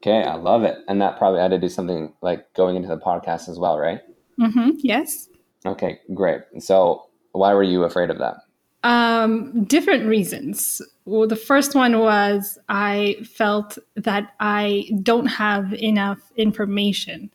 Okay, 0.00 0.22
I 0.22 0.34
love 0.34 0.64
it. 0.64 0.78
And 0.88 1.00
that 1.00 1.18
probably 1.18 1.40
had 1.40 1.50
to 1.52 1.58
do 1.58 1.68
something 1.68 2.12
like 2.22 2.52
going 2.54 2.76
into 2.76 2.88
the 2.88 2.98
podcast 2.98 3.48
as 3.48 3.58
well, 3.58 3.78
right? 3.78 4.00
Mm-hmm, 4.40 4.70
yes. 4.78 5.28
Okay, 5.64 6.00
great. 6.14 6.40
So, 6.58 7.06
why 7.32 7.54
were 7.54 7.62
you 7.62 7.84
afraid 7.84 8.10
of 8.10 8.18
that? 8.18 8.36
Um, 8.82 9.64
different 9.64 10.06
reasons. 10.06 10.82
Well, 11.04 11.26
the 11.26 11.36
first 11.36 11.74
one 11.74 11.98
was 11.98 12.58
I 12.68 13.16
felt 13.24 13.78
that 13.96 14.34
I 14.38 14.90
don't 15.02 15.26
have 15.26 15.72
enough 15.74 16.20
information 16.36 17.30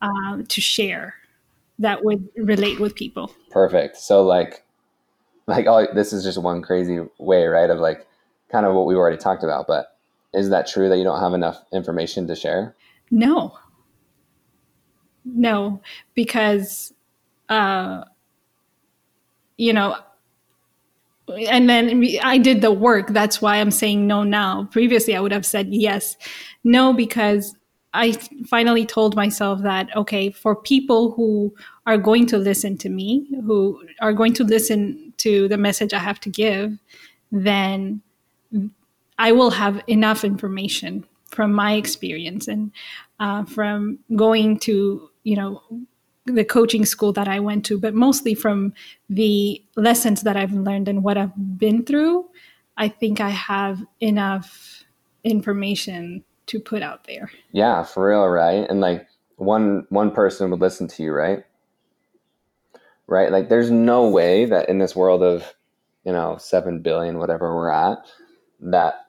uh, 0.00 0.42
to 0.48 0.60
share 0.60 1.14
that 1.78 2.04
would 2.04 2.28
relate 2.36 2.78
with 2.78 2.94
people. 2.94 3.34
Perfect. 3.50 3.96
So, 3.96 4.22
like, 4.22 4.62
like 5.50 5.66
oh 5.66 5.86
this 5.94 6.12
is 6.12 6.24
just 6.24 6.38
one 6.38 6.62
crazy 6.62 7.00
way 7.18 7.46
right 7.46 7.70
of 7.70 7.78
like 7.78 8.06
kind 8.50 8.64
of 8.64 8.74
what 8.74 8.86
we 8.86 8.94
already 8.94 9.16
talked 9.16 9.42
about 9.42 9.66
but 9.66 9.96
is 10.32 10.48
that 10.50 10.66
true 10.66 10.88
that 10.88 10.96
you 10.96 11.04
don't 11.04 11.20
have 11.20 11.34
enough 11.34 11.62
information 11.72 12.26
to 12.26 12.34
share 12.34 12.74
no 13.10 13.56
no 15.24 15.80
because 16.14 16.94
uh 17.48 18.04
you 19.56 19.72
know 19.72 19.96
and 21.32 21.68
then 21.68 22.04
I 22.22 22.38
did 22.38 22.60
the 22.60 22.72
work. 22.72 23.08
That's 23.08 23.40
why 23.40 23.56
I'm 23.56 23.70
saying 23.70 24.06
no 24.06 24.22
now. 24.22 24.68
Previously, 24.70 25.16
I 25.16 25.20
would 25.20 25.32
have 25.32 25.46
said 25.46 25.68
yes. 25.72 26.16
No, 26.64 26.92
because 26.92 27.54
I 27.92 28.12
finally 28.46 28.86
told 28.86 29.16
myself 29.16 29.62
that, 29.62 29.94
okay, 29.96 30.30
for 30.30 30.54
people 30.54 31.12
who 31.12 31.54
are 31.86 31.98
going 31.98 32.26
to 32.26 32.38
listen 32.38 32.78
to 32.78 32.88
me, 32.88 33.26
who 33.44 33.82
are 34.00 34.12
going 34.12 34.32
to 34.34 34.44
listen 34.44 35.12
to 35.18 35.48
the 35.48 35.56
message 35.56 35.92
I 35.92 35.98
have 35.98 36.20
to 36.20 36.30
give, 36.30 36.78
then 37.32 38.02
I 39.18 39.32
will 39.32 39.50
have 39.50 39.82
enough 39.86 40.24
information 40.24 41.04
from 41.26 41.52
my 41.52 41.74
experience 41.74 42.48
and 42.48 42.72
uh, 43.18 43.44
from 43.44 43.98
going 44.16 44.58
to, 44.60 45.10
you 45.24 45.36
know, 45.36 45.62
the 46.30 46.44
coaching 46.44 46.84
school 46.84 47.12
that 47.12 47.28
I 47.28 47.40
went 47.40 47.64
to, 47.66 47.78
but 47.78 47.94
mostly 47.94 48.34
from 48.34 48.72
the 49.08 49.62
lessons 49.76 50.22
that 50.22 50.36
I've 50.36 50.52
learned 50.52 50.88
and 50.88 51.02
what 51.02 51.16
I've 51.16 51.58
been 51.58 51.84
through. 51.84 52.28
I 52.76 52.88
think 52.88 53.20
I 53.20 53.30
have 53.30 53.84
enough 54.00 54.84
information 55.24 56.24
to 56.46 56.60
put 56.60 56.82
out 56.82 57.04
there. 57.04 57.30
Yeah, 57.52 57.84
for 57.84 58.08
real, 58.08 58.26
right? 58.26 58.68
And 58.68 58.80
like 58.80 59.06
one 59.36 59.86
one 59.88 60.10
person 60.10 60.50
would 60.50 60.60
listen 60.60 60.88
to 60.88 61.02
you, 61.02 61.12
right? 61.12 61.44
Right? 63.06 63.30
Like 63.30 63.48
there's 63.48 63.70
no 63.70 64.08
way 64.08 64.44
that 64.46 64.68
in 64.68 64.78
this 64.78 64.96
world 64.96 65.22
of, 65.22 65.54
you 66.04 66.12
know, 66.12 66.36
7 66.38 66.80
billion 66.80 67.18
whatever 67.18 67.54
we're 67.54 67.70
at 67.70 67.98
that 68.60 69.06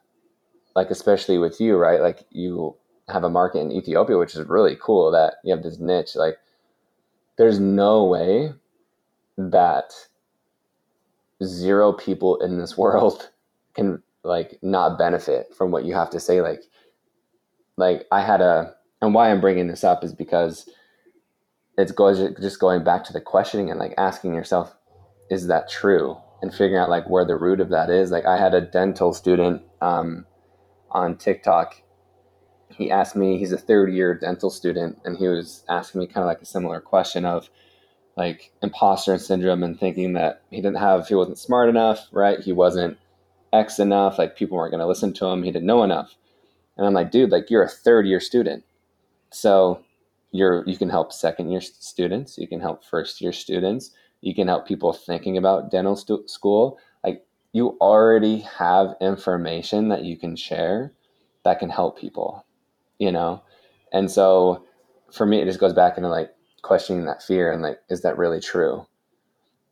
like 0.75 0.89
especially 0.89 1.37
with 1.37 1.59
you, 1.59 1.77
right? 1.77 2.01
Like 2.01 2.25
you 2.29 2.75
have 3.07 3.23
a 3.23 3.29
market 3.29 3.59
in 3.59 3.71
Ethiopia 3.71 4.17
which 4.17 4.35
is 4.35 4.47
really 4.47 4.77
cool 4.79 5.11
that 5.11 5.35
you 5.43 5.53
have 5.53 5.63
this 5.63 5.79
niche 5.79 6.15
like 6.15 6.37
there's 7.41 7.59
no 7.59 8.05
way 8.05 8.53
that 9.37 9.93
zero 11.43 11.93
people 11.93 12.41
in 12.41 12.59
this 12.59 12.77
world 12.77 13.29
can 13.75 14.03
like 14.23 14.59
not 14.61 14.97
benefit 14.99 15.53
from 15.55 15.71
what 15.71 15.85
you 15.85 15.93
have 15.95 16.11
to 16.11 16.19
say 16.19 16.41
like 16.41 16.61
like 17.81 18.05
I 18.11 18.21
had 18.21 18.41
a, 18.41 18.75
and 19.01 19.13
why 19.13 19.31
I'm 19.31 19.41
bringing 19.41 19.67
this 19.67 19.83
up 19.83 20.03
is 20.03 20.13
because 20.13 20.69
it's 21.77 21.91
goes 21.91 22.19
just 22.39 22.59
going 22.59 22.83
back 22.83 23.03
to 23.05 23.13
the 23.13 23.21
questioning 23.21 23.69
and 23.71 23.79
like 23.79 23.93
asking 23.97 24.35
yourself, 24.35 24.75
is 25.29 25.47
that 25.47 25.69
true? 25.69 26.17
And 26.41 26.51
figuring 26.51 26.77
out 26.77 26.89
like 26.89 27.09
where 27.09 27.25
the 27.25 27.37
root 27.37 27.59
of 27.59 27.69
that 27.69 27.89
is. 27.89 28.11
Like 28.11 28.25
I 28.25 28.37
had 28.37 28.53
a 28.53 28.61
dental 28.61 29.13
student 29.13 29.63
um, 29.81 30.25
on 30.91 31.17
TikTok. 31.17 31.80
He 32.77 32.91
asked 32.91 33.15
me, 33.15 33.37
he's 33.37 33.51
a 33.51 33.57
third 33.57 33.91
year 33.91 34.13
dental 34.13 34.49
student, 34.49 34.99
and 35.05 35.17
he 35.17 35.27
was 35.27 35.63
asking 35.69 35.99
me 35.99 36.07
kind 36.07 36.23
of 36.23 36.27
like 36.27 36.41
a 36.41 36.45
similar 36.45 36.79
question 36.81 37.25
of 37.25 37.49
like 38.17 38.51
imposter 38.61 39.17
syndrome 39.17 39.63
and 39.63 39.79
thinking 39.79 40.13
that 40.13 40.41
he 40.49 40.57
didn't 40.57 40.77
have, 40.77 41.07
he 41.07 41.15
wasn't 41.15 41.37
smart 41.37 41.69
enough, 41.69 42.07
right? 42.11 42.39
He 42.39 42.51
wasn't 42.51 42.97
X 43.53 43.79
enough, 43.79 44.17
like 44.17 44.35
people 44.35 44.57
weren't 44.57 44.71
going 44.71 44.81
to 44.81 44.87
listen 44.87 45.13
to 45.13 45.25
him. 45.27 45.43
He 45.43 45.51
didn't 45.51 45.65
know 45.65 45.83
enough. 45.83 46.15
And 46.77 46.85
I'm 46.85 46.93
like, 46.93 47.11
dude, 47.11 47.31
like 47.31 47.49
you're 47.49 47.63
a 47.63 47.69
third 47.69 48.05
year 48.05 48.19
student. 48.19 48.63
So 49.31 49.83
you're 50.31 50.63
you 50.67 50.77
can 50.77 50.89
help 50.89 51.11
second 51.11 51.51
year 51.51 51.61
students, 51.61 52.37
you 52.37 52.47
can 52.47 52.59
help 52.59 52.83
first 52.83 53.21
year 53.21 53.33
students, 53.33 53.91
you 54.21 54.33
can 54.33 54.47
help 54.47 54.67
people 54.67 54.93
thinking 54.93 55.37
about 55.37 55.71
dental 55.71 55.95
stu- 55.95 56.23
school. 56.27 56.79
Like 57.03 57.25
you 57.53 57.77
already 57.81 58.39
have 58.39 58.95
information 59.01 59.89
that 59.89 60.03
you 60.03 60.17
can 60.17 60.35
share 60.35 60.93
that 61.43 61.59
can 61.59 61.69
help 61.69 61.99
people, 61.99 62.45
you 63.01 63.11
know? 63.11 63.41
And 63.91 64.09
so 64.09 64.63
for 65.11 65.25
me 65.25 65.41
it 65.41 65.45
just 65.45 65.59
goes 65.59 65.73
back 65.73 65.97
into 65.97 66.07
like 66.07 66.31
questioning 66.61 67.05
that 67.05 67.23
fear 67.23 67.51
and 67.51 67.61
like 67.63 67.79
is 67.89 68.03
that 68.03 68.17
really 68.17 68.39
true? 68.39 68.85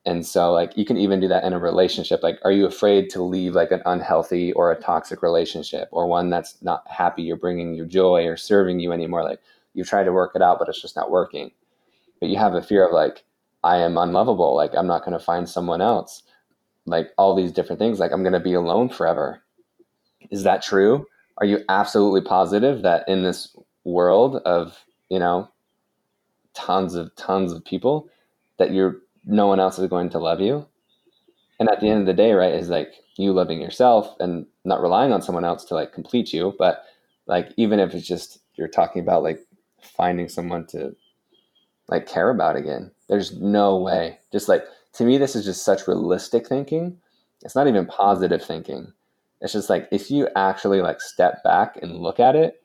And 0.06 0.26
so 0.26 0.52
like 0.52 0.76
you 0.76 0.84
can 0.84 0.98
even 0.98 1.20
do 1.20 1.28
that 1.28 1.44
in 1.44 1.54
a 1.54 1.60
relationship. 1.60 2.24
Like 2.24 2.40
are 2.44 2.52
you 2.52 2.66
afraid 2.66 3.10
to 3.12 3.22
leave 3.22 3.54
like 3.54 3.72
an 3.72 3.84
unhealthy 3.86 4.52
or 4.54 4.72
a 4.72 4.82
toxic 4.82 5.22
relationship 5.22 5.88
or 5.92 6.08
one 6.08 6.32
that's 6.32 6.58
not 6.64 6.84
happy 6.88 7.32
or 7.32 7.36
bringing 7.36 7.76
you 7.76 7.86
joy 7.86 8.26
or 8.26 8.36
serving 8.36 8.80
you 8.80 8.92
anymore? 8.92 9.24
Like 9.24 9.40
you've 9.76 9.88
tried 9.88 10.06
to 10.06 10.12
work 10.12 10.32
it 10.36 10.42
out 10.42 10.58
but 10.58 10.68
it's 10.68 10.82
just 10.82 10.96
not 10.96 11.12
working. 11.12 11.52
But 12.20 12.30
you 12.30 12.38
have 12.38 12.56
a 12.56 12.64
fear 12.64 12.86
of 12.86 12.92
like 12.94 13.24
I 13.64 13.78
am 13.78 13.98
unlovable, 13.98 14.56
like 14.56 14.72
I'm 14.76 14.88
not 14.88 15.06
going 15.06 15.18
to 15.18 15.24
find 15.24 15.48
someone 15.48 15.82
else. 15.82 16.24
Like 16.88 17.12
all 17.18 17.36
these 17.36 17.52
different 17.52 17.78
things 17.78 18.00
like 18.00 18.12
I'm 18.12 18.24
going 18.24 18.34
to 18.34 18.40
be 18.40 18.54
alone 18.54 18.90
forever. 18.90 19.44
Is 20.32 20.42
that 20.44 20.64
true? 20.64 21.06
Are 21.40 21.46
you 21.46 21.64
absolutely 21.70 22.22
positive 22.22 22.82
that 22.82 23.08
in 23.08 23.24
this 23.24 23.56
world 23.84 24.38
of, 24.46 24.86
you 25.10 25.20
know, 25.20 25.50
tons 26.54 26.96
of 26.96 27.16
tons 27.16 27.52
of 27.52 27.64
people 27.64 28.10
that 28.58 28.72
you're 28.72 28.98
no 29.26 29.48
one 29.48 29.60
else 29.60 29.80
is 29.80 29.88
going 29.88 30.10
to 30.10 30.20
love 30.20 30.42
you. 30.42 30.66
And 31.60 31.70
at 31.70 31.80
the 31.82 31.88
end 31.90 32.02
of 32.02 32.06
the 32.06 32.14
day, 32.14 32.34
right, 32.34 32.54
is 32.54 32.70
like 32.70 32.94
you 33.18 33.34
loving 33.34 33.62
yourself 33.62 34.16
and 34.20 34.46
not 34.66 34.82
relying 34.82 35.12
on 35.12 35.22
someone 35.22 35.46
else 35.46 35.66
to 35.66 35.76
like 35.76 35.94
complete 35.94 36.34
you. 36.34 36.56
But 36.58 36.84
like, 37.28 37.52
even 37.58 37.80
if 37.80 37.94
it's 37.94 38.08
just 38.08 38.40
you're 38.56 38.68
talking 38.68 39.02
about 39.02 39.24
like 39.24 39.46
finding 39.82 40.30
someone 40.30 40.66
to 40.68 40.96
like 41.88 42.08
care 42.08 42.30
about 42.30 42.56
again, 42.56 42.92
there's 43.08 43.38
no 43.40 43.78
way. 43.78 44.20
Just 44.32 44.48
like 44.48 44.64
to 44.94 45.04
me, 45.04 45.18
this 45.18 45.36
is 45.36 45.46
just 45.46 45.64
such 45.64 45.88
realistic 45.88 46.48
thinking. 46.48 46.98
It's 47.44 47.56
not 47.56 47.68
even 47.68 47.86
positive 47.86 48.44
thinking. 48.44 48.92
It's 49.42 49.54
just 49.54 49.70
like 49.70 49.88
if 49.92 50.12
you 50.12 50.28
actually 50.36 50.82
like 50.82 51.02
step 51.02 51.44
back 51.44 51.78
and 51.82 51.98
look 51.98 52.20
at 52.20 52.36
it, 52.36 52.62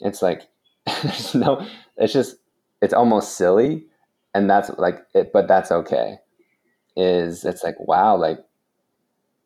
it's 0.00 0.22
like 0.22 0.48
there's 1.02 1.34
no, 1.34 1.66
it's 1.96 2.12
just, 2.12 2.36
it's 2.80 2.94
almost 2.94 3.36
silly 3.36 3.86
and 4.34 4.50
that's 4.50 4.70
like 4.78 5.06
it 5.14 5.32
but 5.32 5.48
that's 5.48 5.70
okay. 5.70 6.18
Is 6.96 7.44
it's 7.44 7.64
like 7.64 7.78
wow 7.80 8.16
like 8.16 8.38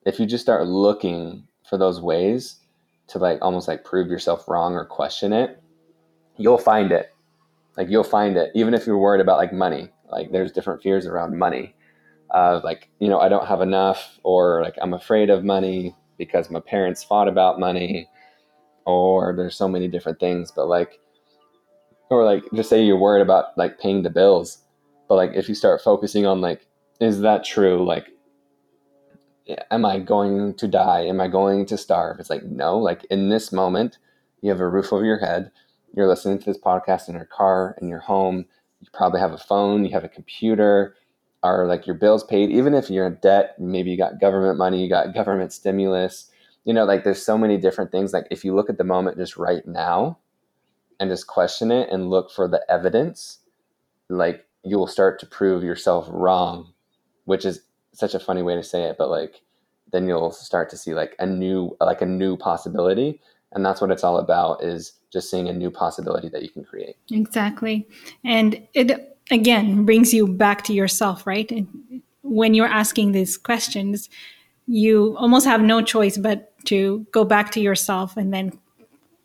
if 0.05 0.18
you 0.18 0.26
just 0.26 0.43
start 0.43 0.66
looking 0.66 1.47
for 1.68 1.79
those 1.79 2.01
ways 2.01 2.61
to 3.09 3.18
like 3.18 3.39
almost 3.43 3.68
like 3.68 3.85
prove 3.85 4.09
yourself 4.09 4.49
wrong 4.49 4.74
or 4.74 4.85
question 4.85 5.33
it 5.33 5.62
you'll 6.37 6.59
find 6.59 6.93
it. 6.93 7.12
Like 7.76 7.89
you'll 7.89 8.05
find 8.05 8.37
it. 8.37 8.51
Even 8.55 8.74
if 8.74 8.87
you're 8.87 8.99
worried 8.99 9.20
about 9.20 9.39
like 9.39 9.53
money 9.53 9.91
like 10.11 10.33
there's 10.33 10.53
different 10.53 10.83
fears 10.83 11.07
around 11.07 11.39
money. 11.39 11.74
Uh, 12.31 12.61
like 12.62 12.91
you 12.99 13.09
know 13.09 13.18
i 13.18 13.26
don't 13.26 13.47
have 13.47 13.62
enough 13.62 14.18
or 14.22 14.61
like 14.62 14.74
i'm 14.83 14.93
afraid 14.93 15.31
of 15.31 15.45
money 15.45 15.97
because 16.19 16.51
my 16.51 16.61
parents 16.61 17.05
fought 17.05 17.29
about 17.29 17.61
money 17.61 18.09
or 18.85 19.35
there's 19.37 19.57
so 19.57 19.69
many 19.69 19.89
different 19.89 20.19
things 20.19 20.51
but 20.51 20.66
like 20.66 20.99
or 22.11 22.25
like 22.25 22.43
just 22.55 22.71
say 22.71 22.83
you're 22.83 22.99
worried 22.99 23.23
about 23.23 23.57
like 23.57 23.79
paying 23.79 24.03
the 24.03 24.11
bills 24.11 24.64
but 25.09 25.14
like 25.14 25.31
if 25.35 25.49
you 25.49 25.55
start 25.55 25.81
focusing 25.81 26.27
on 26.27 26.41
like 26.41 26.66
is 27.01 27.21
that 27.21 27.45
true? 27.45 27.85
Like 27.85 28.09
am 29.71 29.85
i 29.85 29.99
going 29.99 30.55
to 30.55 30.69
die? 30.69 31.07
Am 31.07 31.21
i 31.21 31.29
going 31.29 31.64
to 31.66 31.79
starve? 31.79 32.19
It's 32.21 32.31
like 32.31 32.45
no 32.45 32.79
like 32.79 33.05
in 33.11 33.29
this 33.29 33.53
moment 33.53 33.99
you 34.43 34.51
have 34.51 34.61
a 34.61 34.69
roof 34.69 34.93
over 34.93 35.05
your 35.05 35.19
head 35.19 35.51
you're 35.95 36.09
listening 36.09 36.39
to 36.39 36.45
this 36.45 36.59
podcast 36.59 37.09
in 37.09 37.14
your 37.14 37.25
car 37.25 37.77
in 37.81 37.89
your 37.89 38.01
home 38.01 38.45
you 38.81 38.89
probably 38.93 39.21
have 39.21 39.33
a 39.33 39.39
phone 39.39 39.85
you 39.85 39.91
have 39.91 40.05
a 40.05 40.09
computer 40.09 40.95
are 41.43 41.66
like 41.66 41.86
your 41.86 41.97
bills 41.97 42.24
paid 42.24 42.51
even 42.51 42.74
if 42.74 42.91
you're 42.91 43.07
in 43.07 43.18
debt 43.22 43.59
maybe 43.59 43.91
you 43.91 43.97
got 43.97 44.20
government 44.20 44.59
money 44.59 44.82
you 44.82 44.89
got 44.89 45.14
government 45.14 45.53
stimulus 45.53 46.30
you 46.68 46.74
know 46.74 46.84
like 46.84 47.03
there's 47.03 47.24
so 47.24 47.39
many 47.39 47.57
different 47.57 47.91
things. 47.91 48.12
Like 48.12 48.26
if 48.30 48.45
you 48.45 48.55
look 48.55 48.68
at 48.68 48.76
the 48.76 48.84
moment 48.84 49.16
just 49.16 49.39
right 49.39 49.66
now 49.66 50.18
and 51.01 51.09
just 51.09 51.26
question 51.26 51.72
it 51.72 51.89
and 51.91 52.11
look 52.11 52.30
for 52.30 52.47
the 52.47 52.62
evidence, 52.68 53.39
like 54.11 54.47
you 54.64 54.76
will 54.76 54.86
start 54.86 55.18
to 55.20 55.26
prove 55.26 55.64
yourself 55.64 56.07
wrong, 56.11 56.74
which 57.24 57.47
is 57.47 57.62
such 57.95 58.14
a 58.14 58.20
funny 58.20 58.43
way 58.43 58.55
to 58.55 58.62
say 58.62 58.82
it, 58.82 58.97
but 58.99 59.09
like 59.09 59.41
then 59.91 60.07
you'll 60.07 60.30
start 60.30 60.68
to 60.68 60.76
see 60.76 60.93
like 60.93 61.16
a 61.18 61.24
new 61.24 61.74
like 61.80 62.03
a 62.03 62.07
new 62.07 62.36
possibility. 62.36 63.18
And 63.53 63.64
that's 63.64 63.80
what 63.80 63.91
it's 63.91 64.05
all 64.05 64.18
about 64.18 64.62
is 64.62 64.93
just 65.11 65.30
seeing 65.30 65.49
a 65.49 65.55
new 65.55 65.70
possibility 65.70 66.28
that 66.28 66.43
you 66.43 66.51
can 66.51 66.64
create. 66.64 66.97
Exactly. 67.11 67.89
And 68.26 68.68
it 68.74 69.18
again 69.31 69.85
brings 69.85 70.12
you 70.14 70.26
back 70.26 70.64
to 70.64 70.72
yourself 70.72 71.26
right? 71.26 71.66
When 72.22 72.55
you're 72.55 72.66
asking 72.66 73.12
these 73.12 73.37
questions 73.37 74.09
you 74.66 75.16
almost 75.16 75.47
have 75.47 75.62
no 75.62 75.81
choice 75.81 76.18
but 76.18 76.53
to 76.66 77.07
go 77.11 77.24
back 77.24 77.51
to 77.53 77.61
yourself 77.61 78.16
and 78.16 78.33
then 78.33 78.53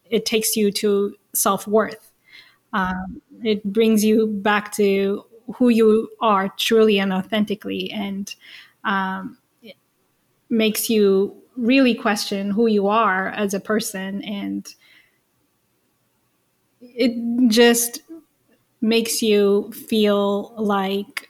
it 0.09 0.25
takes 0.25 0.55
you 0.55 0.71
to 0.71 1.15
self-worth. 1.33 2.11
Um, 2.71 3.21
it 3.43 3.63
brings 3.63 4.05
you 4.05 4.27
back 4.27 4.71
to 4.75 5.25
who 5.55 5.69
you 5.69 6.09
are 6.21 6.49
truly 6.57 6.99
and 6.99 7.11
authentically 7.11 7.91
and 7.91 8.33
um, 8.85 9.37
makes 10.49 10.89
you 10.89 11.35
really 11.57 11.93
question 11.93 12.49
who 12.49 12.67
you 12.67 12.87
are 12.87 13.29
as 13.29 13.53
a 13.53 13.59
person 13.59 14.23
and 14.23 14.73
it 16.81 17.13
just 17.49 18.01
makes 18.83 19.21
you 19.21 19.71
feel 19.87 20.53
like 20.57 21.29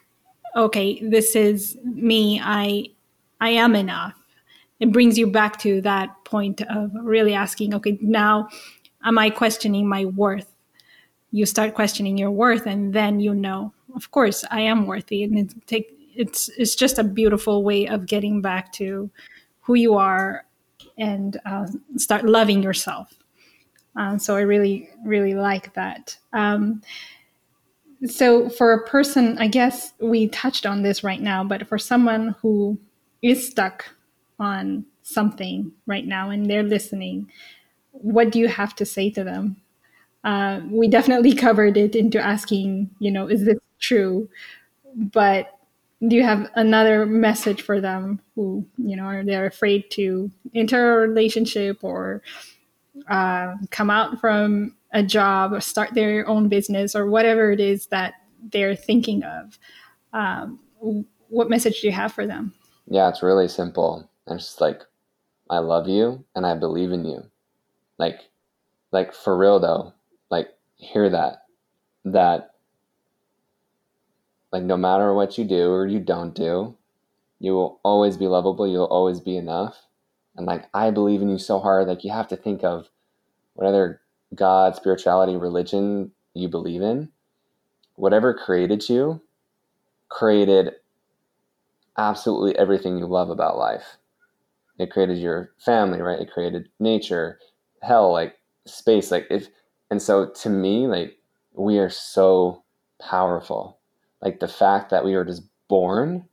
okay 0.55 0.99
this 1.07 1.35
is 1.35 1.77
me 1.83 2.41
i 2.43 2.83
i 3.41 3.49
am 3.49 3.75
enough 3.75 4.19
it 4.79 4.91
brings 4.91 5.17
you 5.17 5.27
back 5.27 5.57
to 5.59 5.79
that 5.81 6.09
point 6.25 6.61
of 6.63 6.91
really 6.95 7.33
asking 7.33 7.73
okay 7.73 7.97
now 8.01 8.47
am 9.05 9.17
i 9.17 9.29
questioning 9.29 9.87
my 9.87 10.05
worth 10.05 10.53
you 11.31 11.45
start 11.45 11.73
questioning 11.73 12.17
your 12.17 12.31
worth 12.31 12.65
and 12.65 12.93
then 12.93 13.19
you 13.19 13.33
know 13.33 13.73
of 13.95 14.11
course 14.11 14.43
i 14.51 14.59
am 14.59 14.85
worthy 14.85 15.23
and 15.23 15.37
it 15.37 15.53
take 15.67 15.93
it's 16.15 16.49
it's 16.57 16.75
just 16.75 16.99
a 16.99 17.03
beautiful 17.03 17.63
way 17.63 17.87
of 17.87 18.05
getting 18.05 18.41
back 18.41 18.71
to 18.73 19.09
who 19.61 19.75
you 19.75 19.95
are 19.95 20.45
and 20.97 21.39
uh, 21.45 21.67
start 21.97 22.25
loving 22.25 22.61
yourself. 22.61 23.13
Uh, 23.95 24.17
so 24.17 24.35
I 24.35 24.41
really 24.41 24.89
really 25.05 25.35
like 25.35 25.73
that. 25.73 26.17
Um, 26.33 26.81
so 28.05 28.49
for 28.49 28.73
a 28.73 28.85
person, 28.87 29.37
I 29.37 29.47
guess 29.47 29.93
we 29.99 30.27
touched 30.27 30.65
on 30.65 30.83
this 30.83 31.03
right 31.03 31.21
now, 31.21 31.43
but 31.43 31.67
for 31.67 31.77
someone 31.77 32.35
who 32.41 32.79
is 33.21 33.47
stuck 33.47 33.85
on 34.39 34.85
something 35.03 35.71
right 35.85 36.05
now 36.05 36.29
and 36.29 36.49
they're 36.49 36.63
listening, 36.63 37.29
what 37.91 38.31
do 38.31 38.39
you 38.39 38.47
have 38.47 38.75
to 38.75 38.85
say 38.85 39.09
to 39.11 39.23
them? 39.23 39.57
Uh, 40.23 40.61
we 40.69 40.87
definitely 40.87 41.33
covered 41.35 41.77
it 41.77 41.95
into 41.95 42.19
asking, 42.19 42.89
you 42.99 43.11
know, 43.11 43.27
is 43.27 43.45
this 43.45 43.59
true? 43.79 44.29
But 44.95 45.57
do 46.07 46.15
you 46.15 46.23
have 46.23 46.49
another 46.55 47.05
message 47.05 47.61
for 47.61 47.79
them 47.79 48.19
who 48.35 48.65
you 48.77 48.95
know 48.95 49.03
are 49.03 49.23
they're 49.23 49.45
afraid 49.45 49.89
to 49.91 50.29
enter 50.53 50.97
a 51.03 51.07
relationship 51.07 51.81
or 51.81 52.21
uh, 53.09 53.53
come 53.71 53.89
out 53.89 54.19
from 54.19 54.75
a 54.93 55.03
job 55.03 55.53
or 55.53 55.61
start 55.61 55.93
their 55.93 56.27
own 56.27 56.47
business 56.49 56.95
or 56.95 57.07
whatever 57.07 57.51
it 57.51 57.59
is 57.59 57.87
that 57.87 58.13
they're 58.51 58.75
thinking 58.75 59.23
of 59.23 59.57
um, 60.13 60.59
what 61.29 61.49
message 61.49 61.81
do 61.81 61.87
you 61.87 61.93
have 61.93 62.13
for 62.13 62.25
them 62.25 62.53
yeah 62.87 63.09
it's 63.09 63.23
really 63.23 63.47
simple 63.47 64.09
it's 64.27 64.45
just 64.45 64.61
like 64.61 64.81
i 65.49 65.57
love 65.57 65.87
you 65.87 66.23
and 66.35 66.45
i 66.45 66.55
believe 66.55 66.91
in 66.91 67.05
you 67.05 67.23
like 67.97 68.21
like 68.91 69.13
for 69.13 69.37
real 69.37 69.59
though 69.59 69.93
like 70.29 70.49
hear 70.75 71.09
that 71.09 71.43
that 72.05 72.53
like 74.53 74.63
no 74.63 74.77
matter 74.77 75.13
what 75.13 75.37
you 75.37 75.43
do 75.43 75.71
or 75.71 75.87
you 75.87 75.99
don't 75.99 76.35
do, 76.35 76.77
you 77.39 77.53
will 77.53 77.79
always 77.83 78.15
be 78.15 78.27
lovable. 78.27 78.67
You'll 78.67 78.85
always 78.85 79.19
be 79.19 79.35
enough. 79.35 79.87
And 80.37 80.45
like 80.45 80.65
I 80.73 80.91
believe 80.91 81.21
in 81.21 81.29
you 81.29 81.39
so 81.39 81.59
hard, 81.59 81.87
like 81.87 82.03
you 82.03 82.11
have 82.11 82.27
to 82.29 82.37
think 82.37 82.63
of 82.63 82.87
what 83.55 83.67
other 83.67 83.99
God, 84.35 84.75
spirituality, 84.75 85.35
religion 85.37 86.11
you 86.33 86.47
believe 86.47 86.81
in. 86.81 87.09
Whatever 87.95 88.33
created 88.33 88.87
you 88.89 89.21
created 90.09 90.73
absolutely 91.97 92.57
everything 92.57 92.97
you 92.97 93.05
love 93.05 93.29
about 93.29 93.57
life. 93.57 93.97
It 94.79 94.91
created 94.91 95.17
your 95.19 95.51
family, 95.59 96.01
right? 96.01 96.19
It 96.19 96.31
created 96.31 96.69
nature, 96.79 97.39
hell, 97.81 98.11
like 98.11 98.35
space, 98.65 99.11
like 99.11 99.27
if 99.29 99.47
and 99.91 100.01
so 100.01 100.27
to 100.27 100.49
me, 100.49 100.87
like 100.87 101.17
we 101.53 101.77
are 101.77 101.89
so 101.89 102.63
powerful 102.99 103.79
like 104.23 104.39
the 104.39 104.47
fact 104.47 104.89
that 104.89 105.03
we 105.03 105.15
were 105.15 105.25
just 105.25 105.43
born 105.67 106.25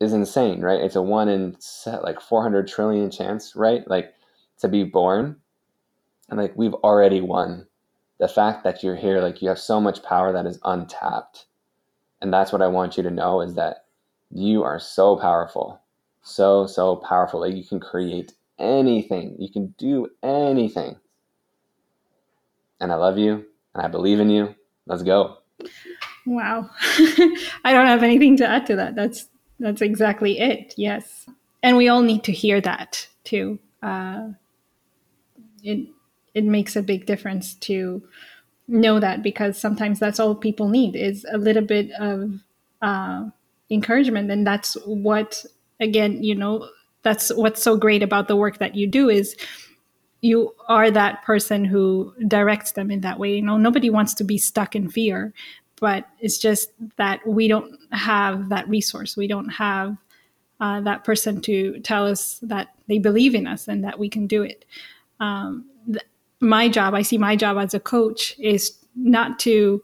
is 0.00 0.12
insane, 0.12 0.60
right? 0.60 0.80
It's 0.80 0.96
a 0.96 1.02
one 1.02 1.28
in 1.28 1.56
like 1.86 2.20
400 2.20 2.68
trillion 2.68 3.10
chance, 3.10 3.56
right? 3.56 3.88
Like 3.88 4.12
to 4.58 4.68
be 4.68 4.84
born. 4.84 5.36
And 6.28 6.38
like 6.38 6.52
we've 6.56 6.74
already 6.74 7.20
won. 7.20 7.66
The 8.18 8.28
fact 8.28 8.64
that 8.64 8.82
you're 8.82 8.96
here, 8.96 9.20
like 9.20 9.42
you 9.42 9.48
have 9.48 9.58
so 9.58 9.80
much 9.80 10.02
power 10.02 10.32
that 10.32 10.46
is 10.46 10.58
untapped. 10.64 11.46
And 12.20 12.32
that's 12.32 12.50
what 12.50 12.62
I 12.62 12.66
want 12.66 12.96
you 12.96 13.02
to 13.02 13.10
know 13.10 13.42
is 13.42 13.54
that 13.54 13.84
you 14.30 14.62
are 14.62 14.78
so 14.78 15.16
powerful. 15.16 15.80
So, 16.22 16.66
so 16.66 16.96
powerful 16.96 17.40
that 17.40 17.52
you 17.52 17.62
can 17.62 17.78
create 17.78 18.32
anything. 18.58 19.36
You 19.38 19.50
can 19.50 19.74
do 19.78 20.08
anything. 20.22 20.96
And 22.80 22.90
I 22.90 22.96
love 22.96 23.18
you 23.18 23.44
and 23.74 23.84
I 23.84 23.88
believe 23.88 24.20
in 24.20 24.30
you. 24.30 24.54
Let's 24.86 25.02
go. 25.02 25.38
Wow. 26.26 26.70
I 27.64 27.72
don't 27.72 27.86
have 27.86 28.02
anything 28.02 28.36
to 28.38 28.46
add 28.46 28.66
to 28.66 28.76
that. 28.76 28.94
That's 28.94 29.28
that's 29.58 29.80
exactly 29.80 30.38
it. 30.38 30.74
Yes. 30.76 31.26
And 31.62 31.76
we 31.76 31.88
all 31.88 32.02
need 32.02 32.24
to 32.24 32.32
hear 32.32 32.60
that 32.60 33.06
too. 33.24 33.58
Uh, 33.82 34.30
it 35.62 35.88
it 36.36 36.44
makes 36.44 36.76
a 36.76 36.82
big 36.82 37.06
difference 37.06 37.54
to 37.54 38.02
know 38.68 39.00
that 39.00 39.22
because 39.22 39.58
sometimes 39.58 39.98
that's 39.98 40.20
all 40.20 40.34
people 40.34 40.68
need 40.68 40.94
is 40.96 41.26
a 41.32 41.38
little 41.38 41.64
bit 41.64 41.90
of 41.98 42.40
uh, 42.82 43.24
encouragement 43.70 44.30
and 44.30 44.46
that's 44.46 44.74
what 44.84 45.44
again 45.80 46.22
you 46.22 46.34
know 46.34 46.68
that's 47.02 47.32
what's 47.34 47.62
so 47.62 47.76
great 47.76 48.02
about 48.02 48.28
the 48.28 48.36
work 48.36 48.58
that 48.58 48.74
you 48.74 48.86
do 48.86 49.08
is 49.08 49.36
you 50.20 50.52
are 50.68 50.90
that 50.90 51.22
person 51.24 51.64
who 51.64 52.12
directs 52.26 52.72
them 52.72 52.90
in 52.90 53.00
that 53.00 53.18
way 53.18 53.34
you 53.34 53.42
know 53.42 53.56
nobody 53.56 53.90
wants 53.90 54.14
to 54.14 54.24
be 54.24 54.38
stuck 54.38 54.74
in 54.76 54.88
fear 54.88 55.32
but 55.80 56.06
it's 56.20 56.38
just 56.38 56.70
that 56.96 57.26
we 57.26 57.48
don't 57.48 57.78
have 57.92 58.48
that 58.48 58.68
resource. 58.68 59.16
We 59.16 59.26
don't 59.26 59.48
have 59.50 59.96
uh, 60.58 60.80
that 60.82 61.04
person 61.04 61.40
to 61.42 61.80
tell 61.80 62.06
us 62.06 62.38
that 62.42 62.68
they 62.88 62.98
believe 62.98 63.34
in 63.34 63.46
us 63.46 63.68
and 63.68 63.84
that 63.84 63.98
we 63.98 64.08
can 64.08 64.26
do 64.26 64.42
it. 64.42 64.64
Um, 65.20 65.66
th- 65.86 66.04
my 66.40 66.68
job, 66.68 66.94
I 66.94 67.02
see 67.02 67.18
my 67.18 67.36
job 67.36 67.56
as 67.58 67.74
a 67.74 67.80
coach, 67.80 68.34
is 68.38 68.76
not 68.94 69.38
to 69.40 69.82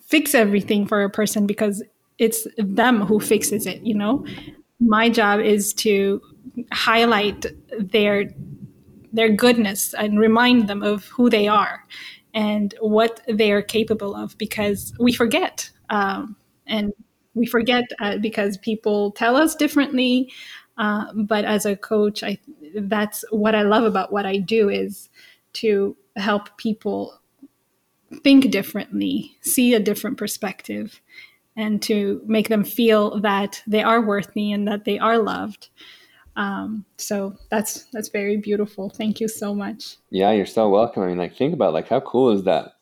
fix 0.00 0.34
everything 0.34 0.86
for 0.86 1.02
a 1.02 1.10
person 1.10 1.46
because 1.46 1.82
it's 2.18 2.46
them 2.58 3.00
who 3.02 3.20
fixes 3.20 3.66
it. 3.66 3.82
You 3.82 3.94
know, 3.94 4.24
my 4.80 5.08
job 5.08 5.40
is 5.40 5.72
to 5.74 6.20
highlight 6.72 7.46
their 7.78 8.30
their 9.12 9.28
goodness 9.28 9.92
and 9.94 10.20
remind 10.20 10.68
them 10.68 10.82
of 10.82 11.06
who 11.06 11.28
they 11.28 11.48
are 11.48 11.84
and 12.32 12.74
what 12.80 13.20
they 13.28 13.50
are 13.52 13.62
capable 13.62 14.14
of 14.14 14.36
because 14.38 14.94
we 15.00 15.12
forget. 15.12 15.70
Um, 15.90 16.36
and 16.66 16.92
we 17.34 17.46
forget 17.46 17.84
uh, 18.00 18.18
because 18.18 18.56
people 18.58 19.10
tell 19.12 19.36
us 19.36 19.54
differently. 19.54 20.32
Uh, 20.78 21.06
but 21.14 21.44
as 21.44 21.66
a 21.66 21.76
coach, 21.76 22.22
I, 22.22 22.38
that's 22.76 23.24
what 23.30 23.54
I 23.54 23.62
love 23.62 23.84
about 23.84 24.12
what 24.12 24.26
I 24.26 24.36
do 24.36 24.68
is 24.68 25.08
to 25.54 25.96
help 26.16 26.56
people 26.56 27.20
think 28.22 28.50
differently, 28.50 29.36
see 29.40 29.74
a 29.74 29.80
different 29.80 30.16
perspective, 30.16 31.00
and 31.56 31.82
to 31.82 32.22
make 32.26 32.48
them 32.48 32.64
feel 32.64 33.20
that 33.20 33.62
they 33.66 33.82
are 33.82 34.00
worthy 34.00 34.52
and 34.52 34.66
that 34.68 34.84
they 34.84 34.98
are 34.98 35.18
loved. 35.18 35.68
Um, 36.36 36.84
so 36.96 37.36
that's 37.50 37.84
that's 37.92 38.08
very 38.08 38.36
beautiful. 38.36 38.88
Thank 38.88 39.20
you 39.20 39.28
so 39.28 39.54
much. 39.54 39.96
Yeah, 40.10 40.30
you're 40.32 40.46
so 40.46 40.68
welcome. 40.68 41.02
I 41.02 41.08
mean, 41.08 41.18
like 41.18 41.36
think 41.36 41.54
about 41.54 41.74
like 41.74 41.88
how 41.88 42.00
cool 42.00 42.30
is 42.30 42.44
that 42.44 42.72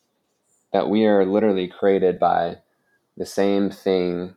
that 0.72 0.88
we 0.88 1.06
are 1.06 1.24
literally 1.24 1.66
created 1.66 2.18
by 2.18 2.58
the 3.16 3.26
same 3.26 3.70
thing 3.70 4.36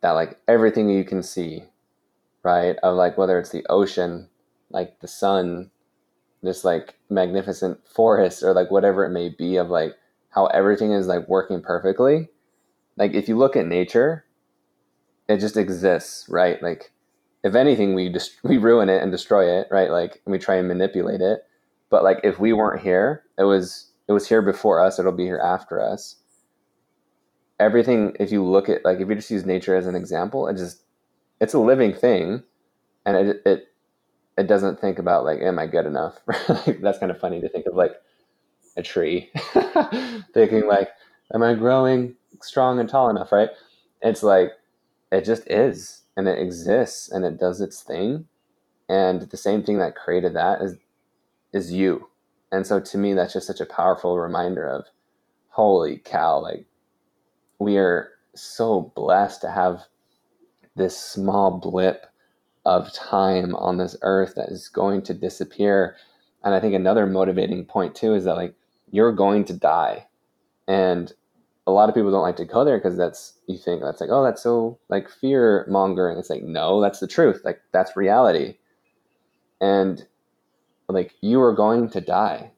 that 0.00 0.12
like 0.12 0.40
everything 0.48 0.88
you 0.88 1.04
can 1.04 1.22
see, 1.22 1.64
right? 2.42 2.76
Of 2.82 2.96
like 2.96 3.18
whether 3.18 3.38
it's 3.38 3.50
the 3.50 3.66
ocean, 3.68 4.28
like 4.70 5.00
the 5.00 5.08
sun, 5.08 5.70
this 6.42 6.64
like 6.64 6.98
magnificent 7.10 7.86
forest 7.86 8.42
or 8.42 8.52
like 8.52 8.70
whatever 8.70 9.04
it 9.04 9.10
may 9.10 9.28
be 9.28 9.56
of 9.56 9.70
like 9.70 9.94
how 10.30 10.46
everything 10.46 10.92
is 10.92 11.06
like 11.06 11.28
working 11.28 11.60
perfectly. 11.60 12.28
Like 12.96 13.14
if 13.14 13.28
you 13.28 13.36
look 13.36 13.56
at 13.56 13.66
nature, 13.66 14.24
it 15.28 15.38
just 15.38 15.56
exists, 15.56 16.26
right? 16.28 16.62
Like 16.62 16.92
if 17.44 17.54
anything, 17.54 17.94
we 17.94 18.08
just 18.08 18.32
we 18.42 18.58
ruin 18.58 18.88
it 18.88 19.02
and 19.02 19.10
destroy 19.10 19.58
it, 19.60 19.68
right? 19.70 19.90
Like 19.90 20.20
we 20.24 20.38
try 20.38 20.56
and 20.56 20.68
manipulate 20.68 21.20
it. 21.20 21.40
But 21.90 22.04
like 22.04 22.20
if 22.22 22.38
we 22.38 22.52
weren't 22.52 22.82
here, 22.82 23.24
it 23.38 23.44
was 23.44 23.90
it 24.08 24.12
was 24.12 24.28
here 24.28 24.42
before 24.42 24.84
us, 24.84 24.98
it'll 24.98 25.12
be 25.12 25.24
here 25.24 25.40
after 25.42 25.80
us. 25.80 26.16
Everything, 27.60 28.16
if 28.20 28.30
you 28.30 28.44
look 28.44 28.68
at 28.68 28.84
like 28.84 29.00
if 29.00 29.08
you 29.08 29.14
just 29.14 29.30
use 29.30 29.44
nature 29.44 29.76
as 29.76 29.86
an 29.86 29.94
example, 29.94 30.46
it 30.48 30.56
just 30.56 30.82
it's 31.40 31.54
a 31.54 31.58
living 31.58 31.94
thing, 31.94 32.42
and 33.04 33.16
it 33.16 33.42
it 33.44 33.67
it 34.38 34.46
doesn't 34.46 34.80
think 34.80 34.98
about 34.98 35.24
like, 35.24 35.40
am 35.40 35.58
I 35.58 35.66
good 35.66 35.84
enough? 35.84 36.20
That's 36.80 36.98
kind 36.98 37.10
of 37.10 37.20
funny 37.20 37.40
to 37.40 37.48
think 37.48 37.66
of 37.66 37.74
like 37.74 37.92
a 38.76 38.82
tree, 38.82 39.30
thinking 40.32 40.66
like, 40.66 40.88
am 41.34 41.42
I 41.42 41.54
growing 41.54 42.14
strong 42.40 42.78
and 42.78 42.88
tall 42.88 43.10
enough? 43.10 43.32
Right? 43.32 43.50
It's 44.00 44.22
like 44.22 44.52
it 45.12 45.24
just 45.24 45.46
is, 45.50 46.02
and 46.16 46.28
it 46.28 46.38
exists, 46.38 47.10
and 47.10 47.24
it 47.24 47.38
does 47.38 47.60
its 47.60 47.82
thing, 47.82 48.26
and 48.88 49.22
the 49.22 49.36
same 49.36 49.62
thing 49.62 49.78
that 49.78 49.96
created 49.96 50.34
that 50.34 50.62
is 50.62 50.76
is 51.52 51.72
you 51.72 52.08
and 52.52 52.66
so 52.66 52.80
to 52.80 52.98
me 52.98 53.14
that's 53.14 53.32
just 53.32 53.46
such 53.46 53.60
a 53.60 53.66
powerful 53.66 54.18
reminder 54.18 54.66
of 54.66 54.84
holy 55.48 55.98
cow 55.98 56.38
like 56.38 56.66
we 57.58 57.78
are 57.78 58.10
so 58.34 58.92
blessed 58.94 59.40
to 59.40 59.50
have 59.50 59.84
this 60.76 60.96
small 60.96 61.58
blip 61.58 62.06
of 62.68 62.92
time 62.92 63.56
on 63.56 63.78
this 63.78 63.96
earth 64.02 64.34
that 64.34 64.50
is 64.50 64.68
going 64.68 65.00
to 65.00 65.14
disappear. 65.14 65.96
And 66.44 66.54
i 66.54 66.60
think 66.60 66.74
another 66.74 67.06
motivating 67.06 67.64
point 67.64 67.94
too 67.94 68.14
is 68.14 68.24
that 68.24 68.36
like 68.36 68.54
you're 68.90 69.12
going 69.12 69.46
to 69.46 69.54
die. 69.54 70.06
And 70.68 71.10
a 71.66 71.72
lot 71.72 71.88
of 71.88 71.94
people 71.94 72.10
don't 72.10 72.22
like 72.22 72.36
to 72.36 72.44
go 72.44 72.64
there 72.64 72.76
because 72.76 72.98
that's 72.98 73.38
you 73.46 73.56
think 73.56 73.82
that's 73.82 74.02
like 74.02 74.10
oh 74.12 74.22
that's 74.22 74.42
so 74.42 74.78
like 74.90 75.08
fear 75.08 75.66
mongering 75.68 76.18
it's 76.18 76.30
like 76.30 76.42
no 76.42 76.82
that's 76.82 77.00
the 77.00 77.06
truth. 77.06 77.40
Like 77.42 77.60
that's 77.72 77.96
reality. 77.96 78.58
And 79.62 80.06
like 80.88 81.14
you 81.22 81.40
are 81.40 81.54
going 81.54 81.88
to 81.90 82.02
die. 82.02 82.50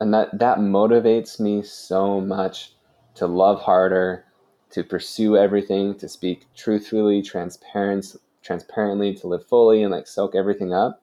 And 0.00 0.12
that 0.12 0.38
that 0.38 0.58
motivates 0.58 1.40
me 1.40 1.62
so 1.62 2.20
much 2.20 2.74
to 3.14 3.26
love 3.26 3.62
harder 3.62 4.26
to 4.70 4.84
pursue 4.84 5.34
everything 5.38 5.94
to 5.96 6.08
speak 6.10 6.44
truthfully 6.54 7.22
transparent 7.22 8.16
transparently 8.48 9.14
to 9.14 9.28
live 9.28 9.46
fully 9.46 9.82
and 9.82 9.92
like 9.92 10.08
soak 10.08 10.34
everything 10.34 10.72
up 10.72 11.02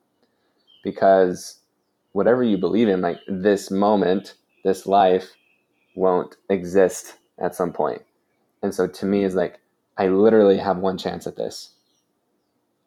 because 0.84 1.60
whatever 2.12 2.42
you 2.42 2.58
believe 2.58 2.88
in 2.88 3.00
like 3.00 3.18
this 3.28 3.70
moment 3.70 4.34
this 4.64 4.86
life 4.86 5.30
won't 5.94 6.36
exist 6.50 7.16
at 7.38 7.54
some 7.54 7.72
point 7.72 8.02
and 8.62 8.74
so 8.74 8.86
to 8.86 9.06
me 9.06 9.24
is 9.24 9.34
like 9.34 9.60
i 9.96 10.08
literally 10.08 10.58
have 10.58 10.76
one 10.76 10.98
chance 10.98 11.26
at 11.26 11.36
this 11.36 11.70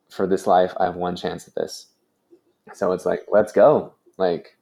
for 0.10 0.28
this 0.28 0.45
life 0.45 0.74
i 0.80 0.86
have 0.86 0.95
one 0.95 1.16
chance 1.16 1.47
at 1.47 1.55
this 1.55 1.88
so 2.74 2.91
it's 2.91 3.05
like, 3.05 3.22
let's 3.32 3.51
go. 3.51 3.93
Like, 4.18 4.57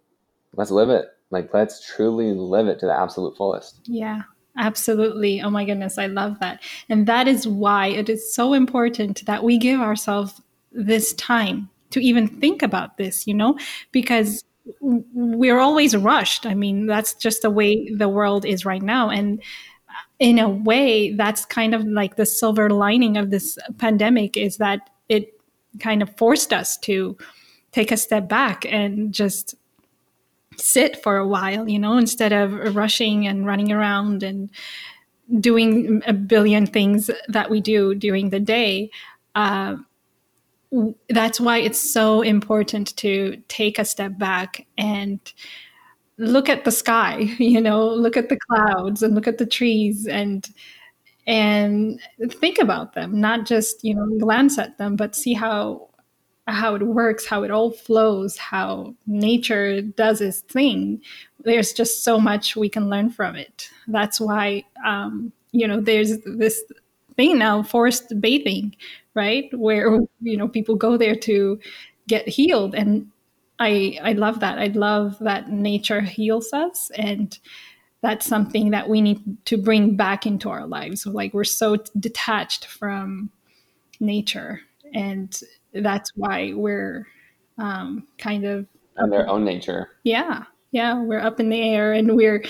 let's 0.56 0.72
live 0.72 0.90
it. 0.90 1.08
Like, 1.30 1.54
let's 1.54 1.86
truly 1.86 2.34
live 2.34 2.68
it 2.68 2.80
to 2.80 2.86
the 2.86 2.98
absolute 2.98 3.36
fullest. 3.36 3.82
Yeah. 3.86 4.24
Absolutely. 4.58 5.42
Oh 5.42 5.50
my 5.50 5.66
goodness, 5.66 5.98
I 5.98 6.08
love 6.08 6.40
that. 6.40 6.62
And 6.90 7.06
that 7.08 7.28
is 7.28 7.48
why 7.48 7.88
it 7.88 8.10
is 8.10 8.34
so 8.34 8.54
important 8.54 9.26
that 9.26 9.44
we 9.44 9.58
give 9.58 9.80
ourselves 9.80 10.42
this 10.72 11.14
time 11.14 11.70
to 11.92 12.00
even 12.02 12.28
think 12.28 12.62
about 12.64 12.98
this, 12.98 13.28
you 13.28 13.34
know, 13.34 13.58
because 13.92 14.44
we're 14.82 15.60
always 15.60 15.96
rushed. 15.96 16.46
I 16.46 16.56
mean, 16.56 16.88
that's 16.88 17.14
just 17.14 17.44
the 17.44 17.50
way 17.50 17.90
the 17.92 18.10
world 18.10 18.46
is 18.46 18.66
right 18.66 18.82
now. 18.82 19.10
And 19.10 19.40
uh, 19.88 19.94
in 20.20 20.40
a 20.40 20.50
way, 20.50 21.14
that's 21.14 21.46
kind 21.46 21.74
of 21.74 21.86
like 21.86 22.16
the 22.16 22.26
silver 22.26 22.70
lining 22.70 23.16
of 23.16 23.30
this 23.30 23.58
pandemic 23.78 24.36
is 24.36 24.58
that 24.58 24.90
it 25.08 25.40
kind 25.80 26.02
of 26.02 26.16
forced 26.18 26.52
us 26.52 26.78
to 26.80 27.16
take 27.72 27.92
a 27.92 27.98
step 27.98 28.28
back 28.28 28.66
and 28.66 29.14
just 29.14 29.56
sit 30.58 31.02
for 31.02 31.18
a 31.18 31.28
while, 31.28 31.70
you 31.70 31.80
know, 31.80 31.98
instead 31.98 32.34
of 32.34 32.76
rushing 32.76 33.28
and 33.28 33.46
running 33.46 33.72
around 33.72 34.24
and 34.24 34.50
doing 35.40 36.02
a 36.08 36.14
billion 36.14 36.66
things 36.66 37.10
that 37.28 37.50
we 37.50 37.62
do 37.62 37.94
during 37.96 38.30
the 38.30 38.40
day. 38.40 38.90
Uh, 39.36 39.76
that's 41.10 41.40
why 41.40 41.58
it's 41.58 41.80
so 41.80 42.22
important 42.22 42.96
to 42.98 43.42
take 43.48 43.80
a 43.80 43.86
step 43.86 44.18
back 44.18 44.66
and 44.78 45.20
look 46.18 46.50
at 46.50 46.66
the 46.66 46.72
sky 46.72 47.20
you 47.38 47.62
know 47.62 47.88
look 47.88 48.18
at 48.18 48.30
the 48.30 48.38
clouds 48.50 49.02
and 49.02 49.16
look 49.16 49.28
at 49.28 49.38
the 49.38 49.46
trees 49.46 50.08
and 50.08 50.50
and 51.26 52.02
think 52.32 52.58
about 52.58 52.94
them 52.94 53.20
not 53.20 53.46
just 53.46 53.84
you 53.84 53.94
know 53.94 54.06
glance 54.18 54.58
at 54.58 54.78
them 54.78 54.96
but 54.96 55.16
see 55.16 55.34
how 55.34 55.88
how 56.48 56.76
it 56.76 56.84
works, 56.84 57.26
how 57.26 57.44
it 57.44 57.52
all 57.52 57.72
flows, 57.72 58.38
how 58.38 58.96
nature 59.06 59.82
does 59.82 60.22
its 60.22 60.42
thing, 60.42 61.02
there's 61.44 61.74
just 61.74 62.04
so 62.04 62.20
much 62.20 62.56
we 62.56 62.70
can 62.70 62.90
learn 62.90 63.10
from 63.10 63.36
it. 63.36 63.70
That's 63.88 64.20
why, 64.20 64.64
um, 64.86 65.32
you 65.52 65.68
know, 65.68 65.82
there's 65.82 66.20
this 66.26 66.64
thing 67.16 67.38
now, 67.38 67.64
forest 67.64 68.14
bathing, 68.20 68.76
right? 69.14 69.50
Where, 69.54 70.00
you 70.22 70.38
know, 70.38 70.48
people 70.48 70.76
go 70.76 70.98
there 70.98 71.16
to 71.16 71.60
get 72.08 72.28
healed. 72.28 72.76
And 72.76 73.12
I, 73.60 74.00
I 74.02 74.14
love 74.14 74.40
that. 74.40 74.58
I 74.58 74.68
love 74.68 75.18
that 75.20 75.50
nature 75.50 76.02
heals 76.02 76.54
us. 76.54 76.92
And 76.96 77.38
that's 78.02 78.26
something 78.26 78.72
that 78.72 78.88
we 78.88 79.02
need 79.02 79.46
to 79.46 79.58
bring 79.58 79.96
back 79.96 80.26
into 80.26 80.50
our 80.50 80.66
lives. 80.66 81.06
Like 81.06 81.34
we're 81.34 81.44
so 81.44 81.78
detached 82.00 82.66
from 82.66 83.32
nature 84.00 84.62
and 84.94 85.40
that's 85.74 86.12
why 86.16 86.54
we're 86.54 87.08
um, 87.58 88.08
kind 88.18 88.46
of 88.46 88.68
on 88.98 89.10
their 89.10 89.28
own 89.30 89.46
nature. 89.46 89.90
Yeah, 90.04 90.44
yeah, 90.72 91.02
we're 91.02 91.20
up 91.20 91.40
in 91.40 91.50
the 91.50 91.62
air, 91.62 91.94
and 91.94 92.16
we're 92.16 92.44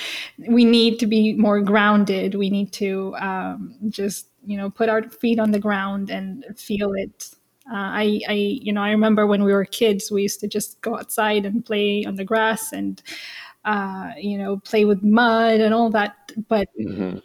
we 0.47 0.65
need 0.65 0.99
to 0.99 1.07
be 1.07 1.33
more 1.33 1.61
grounded. 1.61 2.35
We 2.35 2.49
need 2.49 2.71
to 2.73 3.15
um, 3.19 3.75
just 3.89 4.27
you 4.45 4.57
know 4.57 4.69
put 4.69 4.89
our 4.89 5.03
feet 5.09 5.39
on 5.39 5.51
the 5.51 5.59
ground 5.59 6.09
and 6.09 6.45
feel 6.57 6.93
it. 6.93 7.31
Uh, 7.69 7.75
I, 7.75 8.21
I, 8.29 8.33
you 8.33 8.71
know, 8.71 8.81
I 8.81 8.91
remember 8.91 9.27
when 9.27 9.43
we 9.43 9.51
were 9.51 9.65
kids, 9.65 10.09
we 10.09 10.21
used 10.21 10.39
to 10.39 10.47
just 10.47 10.79
go 10.79 10.97
outside 10.97 11.45
and 11.45 11.65
play 11.65 12.05
on 12.05 12.15
the 12.15 12.23
grass 12.23 12.71
and, 12.71 13.01
uh, 13.65 14.11
you 14.17 14.38
know, 14.38 14.55
play 14.59 14.85
with 14.85 15.03
mud 15.03 15.59
and 15.59 15.73
all 15.73 15.89
that. 15.89 16.31
But 16.47 16.69
mm-hmm. 16.79 17.17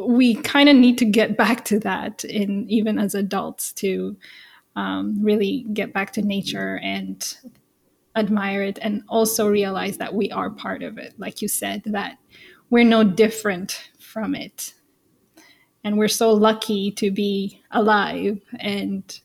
We 0.00 0.34
kind 0.34 0.68
of 0.68 0.76
need 0.76 0.98
to 0.98 1.04
get 1.04 1.36
back 1.36 1.64
to 1.66 1.78
that 1.80 2.24
in 2.24 2.68
even 2.68 2.98
as 2.98 3.14
adults 3.14 3.72
to 3.72 4.16
um, 4.76 5.16
really 5.22 5.66
get 5.72 5.92
back 5.92 6.12
to 6.12 6.22
nature 6.22 6.80
and 6.82 7.38
admire 8.16 8.62
it 8.62 8.78
and 8.82 9.02
also 9.08 9.48
realize 9.48 9.98
that 9.98 10.14
we 10.14 10.30
are 10.30 10.50
part 10.50 10.82
of 10.82 10.98
it 10.98 11.14
like 11.18 11.42
you 11.42 11.48
said 11.48 11.82
that 11.84 12.16
we're 12.70 12.84
no 12.84 13.04
different 13.04 13.90
from 14.00 14.34
it. 14.34 14.74
And 15.84 15.98
we're 15.98 16.08
so 16.08 16.32
lucky 16.32 16.90
to 16.92 17.10
be 17.10 17.62
alive 17.70 18.40
and 18.58 19.20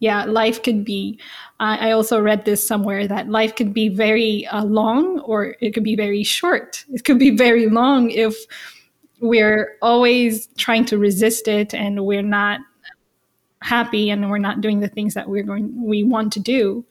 yeah 0.00 0.24
life 0.24 0.62
could 0.62 0.84
be 0.84 1.18
i 1.60 1.92
also 1.92 2.20
read 2.20 2.44
this 2.44 2.66
somewhere 2.66 3.06
that 3.06 3.28
life 3.28 3.54
could 3.54 3.72
be 3.72 3.88
very 3.88 4.44
uh, 4.48 4.64
long 4.64 5.20
or 5.20 5.56
it 5.60 5.72
could 5.72 5.84
be 5.84 5.96
very 5.96 6.24
short. 6.24 6.84
It 6.92 7.04
could 7.04 7.18
be 7.18 7.30
very 7.30 7.68
long 7.68 8.10
if 8.10 8.34
we're 9.24 9.78
always 9.80 10.48
trying 10.58 10.84
to 10.84 10.98
resist 10.98 11.48
it 11.48 11.72
and 11.72 12.04
we're 12.04 12.20
not 12.20 12.60
happy 13.62 14.10
and 14.10 14.28
we're 14.28 14.36
not 14.36 14.60
doing 14.60 14.80
the 14.80 14.88
things 14.88 15.14
that 15.14 15.30
we're 15.30 15.42
going 15.42 15.82
we 15.82 16.04
want 16.04 16.30
to 16.34 16.40
do. 16.40 16.84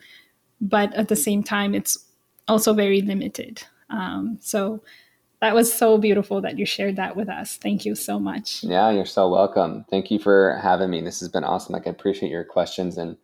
But 0.60 0.92
at 0.96 1.10
the 1.10 1.16
same 1.16 1.44
time 1.44 1.76
it's 1.76 1.96
also 2.48 2.74
very 2.74 3.02
limited. 3.02 3.62
Um, 3.92 4.40
so 4.42 4.82
that 5.42 5.54
was 5.54 5.72
so 5.72 6.00
beautiful 6.00 6.42
that 6.42 6.58
you 6.58 6.66
shared 6.66 6.96
that 6.96 7.16
with 7.16 7.30
us. 7.30 7.58
Thank 7.58 7.86
you 7.86 7.94
so 7.94 8.20
much. 8.20 8.64
Yeah 8.64 8.90
you're 8.90 9.06
so 9.06 9.30
welcome. 9.30 9.86
Thank 9.92 10.10
you 10.10 10.18
for 10.18 10.60
having 10.64 10.90
me. 10.90 11.02
This 11.02 11.20
has 11.20 11.30
been 11.30 11.44
awesome. 11.44 11.76
I 11.76 11.88
appreciate 11.88 12.32
your 12.32 12.46
questions 12.46 12.98
and 12.98 13.16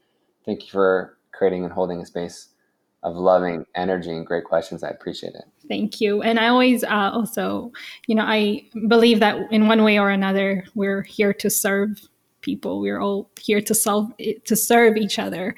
thank 0.45 0.65
you 0.65 0.69
for 0.69 1.17
creating 1.31 1.63
and 1.63 1.73
holding 1.73 1.99
a 1.99 2.05
space 2.05 2.49
of 3.03 3.15
loving 3.15 3.65
energy 3.75 4.11
and 4.11 4.25
great 4.25 4.43
questions. 4.43 4.83
I 4.83 4.89
appreciate 4.89 5.33
it. 5.33 5.45
Thank 5.67 6.01
you. 6.01 6.21
And 6.21 6.39
I 6.39 6.47
always 6.47 6.83
uh, 6.83 7.11
also, 7.13 7.71
you 8.07 8.15
know, 8.15 8.25
I 8.25 8.65
believe 8.87 9.19
that 9.21 9.51
in 9.51 9.67
one 9.67 9.83
way 9.83 9.99
or 9.99 10.09
another, 10.09 10.65
we're 10.75 11.03
here 11.03 11.33
to 11.35 11.49
serve 11.49 12.01
people. 12.41 12.79
We're 12.79 12.99
all 12.99 13.29
here 13.39 13.61
to 13.61 13.73
solve 13.73 14.11
to 14.17 14.55
serve 14.55 14.97
each 14.97 15.19
other, 15.19 15.55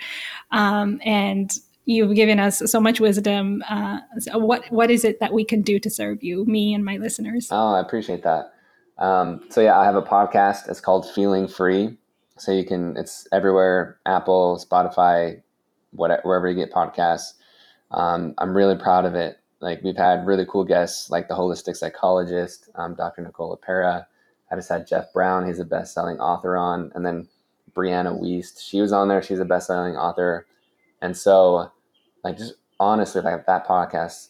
um, 0.52 1.00
and 1.04 1.52
you've 1.86 2.16
given 2.16 2.40
us 2.40 2.62
so 2.66 2.80
much 2.80 3.00
wisdom. 3.00 3.64
Uh, 3.70 4.00
so 4.20 4.38
what 4.38 4.66
what 4.72 4.92
is 4.92 5.04
it 5.04 5.20
that 5.20 5.34
we 5.34 5.44
can 5.44 5.62
do 5.62 5.80
to 5.80 5.90
serve 5.90 6.24
you, 6.24 6.46
me 6.46 6.74
and 6.74 6.84
my 6.84 6.98
listeners? 6.98 7.48
Oh, 7.52 7.74
I 7.74 7.80
appreciate 7.80 8.24
that. 8.24 8.54
Um, 8.98 9.42
so 9.50 9.62
yeah, 9.62 9.80
I 9.80 9.86
have 9.86 9.96
a 9.96 10.02
podcast. 10.02 10.70
It's 10.70 10.82
called 10.82 11.10
Feeling 11.10 11.48
Free. 11.48 11.98
So 12.38 12.52
you 12.52 12.66
can 12.66 12.98
it's 12.98 13.28
everywhere: 13.32 14.00
Apple, 14.06 14.64
Spotify, 14.64 15.42
whatever, 15.92 16.22
wherever 16.24 16.50
you 16.50 16.56
get 16.56 16.72
podcasts. 16.74 17.34
Um, 17.92 18.34
I'm 18.38 18.56
really 18.56 18.76
proud 18.76 19.06
of 19.06 19.16
it. 19.16 19.38
Like 19.60 19.82
we've 19.84 19.98
had 19.98 20.26
really 20.26 20.46
cool 20.48 20.64
guests, 20.64 21.10
like 21.10 21.28
the 21.28 21.36
holistic 21.36 21.76
psychologist, 21.76 22.70
um, 22.76 22.96
Dr. 22.96 23.22
Nicole 23.22 23.56
LePera. 23.56 24.06
I 24.52 24.56
just 24.56 24.70
had 24.70 24.88
Jeff 24.88 25.14
Brown, 25.14 25.48
he's 25.48 25.60
a 25.60 25.66
best 25.66 25.94
selling 25.94 26.20
author 26.20 26.58
on, 26.58 26.92
and 26.94 27.06
then 27.06 27.30
Brianna 27.74 28.20
Wiest, 28.20 28.60
she 28.60 28.82
was 28.82 28.92
on 28.92 29.08
there, 29.08 29.22
she's 29.22 29.40
a 29.40 29.46
best 29.46 29.68
selling 29.68 29.96
author. 29.96 30.46
And 31.02 31.16
so, 31.16 31.72
like, 32.24 32.38
just 32.38 32.56
honestly, 32.80 33.22
like 33.22 33.46
that 33.46 33.66
podcast, 33.66 34.30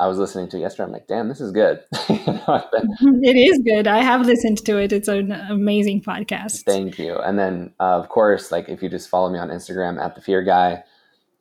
I 0.00 0.06
was 0.06 0.16
listening 0.16 0.48
to 0.48 0.58
yesterday. 0.58 0.84
I'm 0.84 0.92
like, 0.92 1.08
damn, 1.08 1.28
this 1.28 1.42
is 1.42 1.52
good. 1.52 1.84
it 2.08 3.36
is 3.36 3.58
good. 3.58 3.86
I 3.86 4.02
have 4.02 4.24
listened 4.24 4.64
to 4.64 4.78
it. 4.78 4.92
It's 4.92 5.08
an 5.08 5.30
amazing 5.30 6.00
podcast. 6.00 6.62
Thank 6.64 6.98
you. 6.98 7.18
And 7.18 7.38
then, 7.38 7.74
uh, 7.78 7.98
of 7.98 8.08
course, 8.08 8.50
like 8.50 8.70
if 8.70 8.82
you 8.82 8.88
just 8.88 9.10
follow 9.10 9.28
me 9.28 9.38
on 9.38 9.50
Instagram 9.50 10.02
at 10.02 10.14
the 10.14 10.22
Fear 10.22 10.42
Guy, 10.42 10.84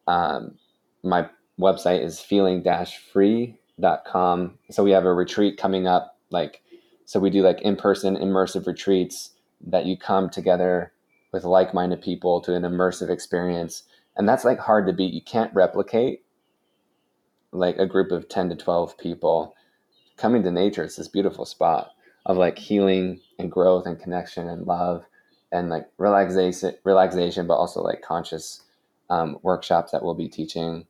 um, 0.08 0.56
my 1.04 1.30
website 1.58 2.04
is 2.04 2.20
feeling-free.com. 2.20 4.58
So 4.72 4.84
we 4.84 4.92
have 4.92 5.06
a 5.06 5.14
retreat 5.14 5.58
coming 5.58 5.88
up. 5.88 6.18
Like, 6.30 6.62
so 7.06 7.22
we 7.22 7.30
do 7.30 7.42
like 7.42 7.62
in-person 7.62 8.18
immersive 8.18 8.68
retreats 8.68 9.32
that 9.68 9.86
you 9.86 9.98
come 9.98 10.30
together 10.30 10.92
with 11.32 11.46
like-minded 11.46 12.02
people 12.02 12.42
to 12.42 12.56
an 12.56 12.64
immersive 12.64 13.10
experience. 13.10 13.84
And 14.18 14.28
that's 14.28 14.44
like 14.44 14.60
hard 14.60 14.86
to 14.88 14.94
beat. 14.94 15.14
You 15.14 15.22
can't 15.22 15.54
replicate 15.54 16.26
like 17.52 17.78
a 17.78 17.86
group 17.86 18.12
of 18.12 18.30
10 18.30 18.50
to 18.50 18.56
12 18.56 18.98
people 18.98 19.56
coming 20.18 20.44
to 20.44 20.52
nature. 20.52 20.84
It's 20.84 20.98
this 20.98 21.08
beautiful 21.08 21.46
spot 21.46 21.92
of 22.26 22.38
like 22.38 22.58
healing 22.58 23.22
and 23.40 23.52
growth 23.52 23.86
and 23.86 24.00
connection 24.00 24.48
and 24.48 24.68
love 24.68 25.06
and 25.52 25.70
like 25.70 25.88
relaxation, 25.98 26.76
relaxation, 26.84 27.48
but 27.48 27.56
also 27.56 27.82
like 27.82 28.02
conscious 28.02 28.62
um, 29.10 29.40
workshops 29.42 29.92
that 29.92 30.04
we'll 30.04 30.14
be 30.14 30.28
teaching, 30.28 30.86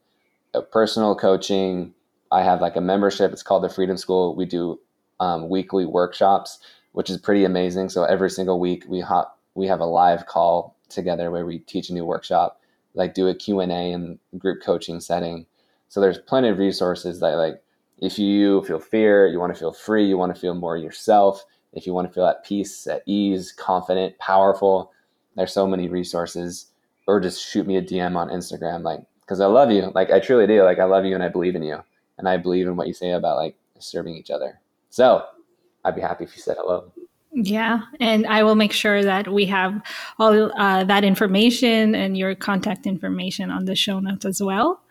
personal 0.71 1.15
coaching. 1.15 1.93
I 2.31 2.43
have 2.43 2.61
like 2.61 2.75
a 2.75 2.81
membership. 2.81 3.31
It's 3.31 3.43
called 3.43 3.63
the 3.63 3.69
Freedom 3.69 3.97
School. 3.97 4.35
We 4.35 4.45
do 4.45 4.79
um, 5.19 5.49
weekly 5.49 5.85
workshops, 5.85 6.59
which 6.91 7.09
is 7.09 7.17
pretty 7.17 7.45
amazing. 7.45 7.89
So 7.89 8.03
every 8.03 8.29
single 8.29 8.59
week 8.59 8.83
we 8.87 8.99
hop, 8.99 9.39
we 9.55 9.67
have 9.67 9.79
a 9.79 9.85
live 9.85 10.25
call 10.25 10.75
together 10.89 11.31
where 11.31 11.45
we 11.45 11.59
teach 11.59 11.89
a 11.89 11.93
new 11.93 12.05
workshop, 12.05 12.59
like 12.93 13.13
do 13.13 13.27
a 13.27 13.35
Q 13.35 13.61
and 13.61 13.71
A 13.71 13.93
and 13.93 14.19
group 14.37 14.61
coaching 14.61 14.99
setting 14.99 15.45
so 15.89 15.99
there's 15.99 16.19
plenty 16.19 16.47
of 16.47 16.57
resources 16.57 17.19
that 17.19 17.35
like 17.35 17.61
if 17.97 18.17
you 18.17 18.63
feel 18.63 18.79
fear, 18.79 19.27
you 19.27 19.39
want 19.39 19.53
to 19.53 19.59
feel 19.59 19.73
free, 19.73 20.05
you 20.05 20.17
want 20.17 20.33
to 20.33 20.39
feel 20.39 20.53
more 20.53 20.77
yourself, 20.77 21.43
if 21.73 21.85
you 21.85 21.93
want 21.93 22.07
to 22.07 22.13
feel 22.13 22.25
at 22.25 22.45
peace, 22.45 22.87
at 22.87 23.03
ease, 23.05 23.51
confident, 23.51 24.17
powerful, 24.19 24.91
there's 25.35 25.53
so 25.53 25.67
many 25.67 25.89
resources. 25.89 26.67
Or 27.07 27.19
just 27.19 27.43
shoot 27.43 27.65
me 27.65 27.75
a 27.75 27.81
DM 27.81 28.15
on 28.15 28.29
Instagram, 28.29 28.83
like 28.83 28.99
because 29.21 29.41
I 29.41 29.47
love 29.47 29.71
you, 29.71 29.91
like 29.95 30.11
I 30.11 30.19
truly 30.19 30.45
do, 30.45 30.63
like 30.63 30.77
I 30.77 30.83
love 30.83 31.05
you 31.05 31.15
and 31.15 31.23
I 31.23 31.27
believe 31.27 31.55
in 31.55 31.63
you, 31.63 31.79
and 32.19 32.29
I 32.29 32.37
believe 32.37 32.67
in 32.67 32.75
what 32.75 32.87
you 32.87 32.93
say 32.93 33.11
about 33.11 33.37
like 33.37 33.55
serving 33.79 34.15
each 34.15 34.29
other. 34.29 34.59
So 34.91 35.25
I'd 35.83 35.95
be 35.95 36.01
happy 36.01 36.25
if 36.25 36.35
you 36.35 36.41
said 36.41 36.57
hello. 36.59 36.91
Yeah, 37.31 37.81
and 37.99 38.27
I 38.27 38.43
will 38.43 38.55
make 38.55 38.73
sure 38.73 39.03
that 39.03 39.27
we 39.27 39.45
have 39.45 39.81
all 40.19 40.51
uh, 40.59 40.83
that 40.83 41.03
information 41.03 41.95
and 41.95 42.15
your 42.15 42.35
contact 42.35 42.85
information 42.85 43.49
on 43.49 43.65
the 43.65 43.75
show 43.75 43.99
notes 43.99 44.25
as 44.25 44.41
well. 44.41 44.81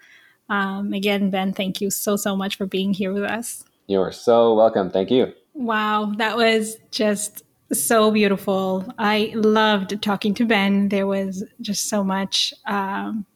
Um, 0.49 0.93
again, 0.93 1.31
Ben, 1.31 1.53
thank 1.53 1.81
you 1.81 1.91
so, 1.91 2.17
so 2.17 2.37
much 2.37 2.57
for 2.57 2.67
being 2.67 2.93
here 2.93 3.13
with 3.13 3.25
us. 3.25 3.65
You're 3.87 4.13
so 4.13 4.55
welcome. 4.55 4.91
Thank 4.91 5.11
you. 5.11 5.33
Wow, 5.55 6.13
that 6.19 6.37
was 6.37 6.77
just 6.91 7.43
so 7.73 8.11
beautiful. 8.11 8.87
I 8.99 9.33
loved 9.35 10.01
talking 10.03 10.35
to 10.35 10.47
Ben. 10.47 10.89
There 10.89 11.07
was 11.07 11.45
just 11.61 11.89
so 11.89 12.05
much, 12.05 12.55
um, 12.67 13.27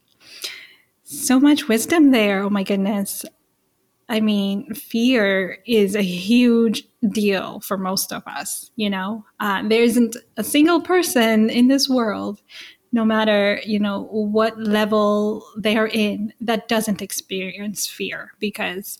so 1.02 1.38
much 1.38 1.68
wisdom 1.68 2.10
there. 2.10 2.42
Oh 2.42 2.50
my 2.50 2.62
goodness. 2.62 3.24
I 4.08 4.20
mean, 4.20 4.72
fear 4.74 5.58
is 5.66 5.94
a 5.94 6.02
huge 6.02 6.84
deal 7.10 7.60
for 7.60 7.78
most 7.78 8.12
of 8.12 8.22
us. 8.26 8.70
You 8.76 8.90
know, 8.90 9.24
uh, 9.40 9.66
there 9.66 9.82
isn't 9.82 10.16
a 10.36 10.44
single 10.44 10.80
person 10.80 11.50
in 11.50 11.68
this 11.68 11.88
world 11.88 12.40
no 12.92 13.04
matter 13.04 13.60
you 13.64 13.78
know 13.78 14.02
what 14.10 14.58
level 14.60 15.46
they 15.56 15.76
are 15.76 15.88
in 15.88 16.32
that 16.40 16.68
doesn't 16.68 17.02
experience 17.02 17.86
fear 17.86 18.32
because 18.38 18.98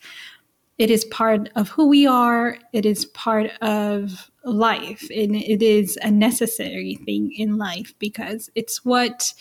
it 0.78 0.90
is 0.90 1.05
part 1.07 1.51
of 1.55 1.68
who 1.68 1.86
we 1.86 2.07
are 2.07 2.59
it 2.72 2.84
is 2.86 3.05
part 3.07 3.51
of 3.61 4.30
life 4.45 5.09
and 5.14 5.36
it 5.36 5.62
is 5.62 5.99
a 6.03 6.11
necessary 6.11 6.97
thing 7.05 7.32
in 7.36 7.57
life 7.57 7.95
because 7.99 8.51
it's 8.55 8.84
what 8.84 9.32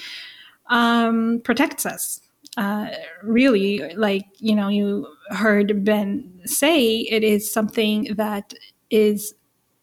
um, 0.71 1.41
protects 1.43 1.85
us. 1.85 2.21
Uh, 2.57 2.89
really 3.23 3.79
like 3.95 4.25
you 4.39 4.53
know 4.53 4.67
you 4.67 5.07
heard 5.29 5.85
ben 5.85 6.29
say 6.43 6.97
it 6.97 7.23
is 7.23 7.49
something 7.49 8.13
that 8.15 8.53
is 8.89 9.33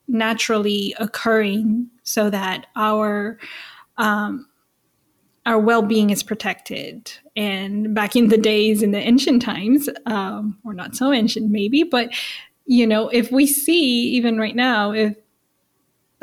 naturally 0.07 0.95
occurring 0.99 1.89
so 2.03 2.29
that 2.29 2.67
our 2.77 3.39
um, 3.97 4.47
our 5.49 5.59
well-being 5.59 6.11
is 6.11 6.23
protected. 6.23 7.11
And 7.35 7.95
back 7.95 8.15
in 8.15 8.29
the 8.29 8.37
days 8.37 8.83
in 8.83 8.91
the 8.91 8.99
ancient 8.99 9.41
times 9.41 9.89
um, 10.05 10.59
or 10.63 10.75
not 10.75 10.95
so 10.95 11.13
ancient 11.13 11.51
maybe 11.51 11.83
but 11.83 12.11
you 12.67 12.87
know 12.87 13.09
if 13.09 13.33
we 13.33 13.47
see 13.47 14.11
even 14.11 14.39
right 14.39 14.55
now 14.55 14.93
if 14.93 15.17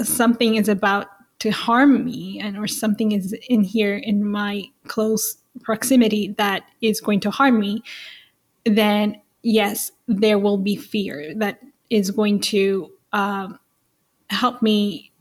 something 0.02 0.56
is 0.56 0.70
about 0.70 1.08
to 1.40 1.50
harm 1.50 2.06
me 2.06 2.40
and 2.40 2.58
or 2.58 2.68
something 2.68 3.12
is 3.14 3.34
in 3.50 3.64
here 3.64 3.98
in 3.98 4.24
my 4.24 4.64
close 4.88 5.38
proximity 5.64 6.36
that 6.38 6.64
is 6.82 7.02
going 7.02 7.20
to 7.22 7.32
harm 7.32 7.60
me 7.60 7.82
then 8.66 9.20
yes 9.42 9.92
there 10.08 10.38
will 10.38 10.58
be 10.58 10.76
fear 10.76 11.34
that 11.36 11.60
is 11.90 12.12
going 12.12 12.40
to 12.40 12.92
um, 13.14 13.58
help 14.30 14.62
me 14.62 15.12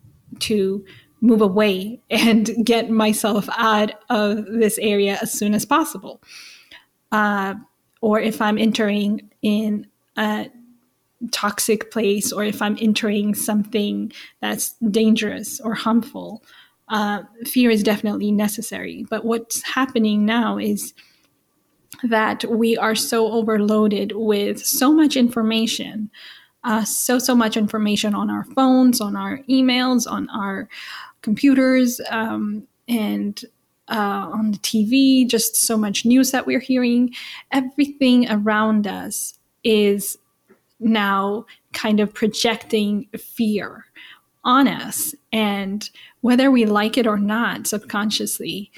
to 0.40 0.84
move 1.25 1.41
away 1.41 2.01
and 2.11 2.51
get 2.64 2.91
myself 2.91 3.49
out 3.57 3.93
of 4.11 4.45
this 4.47 4.79
area 4.79 5.18
as 5.22 5.33
soon 5.33 5.55
as 5.55 5.64
possible. 5.64 6.22
Uh, 7.11 7.55
or 8.01 8.20
if 8.20 8.41
I'm 8.43 8.59
entering 8.59 9.31
in 9.41 9.87
a 10.16 10.51
toxic 11.31 11.91
place, 11.91 12.33
or 12.33 12.45
if 12.45 12.61
I'm 12.61 12.77
entering 12.81 13.35
something 13.35 14.12
that's 14.41 14.75
dangerous 14.91 15.59
or 15.61 15.75
harmful, 15.75 16.43
uh, 16.89 17.22
fear 17.47 17.70
is 17.70 17.83
definitely 17.83 18.31
necessary. 18.31 19.07
But 19.09 19.25
what's 19.25 19.62
happening 19.62 20.27
now 20.27 20.59
is 20.59 20.93
that 22.03 22.45
we 22.45 22.77
are 22.77 22.95
so 22.95 23.33
overloaded 23.33 24.12
with 24.14 24.64
so 24.64 24.93
much 24.93 25.16
information. 25.16 26.11
Uh, 26.62 26.85
so 26.85 27.18
so 27.18 27.35
much 27.35 27.57
information 27.57 28.14
on 28.14 28.31
our 28.31 28.45
phones 28.57 28.99
on 28.99 29.16
our 29.16 29.39
emails 29.51 30.11
on 30.11 30.29
our 30.31 30.66
computers 31.25 32.01
um, 32.11 32.68
and 32.87 33.45
uh, 33.89 34.31
on 34.33 34.53
the 34.53 34.59
TV, 34.59 35.27
just 35.27 35.57
so 35.57 35.77
much 35.77 36.05
news 36.05 36.31
that 36.31 36.47
we're 36.47 36.61
hearing. 36.61 37.12
Everything 37.51 38.31
around 38.31 38.87
us 38.87 39.35
is 39.64 40.16
now 40.79 41.45
kind 41.72 41.99
of 42.01 42.12
projecting 42.14 43.09
fear 43.18 43.87
on 44.45 44.68
us. 44.68 45.14
And 45.33 45.89
whether 46.20 46.51
we 46.51 46.66
like 46.66 46.99
it 46.99 47.07
or 47.07 47.18
not, 47.18 47.66
subconsciously, 47.66 48.70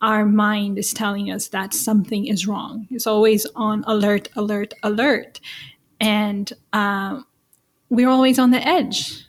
our 0.00 0.24
mind 0.24 0.78
is 0.78 0.94
telling 0.94 1.30
us 1.30 1.48
that 1.48 1.74
something 1.74 2.26
is 2.26 2.46
wrong. 2.46 2.86
It's 2.90 3.06
always 3.06 3.46
on 3.54 3.84
alert, 3.86 4.28
alert, 4.34 4.72
alert. 4.82 5.40
And 6.00 6.50
uh, 6.72 7.20
we're 7.90 8.08
always 8.08 8.38
on 8.38 8.50
the 8.50 8.66
edge, 8.66 9.26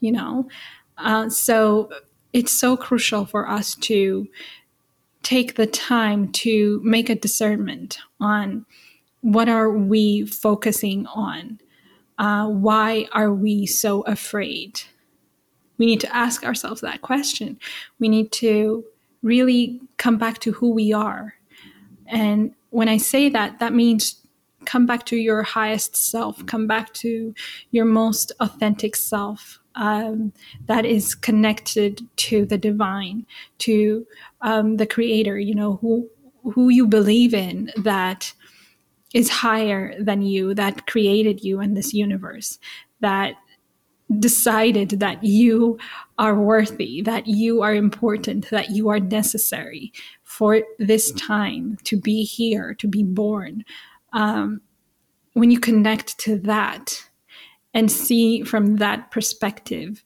you 0.00 0.12
know? 0.12 0.48
Uh, 0.96 1.28
so 1.28 1.90
it's 2.36 2.52
so 2.52 2.76
crucial 2.76 3.24
for 3.24 3.48
us 3.48 3.74
to 3.74 4.28
take 5.22 5.56
the 5.56 5.66
time 5.66 6.30
to 6.32 6.80
make 6.84 7.08
a 7.08 7.14
discernment 7.14 7.98
on 8.20 8.66
what 9.22 9.48
are 9.48 9.70
we 9.70 10.26
focusing 10.26 11.06
on. 11.06 11.58
Uh, 12.18 12.46
why 12.46 13.06
are 13.12 13.32
we 13.32 13.64
so 13.64 14.02
afraid? 14.02 14.82
We 15.78 15.86
need 15.86 16.00
to 16.00 16.14
ask 16.14 16.44
ourselves 16.44 16.82
that 16.82 17.00
question. 17.00 17.58
We 17.98 18.08
need 18.08 18.30
to 18.32 18.84
really 19.22 19.80
come 19.96 20.18
back 20.18 20.38
to 20.40 20.52
who 20.52 20.70
we 20.70 20.92
are. 20.92 21.34
And 22.06 22.54
when 22.70 22.88
i 22.90 22.98
say 22.98 23.30
that 23.30 23.58
that 23.58 23.72
means 23.72 24.20
come 24.66 24.84
back 24.84 25.06
to 25.06 25.16
your 25.16 25.42
highest 25.42 25.96
self 25.96 26.44
come 26.44 26.66
back 26.66 26.92
to 26.92 27.34
your 27.70 27.86
most 27.86 28.32
authentic 28.40 28.94
self 28.94 29.60
um, 29.76 30.32
that 30.66 30.84
is 30.84 31.14
connected 31.14 32.00
to 32.16 32.44
the 32.46 32.58
divine, 32.58 33.26
to 33.58 34.06
um, 34.40 34.76
the 34.76 34.86
creator, 34.86 35.38
you 35.38 35.54
know, 35.54 35.76
who, 35.76 36.08
who 36.42 36.68
you 36.68 36.86
believe 36.86 37.34
in 37.34 37.70
that 37.76 38.32
is 39.14 39.30
higher 39.30 39.94
than 40.02 40.22
you, 40.22 40.54
that 40.54 40.86
created 40.86 41.44
you 41.44 41.60
in 41.60 41.74
this 41.74 41.94
universe, 41.94 42.58
that 43.00 43.34
decided 44.18 44.90
that 44.90 45.22
you 45.22 45.78
are 46.18 46.38
worthy, 46.38 47.02
that 47.02 47.26
you 47.26 47.62
are 47.62 47.74
important, 47.74 48.48
that 48.50 48.70
you 48.70 48.88
are 48.88 49.00
necessary 49.00 49.92
for 50.22 50.62
this 50.78 51.10
time 51.12 51.76
to 51.84 52.00
be 52.00 52.22
here, 52.22 52.74
to 52.74 52.86
be 52.86 53.02
born. 53.02 53.64
Um, 54.12 54.60
when 55.32 55.50
you 55.50 55.58
connect 55.58 56.18
to 56.18 56.38
that, 56.40 57.05
and 57.76 57.92
see 57.92 58.42
from 58.42 58.76
that 58.76 59.10
perspective, 59.10 60.02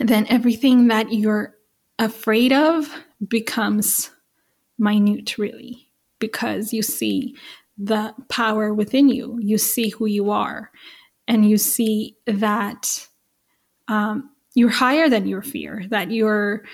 then 0.00 0.26
everything 0.26 0.88
that 0.88 1.12
you're 1.12 1.54
afraid 2.00 2.52
of 2.52 2.92
becomes 3.28 4.10
minute, 4.76 5.38
really, 5.38 5.88
because 6.18 6.72
you 6.72 6.82
see 6.82 7.36
the 7.78 8.12
power 8.28 8.74
within 8.74 9.08
you. 9.08 9.38
You 9.40 9.56
see 9.56 9.90
who 9.90 10.06
you 10.06 10.32
are, 10.32 10.72
and 11.28 11.48
you 11.48 11.58
see 11.58 12.16
that 12.26 13.06
um, 13.86 14.30
you're 14.54 14.68
higher 14.68 15.08
than 15.08 15.28
your 15.28 15.42
fear, 15.42 15.84
that 15.90 16.10
you're 16.10 16.64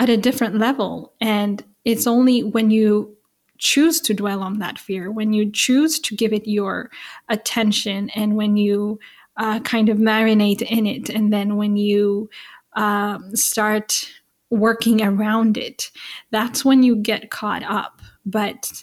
at 0.00 0.08
a 0.08 0.16
different 0.16 0.56
level. 0.56 1.12
And 1.20 1.64
it's 1.84 2.08
only 2.08 2.42
when 2.42 2.70
you 2.70 3.16
choose 3.58 4.00
to 4.02 4.14
dwell 4.14 4.42
on 4.42 4.58
that 4.58 4.78
fear, 4.78 5.10
when 5.10 5.32
you 5.32 5.50
choose 5.50 5.98
to 6.00 6.16
give 6.16 6.32
it 6.32 6.46
your 6.46 6.90
attention, 7.28 8.10
and 8.10 8.36
when 8.36 8.56
you 8.56 8.98
uh, 9.36 9.60
kind 9.60 9.88
of 9.88 9.98
marinate 9.98 10.62
in 10.62 10.86
it, 10.86 11.08
and 11.08 11.32
then 11.32 11.56
when 11.56 11.76
you 11.76 12.28
um, 12.74 13.34
start 13.36 14.10
working 14.50 15.02
around 15.02 15.56
it, 15.56 15.90
that's 16.30 16.64
when 16.64 16.82
you 16.82 16.96
get 16.96 17.30
caught 17.30 17.62
up. 17.64 18.00
But 18.24 18.82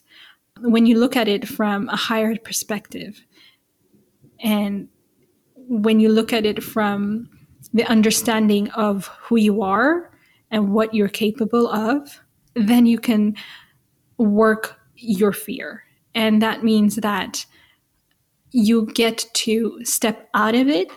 when 0.59 0.85
you 0.85 0.99
look 0.99 1.15
at 1.15 1.27
it 1.27 1.47
from 1.47 1.89
a 1.89 1.95
higher 1.95 2.37
perspective, 2.37 3.25
and 4.39 4.87
when 5.55 5.99
you 5.99 6.09
look 6.09 6.31
at 6.31 6.45
it 6.45 6.63
from 6.63 7.29
the 7.73 7.83
understanding 7.85 8.69
of 8.71 9.07
who 9.07 9.37
you 9.37 9.61
are 9.61 10.11
and 10.51 10.71
what 10.71 10.93
you're 10.93 11.09
capable 11.09 11.67
of, 11.67 12.21
then 12.53 12.85
you 12.85 12.99
can 12.99 13.35
work 14.17 14.79
your 14.95 15.33
fear. 15.33 15.83
And 16.13 16.41
that 16.41 16.63
means 16.63 16.95
that 16.97 17.45
you 18.51 18.85
get 18.93 19.25
to 19.33 19.83
step 19.83 20.29
out 20.33 20.55
of 20.55 20.67
it 20.67 20.89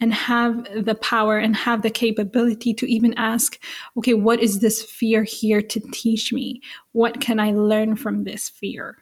and 0.00 0.12
have 0.12 0.66
the 0.84 0.96
power 0.96 1.38
and 1.38 1.54
have 1.54 1.82
the 1.82 1.90
capability 1.90 2.74
to 2.74 2.90
even 2.90 3.14
ask, 3.14 3.58
okay, 3.96 4.14
what 4.14 4.40
is 4.40 4.58
this 4.58 4.82
fear 4.82 5.22
here 5.22 5.62
to 5.62 5.80
teach 5.92 6.32
me? 6.32 6.60
What 6.92 7.20
can 7.20 7.38
I 7.38 7.52
learn 7.52 7.94
from 7.94 8.24
this 8.24 8.48
fear? 8.48 8.98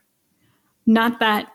Not 0.84 1.18
that, 1.20 1.48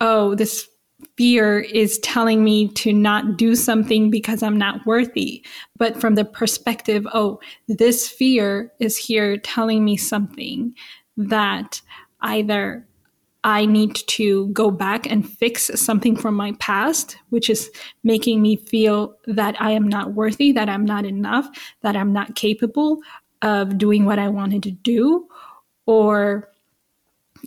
oh, 0.00 0.34
this 0.34 0.68
fear 1.16 1.60
is 1.60 1.98
telling 1.98 2.42
me 2.42 2.68
to 2.68 2.92
not 2.92 3.36
do 3.36 3.54
something 3.54 4.10
because 4.10 4.42
I'm 4.42 4.56
not 4.56 4.86
worthy, 4.86 5.44
but 5.76 6.00
from 6.00 6.14
the 6.14 6.24
perspective, 6.24 7.06
oh, 7.12 7.40
this 7.68 8.08
fear 8.08 8.72
is 8.78 8.96
here 8.96 9.36
telling 9.36 9.84
me 9.84 9.96
something 9.96 10.74
that 11.28 11.80
either 12.20 12.86
I 13.44 13.66
need 13.66 13.96
to 13.96 14.48
go 14.48 14.70
back 14.70 15.10
and 15.10 15.28
fix 15.28 15.70
something 15.74 16.16
from 16.16 16.34
my 16.34 16.52
past, 16.60 17.16
which 17.30 17.50
is 17.50 17.70
making 18.04 18.40
me 18.40 18.56
feel 18.56 19.16
that 19.26 19.60
I 19.60 19.72
am 19.72 19.88
not 19.88 20.14
worthy, 20.14 20.52
that 20.52 20.68
I'm 20.68 20.84
not 20.84 21.04
enough, 21.04 21.48
that 21.82 21.96
I'm 21.96 22.12
not 22.12 22.36
capable 22.36 23.00
of 23.42 23.78
doing 23.78 24.04
what 24.04 24.20
I 24.20 24.28
wanted 24.28 24.62
to 24.62 24.70
do, 24.70 25.26
or 25.86 26.52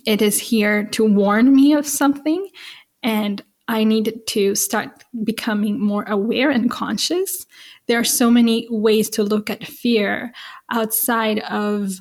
it 0.05 0.21
is 0.21 0.38
here 0.38 0.84
to 0.88 1.05
warn 1.05 1.55
me 1.55 1.73
of 1.73 1.88
something 1.88 2.49
and 3.01 3.41
I 3.67 3.84
need 3.84 4.21
to 4.28 4.53
start 4.55 5.03
becoming 5.23 5.80
more 5.80 6.03
aware 6.03 6.51
and 6.51 6.69
conscious. 6.69 7.45
There 7.88 7.99
are 7.99 8.03
so 8.03 8.30
many 8.30 8.67
ways 8.69 9.09
to 9.11 9.23
look 9.23 9.49
at 9.49 9.65
fear 9.65 10.34
outside 10.71 11.39
of, 11.39 11.93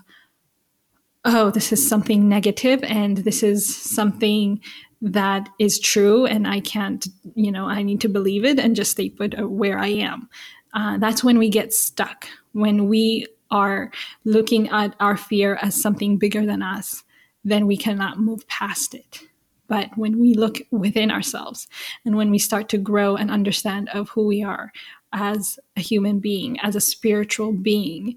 oh, 1.24 1.50
this 1.50 1.72
is 1.72 1.86
something 1.86 2.28
negative 2.28 2.82
and 2.84 3.18
this 3.18 3.42
is 3.42 3.74
something 3.74 4.60
that 5.00 5.48
is 5.58 5.78
true 5.78 6.26
and 6.26 6.46
I 6.46 6.60
can't, 6.60 7.06
you 7.34 7.50
know, 7.52 7.66
I 7.66 7.82
need 7.82 8.00
to 8.02 8.08
believe 8.08 8.44
it 8.44 8.58
and 8.58 8.76
just 8.76 8.92
stay 8.92 9.10
put 9.10 9.38
where 9.50 9.78
I 9.78 9.88
am. 9.88 10.28
Uh, 10.74 10.98
that's 10.98 11.22
when 11.22 11.38
we 11.38 11.48
get 11.48 11.72
stuck, 11.72 12.26
when 12.52 12.88
we 12.88 13.26
are 13.50 13.90
looking 14.24 14.68
at 14.70 14.96
our 15.00 15.16
fear 15.16 15.58
as 15.62 15.80
something 15.80 16.18
bigger 16.18 16.44
than 16.44 16.62
us, 16.62 17.04
then 17.44 17.66
we 17.66 17.76
cannot 17.76 18.18
move 18.18 18.46
past 18.48 18.94
it. 18.94 19.20
But 19.68 19.96
when 19.96 20.18
we 20.18 20.34
look 20.34 20.60
within 20.70 21.10
ourselves 21.10 21.68
and 22.04 22.16
when 22.16 22.30
we 22.30 22.38
start 22.38 22.68
to 22.70 22.78
grow 22.78 23.16
and 23.16 23.30
understand 23.30 23.88
of 23.90 24.10
who 24.10 24.26
we 24.26 24.42
are 24.42 24.72
as 25.12 25.58
a 25.76 25.80
human 25.80 26.18
being, 26.18 26.58
as 26.60 26.76
a 26.76 26.80
spiritual 26.80 27.52
being, 27.52 28.16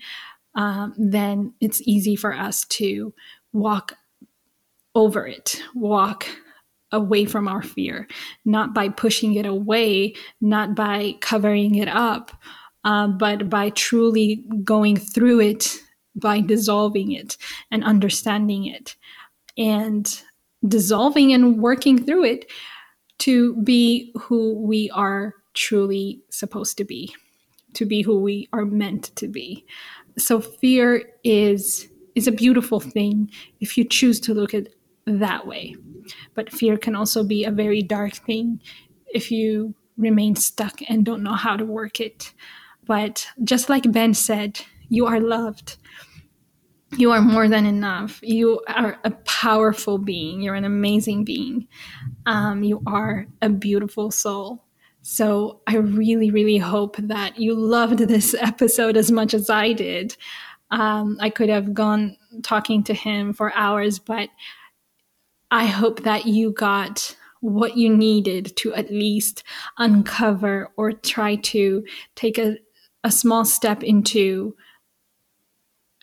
um, 0.57 0.93
then 0.97 1.53
it's 1.61 1.81
easy 1.85 2.15
for 2.15 2.33
us 2.33 2.65
to 2.65 3.13
walk 3.53 3.93
over 4.95 5.25
it, 5.25 5.61
walk 5.75 6.27
away 6.91 7.25
from 7.25 7.47
our 7.47 7.61
fear, 7.61 8.07
not 8.43 8.73
by 8.73 8.89
pushing 8.89 9.35
it 9.35 9.45
away, 9.45 10.15
not 10.41 10.75
by 10.75 11.13
covering 11.21 11.75
it 11.75 11.87
up, 11.87 12.31
uh, 12.83 13.07
but 13.07 13.49
by 13.49 13.69
truly 13.69 14.43
going 14.63 14.97
through 14.97 15.39
it, 15.39 15.77
by 16.15 16.41
dissolving 16.41 17.11
it 17.11 17.37
and 17.71 17.83
understanding 17.83 18.65
it. 18.65 18.95
And 19.57 20.21
dissolving 20.67 21.33
and 21.33 21.61
working 21.61 22.03
through 22.03 22.23
it 22.23 22.49
to 23.19 23.55
be 23.61 24.11
who 24.19 24.53
we 24.53 24.89
are 24.91 25.35
truly 25.53 26.21
supposed 26.29 26.77
to 26.77 26.83
be, 26.83 27.13
to 27.73 27.85
be 27.85 28.01
who 28.01 28.19
we 28.19 28.47
are 28.53 28.65
meant 28.65 29.15
to 29.17 29.27
be. 29.27 29.65
So 30.17 30.39
fear 30.41 31.03
is 31.23 31.87
is 32.15 32.27
a 32.27 32.31
beautiful 32.31 32.79
thing 32.79 33.29
if 33.59 33.77
you 33.77 33.83
choose 33.83 34.19
to 34.21 34.33
look 34.33 34.53
at 34.53 34.69
that 35.05 35.45
way. 35.45 35.75
But 36.33 36.51
fear 36.51 36.77
can 36.77 36.95
also 36.95 37.23
be 37.23 37.43
a 37.43 37.51
very 37.51 37.83
dark 37.83 38.13
thing 38.13 38.59
if 39.07 39.29
you 39.31 39.75
remain 39.97 40.35
stuck 40.35 40.79
and 40.89 41.05
don't 41.05 41.23
know 41.23 41.33
how 41.33 41.55
to 41.55 41.65
work 41.65 41.99
it. 41.99 42.33
But 42.85 43.27
just 43.43 43.69
like 43.69 43.91
Ben 43.91 44.13
said, 44.13 44.59
you 44.89 45.05
are 45.05 45.19
loved 45.19 45.77
you 46.95 47.11
are 47.11 47.21
more 47.21 47.49
than 47.49 47.65
enough. 47.65 48.19
You 48.23 48.61
are 48.67 48.97
a 49.03 49.11
powerful 49.11 49.97
being. 49.97 50.41
You're 50.41 50.55
an 50.55 50.63
amazing 50.63 51.25
being. 51.25 51.67
Um, 52.25 52.63
you 52.63 52.81
are 52.87 53.27
a 53.41 53.49
beautiful 53.49 54.11
soul. 54.11 54.63
So 55.09 55.61
I 55.65 55.77
really, 55.77 56.31
really 56.31 56.57
hope 56.57 56.97
that 56.97 57.39
you 57.39 57.55
loved 57.55 57.99
this 57.99 58.33
episode 58.41 58.97
as 58.97 59.09
much 59.09 59.33
as 59.33 59.49
I 59.49 59.71
did. 59.71 60.17
Um, 60.69 61.15
I 61.21 61.29
could 61.29 61.47
have 61.47 61.73
gone 61.73 62.17
talking 62.43 62.83
to 62.83 62.93
him 62.93 63.31
for 63.31 63.55
hours, 63.55 63.99
but 63.99 64.27
I 65.49 65.65
hope 65.65 66.03
that 66.03 66.25
you 66.25 66.51
got 66.51 67.15
what 67.39 67.77
you 67.77 67.95
needed 67.95 68.57
to 68.57 68.73
at 68.73 68.91
least 68.91 69.45
uncover 69.77 70.73
or 70.75 70.91
try 70.91 71.37
to 71.37 71.85
take 72.15 72.37
a, 72.37 72.57
a 73.05 73.09
small 73.09 73.45
step 73.45 73.83
into 73.83 74.57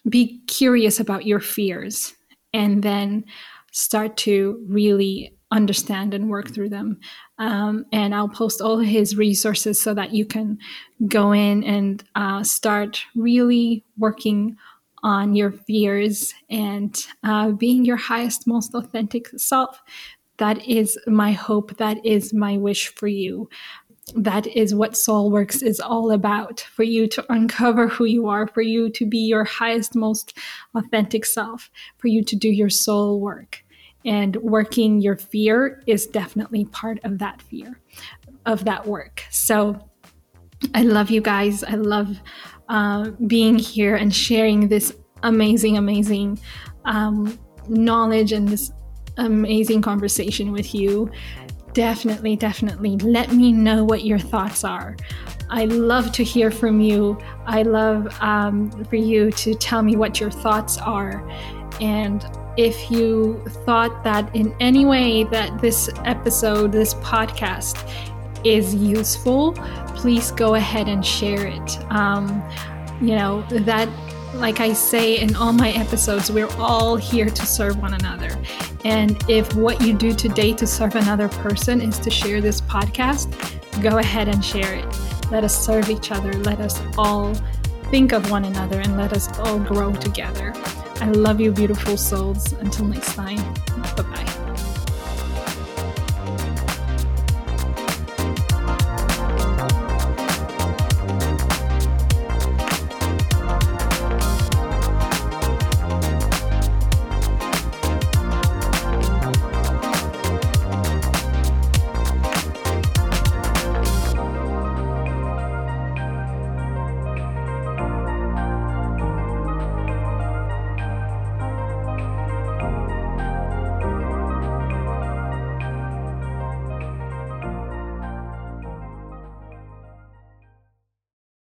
be 0.09 0.41
curious 0.47 0.99
about 0.99 1.27
your 1.27 1.41
fears 1.41 2.15
and 2.55 2.83
then 2.83 3.27
start 3.71 4.17
to 4.17 4.65
really 4.67 5.34
understand 5.55 6.13
and 6.13 6.29
work 6.29 6.53
through 6.53 6.69
them. 6.69 6.99
Um, 7.39 7.87
and 7.93 8.15
I'll 8.15 8.29
post 8.29 8.61
all 8.61 8.79
his 8.79 9.17
resources 9.17 9.81
so 9.81 9.95
that 9.95 10.13
you 10.13 10.27
can 10.27 10.59
go 11.07 11.33
in 11.33 11.65
and 11.65 12.05
uh, 12.15 12.43
start 12.43 13.03
really 13.15 13.85
working 13.97 14.57
on 15.03 15.35
your 15.35 15.53
fears 15.53 16.35
and 16.51 17.07
uh, 17.23 17.51
being 17.53 17.85
your 17.85 17.97
highest, 17.97 18.47
most 18.47 18.75
authentic 18.75 19.29
self. 19.39 19.81
That 20.39 20.67
is 20.67 20.99
my 21.07 21.33
hope. 21.33 21.77
That 21.77 22.05
is 22.05 22.35
my 22.35 22.59
wish 22.59 22.89
for 22.89 23.07
you 23.07 23.49
that 24.15 24.47
is 24.47 24.75
what 24.75 24.97
soul 24.97 25.31
works 25.31 25.63
is 25.63 25.81
all 25.81 26.11
about 26.11 26.61
for 26.61 26.83
you 26.83 27.09
to 27.09 27.25
uncover 27.33 27.89
who 27.89 28.05
you 28.05 28.29
are 28.29 28.47
for 28.47 28.61
you 28.61 28.91
to 28.91 29.07
be 29.07 29.19
your 29.19 29.45
highest 29.45 29.95
most 29.95 30.37
authentic 30.75 31.25
self 31.25 31.71
for 31.97 32.09
you 32.09 32.23
to 32.23 32.37
do 32.37 32.51
your 32.51 32.69
soul 32.69 33.19
work 33.19 33.64
and 34.05 34.37
working 34.37 35.01
your 35.01 35.17
fear 35.17 35.83
is 35.87 36.07
definitely 36.07 36.65
part 36.67 36.99
of 37.05 37.19
that 37.19 37.41
fear 37.43 37.81
of 38.47 38.65
that 38.65 38.87
work 38.87 39.23
so 39.31 39.79
i 40.75 40.83
love 40.83 41.11
you 41.11 41.21
guys 41.21 41.65
i 41.65 41.75
love 41.75 42.21
uh, 42.71 43.11
being 43.27 43.59
here 43.59 43.97
and 43.97 44.15
sharing 44.15 44.69
this 44.69 44.95
amazing 45.23 45.77
amazing 45.77 46.39
um, 46.87 47.39
knowledge 47.69 48.33
and 48.33 48.49
this 48.49 48.73
amazing 49.19 49.81
conversation 49.81 50.51
with 50.51 50.75
you 50.75 51.11
definitely, 51.75 52.37
definitely 52.37 52.97
let 52.99 53.33
me 53.33 53.53
know 53.53 53.85
what 53.85 54.05
your 54.05 54.19
thoughts 54.19 54.65
are. 54.65 54.97
I 55.51 55.67
love 55.67 56.13
to 56.13 56.25
hear 56.25 56.51
from 56.51 56.81
you. 56.81 57.19
I 57.47 57.63
love 57.63 58.17
um, 58.23 58.71
for 58.85 58.97
you 58.97 59.31
to 59.33 59.55
tell 59.55 59.83
me 59.83 59.97
what 59.97 60.21
your 60.21 60.31
thoughts 60.31 60.79
are. 60.79 61.29
And 61.81 62.25
if 62.57 62.91
you 62.91 63.43
thought 63.65 64.05
that 64.05 64.35
in 64.35 64.55
any 64.61 64.87
way 64.87 65.25
that 65.25 65.61
this 65.61 65.91
episode, 66.05 66.73
this 66.73 66.95
podcast 66.95 67.89
is 68.45 68.75
useful, 68.75 69.53
please 69.97 70.31
go 70.31 70.55
ahead 70.55 70.89
and 70.89 71.05
share 71.05 71.47
it. 71.47 71.79
Um, 71.91 72.43
you 73.01 73.17
know, 73.17 73.43
that 73.51 73.89
like 74.35 74.61
I 74.61 74.73
say 74.73 75.19
in 75.19 75.35
all 75.37 75.53
my 75.53 75.71
episodes, 75.71 76.31
we're 76.31 76.53
all 76.59 76.97
here 76.97 77.27
to 77.27 77.47
serve 77.47 77.79
one 77.79 77.95
another. 77.95 78.37
And 78.85 79.17
if 79.29 79.55
what 79.55 79.81
you 79.81 79.95
do 79.95 80.13
today 80.13 80.53
to 80.55 80.67
serve 80.67 80.97
another 80.97 81.29
person 81.29 81.81
is 81.81 81.99
to 82.01 82.11
share 82.11 82.41
this 82.41 82.61
podcast, 82.61 83.33
go 83.83 83.99
ahead 83.99 84.29
and 84.29 84.45
share 84.45 84.75
it. 84.75 84.87
Let 85.31 85.45
us 85.45 85.65
serve 85.65 85.89
each 85.89 86.11
other. 86.11 86.33
Let 86.33 86.61
us 86.61 86.83
all 86.99 87.35
think 87.91 88.13
of 88.13 88.31
one 88.31 88.45
another 88.45 88.81
and 88.81 88.97
let 88.97 89.13
us 89.13 89.39
all 89.39 89.59
grow 89.59 89.93
together. 89.95 90.53
I 91.01 91.11
love 91.11 91.41
you, 91.41 91.53
beautiful 91.53 91.97
souls. 91.97 92.53
Until 92.53 92.87
next 92.87 93.15
time, 93.15 93.37
bye 93.97 94.03
bye. 94.03 94.34